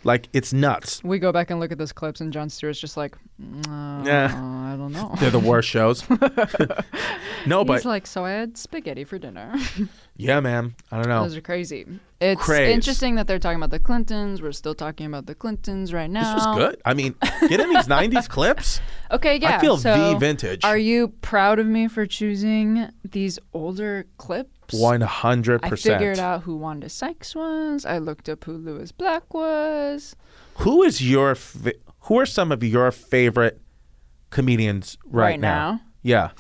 Like 0.08 0.30
it's 0.32 0.54
nuts. 0.54 1.04
We 1.04 1.20
go 1.20 1.34
back 1.34 1.52
and 1.52 1.60
look 1.60 1.74
at 1.74 1.78
those 1.78 1.92
clips, 1.92 2.22
and 2.22 2.32
Jon 2.32 2.50
Stewart's 2.50 2.80
just 2.80 2.96
like, 2.96 3.14
uh, 3.68 4.04
Yeah. 4.06 4.28
I 4.34 4.78
don't 4.78 4.94
know. 4.94 5.14
They're 5.20 5.30
the 5.30 5.38
worst 5.38 5.68
shows. 5.68 6.10
no, 7.46 7.66
but 7.66 7.74
He's 7.74 7.86
like, 7.86 8.08
so 8.08 8.24
I 8.24 8.32
had 8.32 8.58
spaghetti 8.58 9.04
for 9.04 9.20
dinner. 9.20 9.54
yeah, 10.18 10.40
man. 10.40 10.76
I 10.92 10.98
don't 10.98 11.08
know. 11.08 11.24
Those 11.24 11.38
are 11.38 11.42
crazy. 11.42 11.86
It's 12.20 12.42
Craze. 12.42 12.74
interesting 12.74 13.16
that 13.16 13.28
they're 13.28 13.38
talking 13.38 13.58
about 13.58 13.70
the 13.70 13.80
Clintons. 13.80 14.42
We're 14.42 14.52
still 14.52 14.74
talking 14.74 15.06
about 15.06 15.28
the 15.28 15.36
Clintons 15.36 15.94
right 15.94 16.10
now. 16.10 16.36
This 16.36 16.46
was 16.46 16.58
good. 16.58 16.82
I 16.84 16.96
mean, 16.96 17.14
getting 17.48 17.70
these 17.70 17.86
'90s 17.88 18.28
clips. 18.28 18.82
Okay, 19.12 19.38
yeah. 19.38 19.58
I 19.58 19.60
feel 19.60 19.78
so 19.78 20.14
V 20.14 20.20
vintage. 20.20 20.64
Are 20.66 20.78
you 20.78 21.10
proud 21.22 21.60
of 21.60 21.68
me 21.68 21.88
for 21.88 22.08
choosing 22.08 22.90
these 23.04 23.38
older 23.54 24.08
clips? 24.18 24.74
One 24.74 25.02
hundred 25.02 25.62
percent. 25.62 25.96
I 25.96 26.00
figured 26.00 26.20
out 26.20 26.42
who 26.44 26.58
Wanda 26.58 26.90
Sykes 26.90 27.36
was. 27.36 27.86
I 27.86 28.00
looked 28.00 28.28
up 28.28 28.44
who 28.44 28.54
Lewis 28.54 28.92
Black 28.92 29.34
was. 29.34 30.16
Who 30.56 30.82
is 30.82 31.08
your? 31.08 31.36
Fa- 31.36 31.74
who 32.02 32.20
are 32.20 32.26
some 32.26 32.52
of 32.52 32.64
your 32.64 32.92
favorite 32.92 33.62
comedians 34.32 34.98
right, 35.06 35.24
Right 35.24 35.40
now? 35.40 35.82
Yeah. 36.02 36.32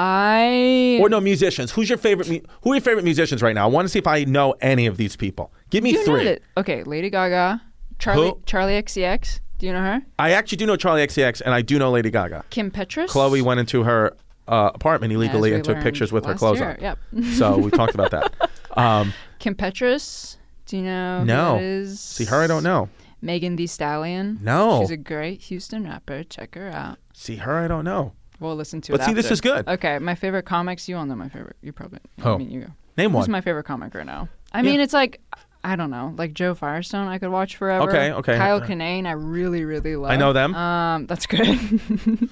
I 0.00 0.98
Or 1.00 1.08
no 1.08 1.20
musicians. 1.20 1.72
Who's 1.72 1.88
your 1.88 1.98
favorite? 1.98 2.28
Mu- 2.28 2.40
who 2.62 2.70
are 2.70 2.76
your 2.76 2.82
favorite 2.82 3.02
musicians 3.04 3.42
right 3.42 3.54
now? 3.54 3.64
I 3.64 3.66
want 3.66 3.84
to 3.86 3.88
see 3.88 3.98
if 3.98 4.06
I 4.06 4.22
know 4.24 4.54
any 4.60 4.86
of 4.86 4.96
these 4.96 5.16
people. 5.16 5.52
Give 5.70 5.82
me 5.82 5.90
you 5.90 6.04
three. 6.04 6.24
know 6.24 6.30
that. 6.30 6.42
Okay, 6.56 6.84
Lady 6.84 7.10
Gaga, 7.10 7.60
Charlie 7.98 8.28
Who? 8.28 8.34
Charli 8.46 8.80
XCX. 8.80 9.40
Do 9.58 9.66
you 9.66 9.72
know 9.72 9.80
her? 9.82 10.00
I 10.18 10.30
actually 10.30 10.58
do 10.58 10.66
know 10.66 10.76
Charli 10.76 11.04
XCX, 11.04 11.40
and 11.40 11.52
I 11.52 11.62
do 11.62 11.80
know 11.80 11.90
Lady 11.90 12.10
Gaga. 12.12 12.44
Kim 12.50 12.70
Petras. 12.70 13.08
Chloe 13.08 13.42
went 13.42 13.58
into 13.58 13.82
her 13.82 14.16
uh, 14.46 14.70
apartment 14.72 15.12
illegally 15.12 15.52
and 15.52 15.64
took 15.64 15.80
pictures 15.80 16.12
with 16.12 16.24
her 16.26 16.34
clothes 16.34 16.60
year, 16.60 16.70
on. 16.70 16.80
yep. 16.80 16.98
so 17.34 17.58
we 17.58 17.70
talked 17.72 17.94
about 17.94 18.12
that. 18.12 18.50
Um, 18.76 19.12
Kim 19.40 19.56
Petras. 19.56 20.36
Do 20.66 20.76
you 20.76 20.84
know? 20.84 21.24
no. 21.24 21.84
See 21.86 22.24
her, 22.26 22.36
I 22.40 22.46
don't 22.46 22.62
know. 22.62 22.88
Megan 23.20 23.56
Thee 23.56 23.66
Stallion. 23.66 24.38
No. 24.42 24.80
She's 24.82 24.92
a 24.92 24.96
great 24.96 25.42
Houston 25.42 25.82
rapper. 25.84 26.22
Check 26.22 26.54
her 26.54 26.70
out. 26.70 26.98
See 27.14 27.36
her, 27.36 27.58
I 27.58 27.66
don't 27.66 27.84
know. 27.84 28.12
We'll 28.40 28.56
listen 28.56 28.80
to 28.82 28.92
But 28.92 29.00
it. 29.00 29.04
see, 29.04 29.12
this 29.14 29.30
is 29.30 29.40
good. 29.40 29.66
Okay, 29.68 29.98
my 29.98 30.14
favorite 30.14 30.44
comics. 30.44 30.88
You 30.88 30.96
all 30.96 31.06
know 31.06 31.16
my 31.16 31.28
favorite. 31.28 31.56
You 31.60 31.72
probably. 31.72 31.98
I 32.22 32.28
Oh. 32.28 32.38
mean, 32.38 32.50
you 32.50 32.60
go. 32.60 32.66
Name 32.96 33.10
Who's 33.10 33.22
one. 33.22 33.30
my 33.32 33.40
favorite 33.40 33.64
comic 33.64 33.94
right 33.94 34.06
now? 34.06 34.28
I 34.52 34.62
mean, 34.62 34.80
it's 34.80 34.92
like 34.92 35.20
I 35.64 35.74
don't 35.74 35.90
know, 35.90 36.14
like 36.16 36.34
Joe 36.34 36.54
Firestone. 36.54 37.08
I 37.08 37.18
could 37.18 37.30
watch 37.30 37.56
forever. 37.56 37.88
Okay, 37.88 38.12
okay. 38.12 38.36
Kyle 38.36 38.60
Kinane, 38.60 39.06
I 39.06 39.10
really, 39.12 39.64
really 39.64 39.96
love. 39.96 40.10
I 40.12 40.16
know 40.16 40.32
them. 40.32 40.54
Um, 40.54 41.06
that's 41.06 41.26
good. 41.26 41.48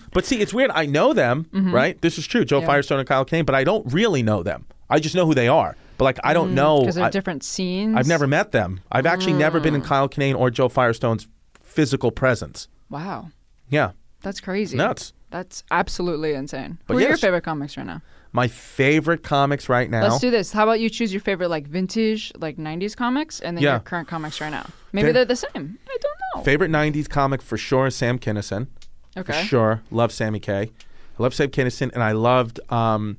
But 0.12 0.24
see, 0.24 0.40
it's 0.40 0.54
weird. 0.54 0.70
I 0.72 0.86
know 0.86 1.12
them, 1.12 1.46
right? 1.52 2.00
This 2.00 2.18
is 2.18 2.26
true. 2.26 2.44
Joe 2.44 2.57
Mm-hmm. 2.59 2.62
Yeah. 2.62 2.66
Firestone 2.68 2.98
and 3.00 3.09
Kyle 3.09 3.24
Kinane, 3.24 3.44
but 3.44 3.54
I 3.54 3.64
don't 3.64 3.92
really 3.92 4.22
know 4.22 4.42
them. 4.42 4.64
I 4.88 4.98
just 5.00 5.14
know 5.14 5.26
who 5.26 5.34
they 5.34 5.48
are. 5.48 5.76
But 5.98 6.04
like, 6.04 6.18
I 6.24 6.32
don't 6.34 6.54
know. 6.54 6.80
because 6.80 6.94
Mm, 6.94 6.98
they're 6.98 7.07
I, 7.07 7.11
different 7.11 7.42
scenes. 7.44 7.96
I've 7.96 8.07
never 8.07 8.26
met 8.26 8.52
them. 8.52 8.80
I've 8.92 9.07
actually 9.07 9.32
never 9.34 9.61
been 9.61 9.74
in 9.74 9.82
Mm. 9.82 9.86
Kyle 9.86 10.09
Kinane 10.09 10.38
or 10.38 10.50
Joe 10.50 10.68
Firestone's 10.68 11.26
physical 11.62 12.11
presence. 12.12 12.68
Wow, 12.88 13.30
Yeah. 13.68 13.90
that's 14.22 14.40
crazy. 14.40 14.76
Nuts. 14.76 15.12
That's 15.30 15.64
absolutely 15.70 16.34
insane. 16.34 16.78
But 16.86 16.94
Who 16.94 17.00
are 17.00 17.08
your 17.08 17.16
favorite 17.16 17.42
comics 17.42 17.76
right 17.76 17.86
now? 17.86 18.00
My 18.32 18.48
favorite 18.48 19.22
comics 19.22 19.68
right 19.68 19.88
now. 19.90 20.02
Let's 20.02 20.20
do 20.20 20.30
this. 20.30 20.52
How 20.52 20.64
about 20.64 20.78
you 20.80 20.90
choose 20.90 21.12
your 21.12 21.20
favorite 21.22 21.48
like 21.48 21.66
vintage 21.66 22.32
like 22.38 22.56
'90s 22.58 22.94
comics 22.96 23.40
and 23.40 23.56
then 23.56 23.64
Yeah. 23.64 23.72
your 23.72 23.80
current 23.80 24.08
comics 24.08 24.40
right 24.40 24.50
now? 24.50 24.66
Maybe 24.92 25.08
Fa- 25.08 25.12
they're 25.14 25.24
the 25.24 25.36
same. 25.36 25.78
I 25.88 25.96
don't 26.00 26.16
know. 26.36 26.42
Favorite 26.42 26.70
90s 26.70 27.08
comic 27.08 27.40
for 27.42 27.56
sure 27.56 27.86
is 27.86 27.96
Sam 27.96 28.18
Kinison. 28.18 28.68
Okay. 29.16 29.32
For 29.32 29.46
sure. 29.46 29.82
Love 29.90 30.12
Sammy 30.12 30.38
K. 30.38 30.70
I 31.18 31.22
love 31.22 31.34
Sam 31.34 31.48
Kinison, 31.48 31.92
and 31.94 32.02
I 32.02 32.12
loved 32.12 32.60
um, 32.70 33.16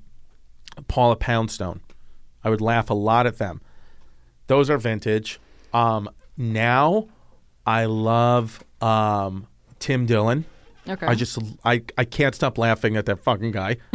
Paula 0.88 1.16
Poundstone. 1.16 1.82
I 2.44 2.50
would 2.52 2.62
laugh 2.62 2.90
a 2.92 2.94
lot 2.94 3.26
at 3.26 3.38
them. 3.40 3.60
Those 4.46 4.70
are 4.70 4.78
vintage. 4.78 5.40
Um, 5.74 6.10
now, 6.38 7.08
I 7.66 7.86
love 7.86 8.64
um, 8.82 9.48
Tim 9.80 10.06
Dillon. 10.06 10.46
Okay. 10.90 11.06
I 11.06 11.16
just 11.16 11.38
I, 11.66 11.82
I 11.98 12.06
can't 12.06 12.34
stop 12.36 12.58
laughing 12.58 12.96
at 12.98 13.06
that 13.08 13.24
fucking 13.24 13.52
guy, 13.52 13.78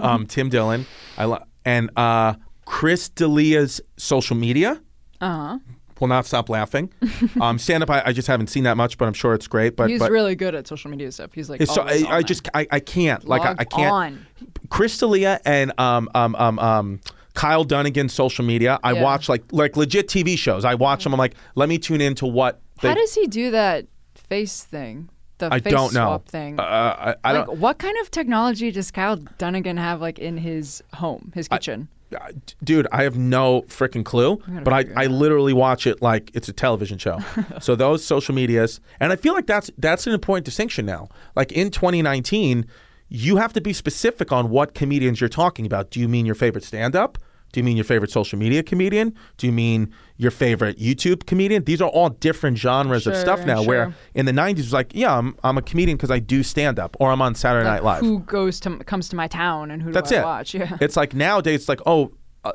um, 0.00 0.26
Tim 0.26 0.48
Dillon. 0.48 0.86
I 1.18 1.24
lo- 1.24 1.44
and 1.64 1.90
uh, 1.96 2.34
Chris 2.64 3.08
D'Elia's 3.10 3.80
social 3.96 4.36
media 4.36 4.80
Uh 5.20 5.36
huh. 5.36 5.58
will 6.00 6.08
not 6.08 6.24
stop 6.26 6.48
laughing. 6.48 6.92
um, 7.40 7.58
stand 7.58 7.82
up, 7.82 7.90
I, 7.90 8.02
I 8.06 8.12
just 8.12 8.28
haven't 8.28 8.46
seen 8.48 8.64
that 8.64 8.76
much, 8.76 8.96
but 8.98 9.06
I'm 9.06 9.12
sure 9.14 9.34
it's 9.34 9.46
great. 9.46 9.76
But 9.76 9.90
He's 9.90 9.98
but 9.98 10.10
really 10.10 10.34
good 10.34 10.54
at 10.54 10.66
social 10.66 10.90
media 10.90 11.12
stuff. 11.12 11.32
He's 11.34 11.50
like, 11.50 11.62
so, 11.66 11.82
I, 11.82 12.04
I 12.08 12.22
just 12.22 12.48
I, 12.54 12.66
I 12.70 12.80
can't 12.80 13.26
like 13.26 13.42
I, 13.42 13.54
I 13.58 13.64
can't. 13.64 13.92
on. 13.92 14.26
Chris 14.70 14.96
D'Elia 14.98 15.40
and 15.44 15.72
um 15.78 16.08
um 16.14 16.34
um 16.36 16.58
um. 16.58 17.00
Kyle 17.32 17.62
Dunnigan's 17.64 18.12
social 18.12 18.44
media. 18.44 18.80
I 18.82 18.92
Yeah. 18.92 19.02
watch 19.02 19.28
like 19.28 19.44
like 19.52 19.76
legit 19.76 20.08
TV 20.08 20.36
shows. 20.36 20.64
I 20.64 20.74
watch 20.74 21.04
them. 21.04 21.12
I'm 21.14 21.18
like, 21.18 21.34
let 21.54 21.68
me 21.68 21.78
tune 21.78 22.00
into 22.00 22.26
what. 22.26 22.60
They, 22.82 22.88
How 22.88 22.94
does 22.94 23.14
he 23.14 23.28
do 23.28 23.52
that 23.52 23.86
face 24.14 24.64
thing? 24.64 25.08
The 25.40 25.52
I 25.52 25.60
face 25.60 25.72
don't 25.72 25.92
know. 25.92 26.06
swap 26.06 26.28
thing. 26.28 26.60
Uh, 26.60 26.62
I, 26.62 27.14
I 27.24 27.32
like, 27.32 27.46
don't. 27.46 27.58
what 27.58 27.78
kind 27.78 27.96
of 28.00 28.10
technology 28.10 28.70
does 28.70 28.90
Kyle 28.90 29.16
Dunnigan 29.16 29.76
have 29.76 30.00
like 30.00 30.18
in 30.18 30.36
his 30.36 30.82
home, 30.94 31.32
his 31.34 31.48
kitchen? 31.48 31.88
Uh, 32.14 32.32
dude, 32.64 32.86
I 32.90 33.04
have 33.04 33.16
no 33.16 33.62
freaking 33.62 34.04
clue, 34.04 34.42
but 34.64 34.72
I, 34.72 34.84
I 34.96 35.06
literally 35.06 35.52
watch 35.52 35.86
it 35.86 36.02
like 36.02 36.30
it's 36.34 36.48
a 36.48 36.52
television 36.52 36.98
show. 36.98 37.20
so 37.60 37.76
those 37.76 38.04
social 38.04 38.34
medias, 38.34 38.80
and 38.98 39.12
I 39.12 39.16
feel 39.16 39.32
like 39.32 39.46
that's 39.46 39.70
that's 39.78 40.06
an 40.06 40.12
important 40.12 40.44
distinction 40.44 40.86
now. 40.86 41.08
Like 41.36 41.52
in 41.52 41.70
2019, 41.70 42.66
you 43.08 43.36
have 43.36 43.52
to 43.52 43.60
be 43.60 43.72
specific 43.72 44.32
on 44.32 44.50
what 44.50 44.74
comedians 44.74 45.20
you're 45.20 45.28
talking 45.28 45.66
about. 45.66 45.90
Do 45.90 46.00
you 46.00 46.08
mean 46.08 46.26
your 46.26 46.34
favorite 46.34 46.64
stand-up? 46.64 47.18
Do 47.52 47.60
you 47.60 47.64
mean 47.64 47.76
your 47.76 47.84
favorite 47.84 48.10
social 48.10 48.38
media 48.38 48.62
comedian? 48.62 49.14
Do 49.36 49.46
you 49.46 49.52
mean 49.52 49.92
your 50.16 50.30
favorite 50.30 50.78
YouTube 50.78 51.26
comedian? 51.26 51.64
These 51.64 51.80
are 51.82 51.88
all 51.88 52.10
different 52.10 52.58
genres 52.58 53.06
of 53.06 53.16
stuff 53.16 53.40
Sure, 53.40 53.46
now. 53.46 53.62
Where 53.64 53.94
in 54.14 54.26
the 54.26 54.32
90s, 54.32 54.50
it 54.50 54.56
was 54.58 54.72
like, 54.72 54.92
yeah, 54.94 55.16
I'm, 55.16 55.36
I'm 55.42 55.58
a 55.58 55.62
comedian 55.62 55.96
because 55.96 56.10
I 56.12 56.20
do 56.20 56.42
stand-up, 56.42 56.96
or 57.00 57.10
I'm 57.10 57.20
on 57.20 57.34
Saturday 57.34 57.64
Like, 57.68 57.82
Night 57.82 57.84
Live. 57.84 58.00
Who 58.02 58.20
goes 58.20 58.60
to 58.60 58.76
comes 58.84 59.08
to 59.08 59.16
my 59.16 59.26
town 59.26 59.70
and 59.72 59.82
who 59.82 59.90
That's 59.90 60.10
do 60.10 60.16
I 60.16 60.20
it. 60.20 60.24
watch? 60.24 60.54
Yeah. 60.60 60.76
It's 60.80 60.96
like 60.96 61.14
nowadays, 61.14 61.60
it's 61.60 61.68
like, 61.68 61.80
oh, 61.86 62.12
uh, 62.44 62.52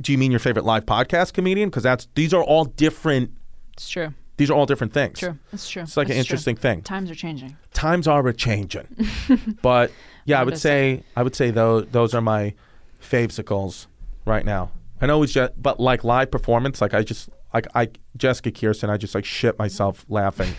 do 0.00 0.12
you 0.12 0.18
mean 0.18 0.30
your 0.30 0.40
favorite 0.40 0.64
live 0.64 0.86
podcast 0.86 1.32
comedian? 1.34 1.68
Because 1.68 1.82
that's 1.82 2.08
these 2.14 2.32
are 2.32 2.42
all 2.42 2.64
different. 2.64 3.32
It's 3.74 3.88
true. 3.88 4.14
These 4.38 4.50
are 4.50 4.54
all 4.54 4.66
different 4.66 4.92
things. 4.94 5.18
True. 5.18 5.36
It's 5.52 5.68
true. 5.68 5.82
It's 5.82 5.96
like 5.96 6.06
an 6.06 6.12
It's 6.12 6.26
true. 6.26 6.34
interesting 6.34 6.56
thing. 6.56 6.82
Times 6.82 7.10
are 7.10 7.14
changing. 7.16 7.56
Times 7.74 8.06
are 8.06 8.26
a 8.28 8.32
changing, 8.32 8.86
but 9.62 9.90
yeah, 10.26 10.40
I 10.40 10.44
would 10.44 10.56
say 10.58 11.02
I 11.16 11.22
would 11.24 11.34
say 11.34 11.50
those 11.50 11.86
those 11.90 12.14
are 12.14 12.20
my 12.20 12.54
favesicles 13.02 13.86
right 14.28 14.44
now. 14.44 14.70
I 15.00 15.06
know 15.06 15.22
it's 15.22 15.32
just, 15.32 15.60
but 15.60 15.78
like 15.80 16.04
live 16.04 16.30
performance, 16.30 16.80
like 16.80 16.94
I 16.94 17.02
just 17.02 17.30
like 17.54 17.66
I 17.74 17.88
Jessica 18.16 18.50
Kirson, 18.50 18.90
I 18.90 18.96
just 18.96 19.14
like 19.14 19.24
shit 19.24 19.58
myself 19.58 20.04
laughing 20.08 20.50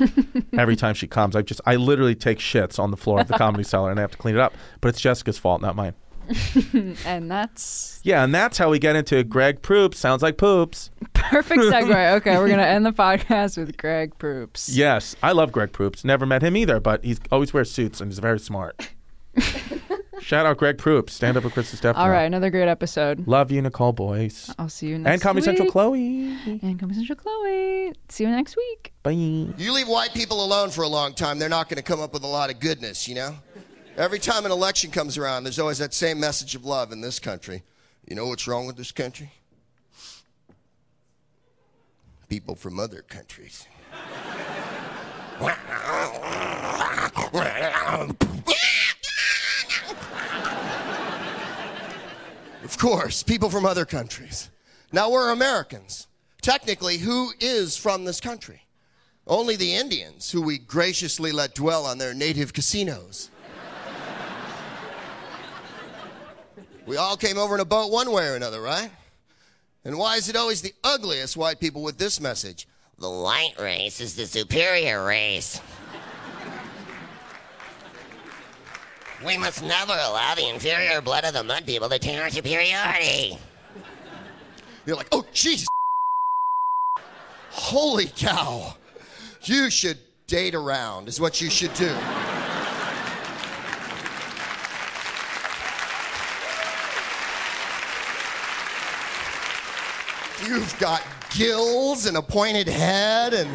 every 0.58 0.76
time 0.76 0.94
she 0.96 1.08
comes. 1.08 1.36
I 1.36 1.42
just 1.42 1.62
I 1.66 1.76
literally 1.76 2.16
take 2.16 2.40
shits 2.40 2.80
on 2.80 2.92
the 2.92 2.98
floor 2.98 3.20
of 3.20 3.28
the 3.28 3.38
comedy 3.38 3.64
cellar 3.64 3.92
and 3.92 4.00
I 4.00 4.02
have 4.02 4.12
to 4.12 4.18
clean 4.18 4.36
it 4.36 4.42
up. 4.42 4.54
But 4.82 4.90
it's 4.90 5.02
Jessica's 5.02 5.38
fault, 5.38 5.62
not 5.62 5.76
mine. 5.76 5.94
And 7.06 7.30
that's 7.30 8.00
Yeah, 8.04 8.24
and 8.24 8.34
that's 8.34 8.58
how 8.58 8.70
we 8.70 8.78
get 8.78 8.96
into 8.96 9.24
Greg 9.24 9.62
Proops. 9.62 9.98
Sounds 9.98 10.22
like 10.22 10.38
poops. 10.38 10.92
perfect 11.14 11.62
segue. 11.64 12.14
okay, 12.18 12.38
we're 12.38 12.50
gonna 12.50 12.62
end 12.62 12.86
the 12.86 12.92
podcast 12.92 13.58
with 13.58 13.76
Greg 13.78 14.18
Proops. 14.20 14.70
Yes, 14.70 15.16
I 15.24 15.32
love 15.32 15.52
Greg 15.52 15.72
Proops. 15.72 16.04
Never 16.04 16.26
met 16.26 16.44
him 16.44 16.56
either, 16.56 16.80
but 16.80 17.04
he 17.04 17.18
always 17.32 17.52
wears 17.54 17.72
suits 17.72 18.00
and 18.00 18.12
he's 18.12 18.20
very 18.20 18.40
smart. 18.40 18.90
Shout 20.30 20.46
out 20.46 20.58
Greg 20.58 20.78
Proops. 20.78 21.14
Stand 21.14 21.38
up 21.38 21.44
with 21.44 21.54
Chris 21.54 21.72
Distefano. 21.72 21.98
All 21.98 22.12
right, 22.12 22.26
another 22.26 22.52
great 22.52 22.68
episode. 22.68 23.28
Love 23.28 23.50
you, 23.50 23.64
Nicole 23.64 23.94
Boyce. 23.94 24.54
I'll 24.60 24.70
see 24.70 24.86
you 24.86 25.00
next 25.00 25.06
week. 25.06 25.14
And 25.14 25.22
Comedy 25.24 25.40
week. 25.40 25.58
Central 25.58 25.72
Chloe. 25.72 26.38
And 26.46 26.80
Comedy 26.80 27.00
Central 27.00 27.16
Chloe. 27.16 27.94
See 28.10 28.26
you 28.26 28.30
next 28.30 28.56
week. 28.56 28.94
Bye. 29.02 29.10
You 29.10 29.74
leave 29.74 29.88
white 29.88 30.14
people 30.14 30.46
alone 30.46 30.70
for 30.70 30.84
a 30.84 30.88
long 30.88 31.16
time, 31.16 31.40
they're 31.40 31.50
not 31.50 31.68
going 31.68 31.78
to 31.78 31.84
come 31.84 32.00
up 32.00 32.14
with 32.14 32.22
a 32.22 32.28
lot 32.28 32.52
of 32.52 32.60
goodness, 32.60 33.08
you 33.08 33.16
know? 33.16 33.38
Every 33.98 34.20
time 34.20 34.46
an 34.46 34.52
election 34.52 34.92
comes 34.92 35.18
around, 35.18 35.46
there's 35.46 35.58
always 35.58 35.80
that 35.80 35.96
same 35.96 36.20
message 36.20 36.54
of 36.54 36.64
love 36.64 36.92
in 36.92 37.02
this 37.02 37.18
country. 37.18 37.64
You 38.08 38.16
know 38.16 38.28
what's 38.28 38.48
wrong 38.48 38.68
with 38.68 38.78
this 38.78 38.92
country? 38.92 39.32
People 42.28 42.54
from 42.54 42.80
other 42.80 43.02
countries. 43.02 43.66
If 52.70 52.78
course, 52.78 53.24
people 53.24 53.50
from 53.50 53.66
other 53.66 53.84
countries. 53.84 54.52
Now 54.92 55.10
we're 55.10 55.32
Americans. 55.32 56.06
Technically, 56.40 57.00
who 57.00 57.32
is 57.40 57.76
from 57.76 58.06
this 58.06 58.22
country? 58.22 58.62
Only 59.26 59.56
the 59.56 59.74
Indians, 59.74 60.30
who 60.30 60.44
we 60.44 60.60
graciously 60.60 61.32
let 61.32 61.56
dwell 61.56 61.88
on 61.88 61.98
their 61.98 62.14
native 62.14 62.54
casinos. 62.54 63.32
we 66.86 66.96
all 66.96 67.18
came 67.18 67.40
over 67.40 67.56
in 67.56 67.60
a 67.60 67.66
boat 67.66 67.92
one 67.92 68.12
way 68.12 68.28
or 68.28 68.36
another, 68.36 68.62
right? 68.62 68.92
And 69.84 69.98
why 69.98 70.18
is 70.18 70.30
it 70.30 70.36
always 70.36 70.62
the 70.62 70.76
ugliest 70.84 71.36
white 71.36 71.60
people 71.60 71.82
with 71.82 71.98
this 71.98 72.22
message? 72.22 72.68
The 73.00 73.10
white 73.10 73.56
race 73.60 74.00
is 74.00 74.16
the 74.16 74.28
superior 74.28 75.04
race. 75.04 75.60
We 79.26 79.38
must 79.38 79.64
never 79.64 79.94
allow 79.94 80.36
the 80.36 80.48
inferior 80.48 81.02
blood 81.02 81.26
of 81.26 81.34
the 81.34 81.44
mud 81.44 81.66
people 81.66 81.90
to 81.90 82.00
taint 82.00 82.22
our 82.22 82.30
superiority. 82.30 83.38
You're 84.86 84.96
like, 84.96 85.10
oh, 85.12 85.26
Jesus. 85.34 85.68
Holy 87.50 88.08
cow. 88.16 88.76
You 89.44 89.70
should 89.70 89.98
date 90.28 90.56
around, 90.56 91.08
is 91.08 91.20
what 91.20 91.42
you 91.42 91.50
should 91.50 91.74
do. 91.74 91.94
You've 100.46 100.80
got 100.80 101.04
gills 101.36 102.06
and 102.06 102.18
a 102.18 102.22
pointed 102.22 102.68
head, 102.68 103.34
and 103.34 103.50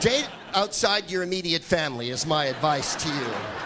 date 0.00 0.28
outside 0.54 1.10
your 1.10 1.22
immediate 1.22 1.62
family 1.62 2.10
is 2.10 2.24
my 2.24 2.46
advice 2.46 2.94
to 3.02 3.08
you. 3.08 3.57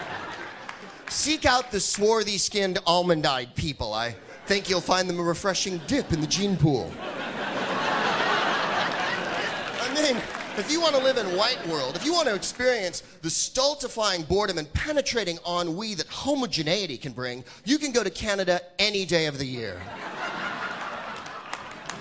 Seek 1.12 1.44
out 1.44 1.70
the 1.70 1.78
swarthy 1.78 2.38
skinned, 2.38 2.78
almond 2.86 3.26
eyed 3.26 3.54
people. 3.54 3.92
I 3.92 4.16
think 4.46 4.70
you'll 4.70 4.80
find 4.80 5.06
them 5.08 5.20
a 5.20 5.22
refreshing 5.22 5.78
dip 5.86 6.10
in 6.10 6.22
the 6.22 6.26
gene 6.26 6.56
pool. 6.56 6.90
I 9.78 9.92
mean, 9.94 10.16
if 10.56 10.72
you 10.72 10.80
want 10.80 10.96
to 10.96 11.02
live 11.02 11.18
in 11.18 11.26
white 11.36 11.64
world, 11.68 11.96
if 11.96 12.06
you 12.06 12.14
want 12.14 12.28
to 12.28 12.34
experience 12.34 13.02
the 13.20 13.28
stultifying 13.28 14.22
boredom 14.22 14.56
and 14.56 14.72
penetrating 14.72 15.38
ennui 15.46 15.94
that 15.96 16.06
homogeneity 16.08 16.96
can 16.96 17.12
bring, 17.12 17.44
you 17.66 17.76
can 17.76 17.92
go 17.92 18.02
to 18.02 18.10
Canada 18.10 18.62
any 18.78 19.04
day 19.04 19.26
of 19.26 19.38
the 19.38 19.46
year. 19.46 19.82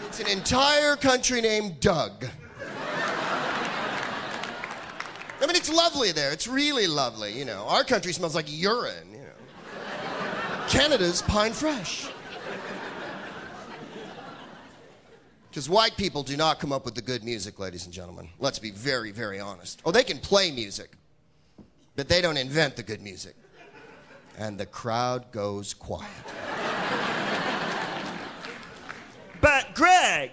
It's 0.08 0.22
an 0.22 0.30
entire 0.30 0.96
country 0.96 1.42
named 1.42 1.82
Doug. 1.82 2.28
I 5.42 5.48
mean, 5.48 5.56
it's 5.56 5.72
lovely 5.72 6.12
there. 6.12 6.32
It's 6.32 6.48
really 6.48 6.86
lovely, 6.86 7.38
you 7.38 7.46
know. 7.46 7.66
Our 7.68 7.84
country 7.84 8.14
smells 8.14 8.36
like 8.36 8.46
urine, 8.48 9.12
you 9.12 9.18
know. 9.18 10.68
Canada's 10.70 11.24
pine 11.24 11.52
fresh. 11.52 12.08
Because 15.50 15.68
white 15.68 15.98
people 15.98 16.22
do 16.24 16.38
not 16.38 16.60
come 16.60 16.72
up 16.72 16.86
with 16.86 16.96
the 16.96 17.02
good 17.02 17.24
music, 17.24 17.60
ladies 17.60 17.86
and 17.86 17.94
gentlemen. 17.94 18.30
Let's 18.40 18.60
be 18.60 18.72
very, 18.72 19.12
very 19.12 19.40
honest. 19.40 19.82
Oh, 19.84 19.92
they 19.92 20.04
can 20.04 20.20
play 20.20 20.52
music, 20.52 20.92
but 21.96 22.08
they 22.08 22.22
don't 22.22 22.38
invent 22.38 22.76
the 22.76 22.84
good 22.84 23.02
music. 23.02 23.36
And 24.38 24.58
the 24.58 24.66
crowd 24.66 25.32
goes 25.32 25.74
quiet. 25.74 26.08
But, 29.42 29.74
Greg, 29.74 30.32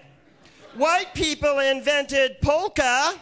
white 0.75 1.13
people 1.15 1.59
invented 1.59 2.39
polka 2.41 3.15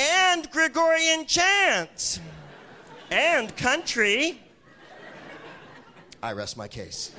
and 0.00 0.50
Gregorian 0.50 1.26
chants 1.26 2.20
and 3.10 3.54
country. 3.54 4.40
I 6.22 6.32
rest 6.32 6.56
my 6.56 6.66
case. 6.68 7.10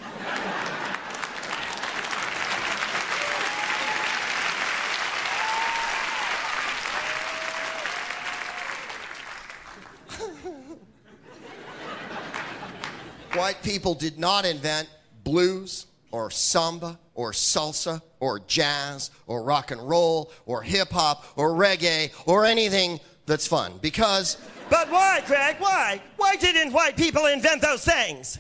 White 13.34 13.62
people 13.62 13.94
did 13.94 14.18
not 14.18 14.44
invent 14.46 14.90
blues 15.24 15.86
or 16.10 16.32
samba 16.32 16.98
or 17.22 17.32
salsa 17.32 18.02
or 18.20 18.40
jazz 18.40 19.12
or 19.28 19.44
rock 19.44 19.70
and 19.70 19.80
roll 19.88 20.32
or 20.48 20.64
hip 20.64 20.90
hop 20.90 21.24
or 21.36 21.52
reggae 21.52 22.12
or 22.26 22.46
anything 22.46 23.00
that's 23.28 23.46
fun 23.48 23.74
because 23.82 24.38
But 24.72 24.90
why, 24.90 25.22
Greg? 25.28 25.58
Why? 25.60 26.02
Why 26.16 26.38
didn't 26.38 26.72
white 26.72 26.96
people 26.96 27.26
invent 27.26 27.62
those 27.62 27.84
things? 27.84 28.40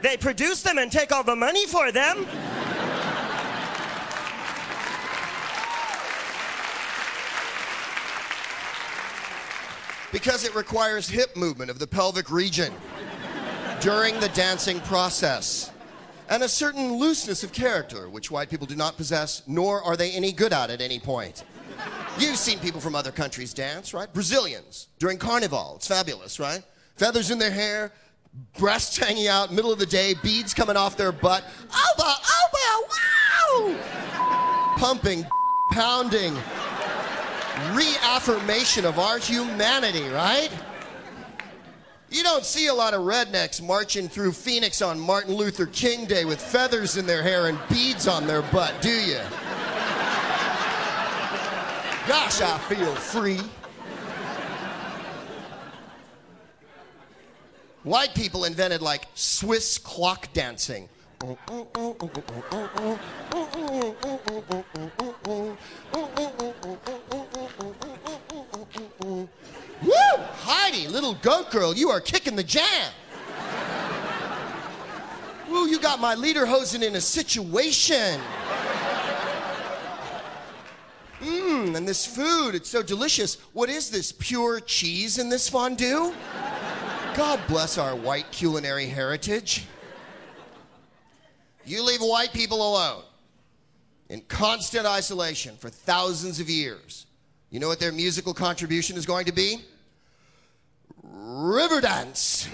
They 0.00 0.16
produce 0.16 0.62
them 0.62 0.78
and 0.78 0.90
take 0.90 1.12
all 1.12 1.22
the 1.22 1.36
money 1.36 1.66
for 1.66 1.92
them. 1.92 2.26
because 10.12 10.44
it 10.44 10.54
requires 10.54 11.10
hip 11.10 11.36
movement 11.36 11.70
of 11.70 11.78
the 11.78 11.86
pelvic 11.86 12.30
region 12.30 12.72
during 13.80 14.18
the 14.20 14.30
dancing 14.30 14.80
process 14.80 15.70
and 16.28 16.42
a 16.42 16.48
certain 16.48 16.94
looseness 16.96 17.42
of 17.44 17.52
character, 17.52 18.08
which 18.08 18.30
white 18.30 18.50
people 18.50 18.66
do 18.66 18.76
not 18.76 18.96
possess, 18.96 19.42
nor 19.46 19.82
are 19.82 19.96
they 19.96 20.10
any 20.12 20.32
good 20.32 20.52
at 20.52 20.70
at 20.70 20.80
any 20.80 20.98
point. 20.98 21.44
You've 22.18 22.36
seen 22.36 22.58
people 22.58 22.80
from 22.80 22.94
other 22.94 23.12
countries 23.12 23.52
dance, 23.52 23.92
right? 23.92 24.12
Brazilians 24.12 24.88
during 24.98 25.18
Carnival. 25.18 25.74
It's 25.76 25.86
fabulous, 25.86 26.40
right? 26.40 26.62
Feathers 26.96 27.30
in 27.30 27.38
their 27.38 27.50
hair, 27.50 27.92
breasts 28.58 28.96
hanging 28.96 29.28
out, 29.28 29.52
middle 29.52 29.72
of 29.72 29.78
the 29.78 29.86
day, 29.86 30.14
beads 30.22 30.54
coming 30.54 30.76
off 30.76 30.96
their 30.96 31.12
butt. 31.12 31.44
Oba, 31.64 32.14
oba, 32.14 32.88
wow! 33.68 34.74
Pumping, 34.78 35.26
pounding, 35.72 36.34
reaffirmation 37.72 38.84
of 38.84 38.98
our 38.98 39.18
humanity, 39.18 40.08
right? 40.08 40.50
You 42.10 42.22
don't 42.22 42.44
see 42.44 42.68
a 42.68 42.74
lot 42.74 42.94
of 42.94 43.00
rednecks 43.00 43.60
marching 43.60 44.08
through 44.08 44.32
Phoenix 44.32 44.80
on 44.80 44.98
Martin 44.98 45.34
Luther 45.34 45.66
King 45.66 46.06
Day 46.06 46.24
with 46.24 46.40
feathers 46.40 46.96
in 46.96 47.06
their 47.06 47.22
hair 47.22 47.48
and 47.48 47.58
beads 47.68 48.06
on 48.06 48.26
their 48.26 48.42
butt, 48.42 48.80
do 48.80 48.90
you? 48.90 49.20
Gosh, 52.06 52.40
I 52.40 52.56
feel 52.68 52.94
free. 52.94 53.40
White 57.82 58.14
people 58.14 58.44
invented 58.44 58.82
like 58.82 59.06
Swiss 59.14 59.76
clock 59.78 60.32
dancing. 60.32 60.88
Little 70.86 71.14
goat 71.14 71.50
girl, 71.50 71.74
you 71.74 71.90
are 71.90 72.00
kicking 72.00 72.36
the 72.36 72.44
jam. 72.44 72.92
Ooh, 75.50 75.66
you 75.68 75.78
got 75.78 76.00
my 76.00 76.14
lederhosen 76.14 76.82
in 76.82 76.96
a 76.96 77.00
situation. 77.00 78.20
Mmm, 81.20 81.74
and 81.74 81.88
this 81.88 82.04
food, 82.04 82.54
it's 82.54 82.68
so 82.68 82.82
delicious. 82.82 83.36
What 83.52 83.70
is 83.70 83.90
this, 83.90 84.12
pure 84.12 84.60
cheese 84.60 85.18
in 85.18 85.28
this 85.28 85.48
fondue? 85.48 86.12
God 87.14 87.40
bless 87.48 87.78
our 87.78 87.96
white 87.96 88.30
culinary 88.30 88.86
heritage. 88.86 89.64
You 91.64 91.82
leave 91.82 92.00
white 92.00 92.32
people 92.32 92.58
alone 92.58 93.02
in 94.08 94.20
constant 94.22 94.86
isolation 94.86 95.56
for 95.56 95.70
thousands 95.70 96.38
of 96.38 96.50
years. 96.50 97.06
You 97.50 97.60
know 97.60 97.68
what 97.68 97.80
their 97.80 97.92
musical 97.92 98.34
contribution 98.34 98.96
is 98.96 99.06
going 99.06 99.26
to 99.26 99.32
be? 99.32 99.64
River 101.28 101.80
dance. 101.80 102.48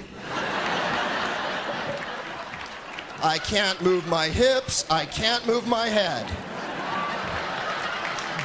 I 3.22 3.38
can't 3.44 3.78
move 3.82 4.08
my 4.08 4.28
hips, 4.28 4.86
I 4.90 5.04
can't 5.04 5.46
move 5.46 5.68
my 5.68 5.88
head. 5.88 6.26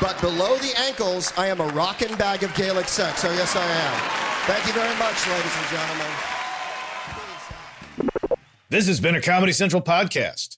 But 0.01 0.19
below 0.19 0.57
the 0.57 0.77
ankles, 0.79 1.31
I 1.37 1.47
am 1.47 1.61
a 1.61 1.67
rockin' 1.67 2.13
bag 2.17 2.43
of 2.43 2.53
Gaelic 2.55 2.89
sex. 2.89 3.21
So, 3.21 3.31
yes, 3.31 3.55
I 3.55 3.63
am. 3.63 3.93
Thank 4.47 4.67
you 4.67 4.73
very 4.73 4.97
much, 4.99 5.25
ladies 5.29 5.55
and 5.57 5.67
gentlemen. 7.97 8.51
This 8.69 8.85
has 8.87 8.99
been 8.99 9.15
a 9.15 9.21
Comedy 9.21 9.53
Central 9.53 9.81
podcast. 9.81 10.57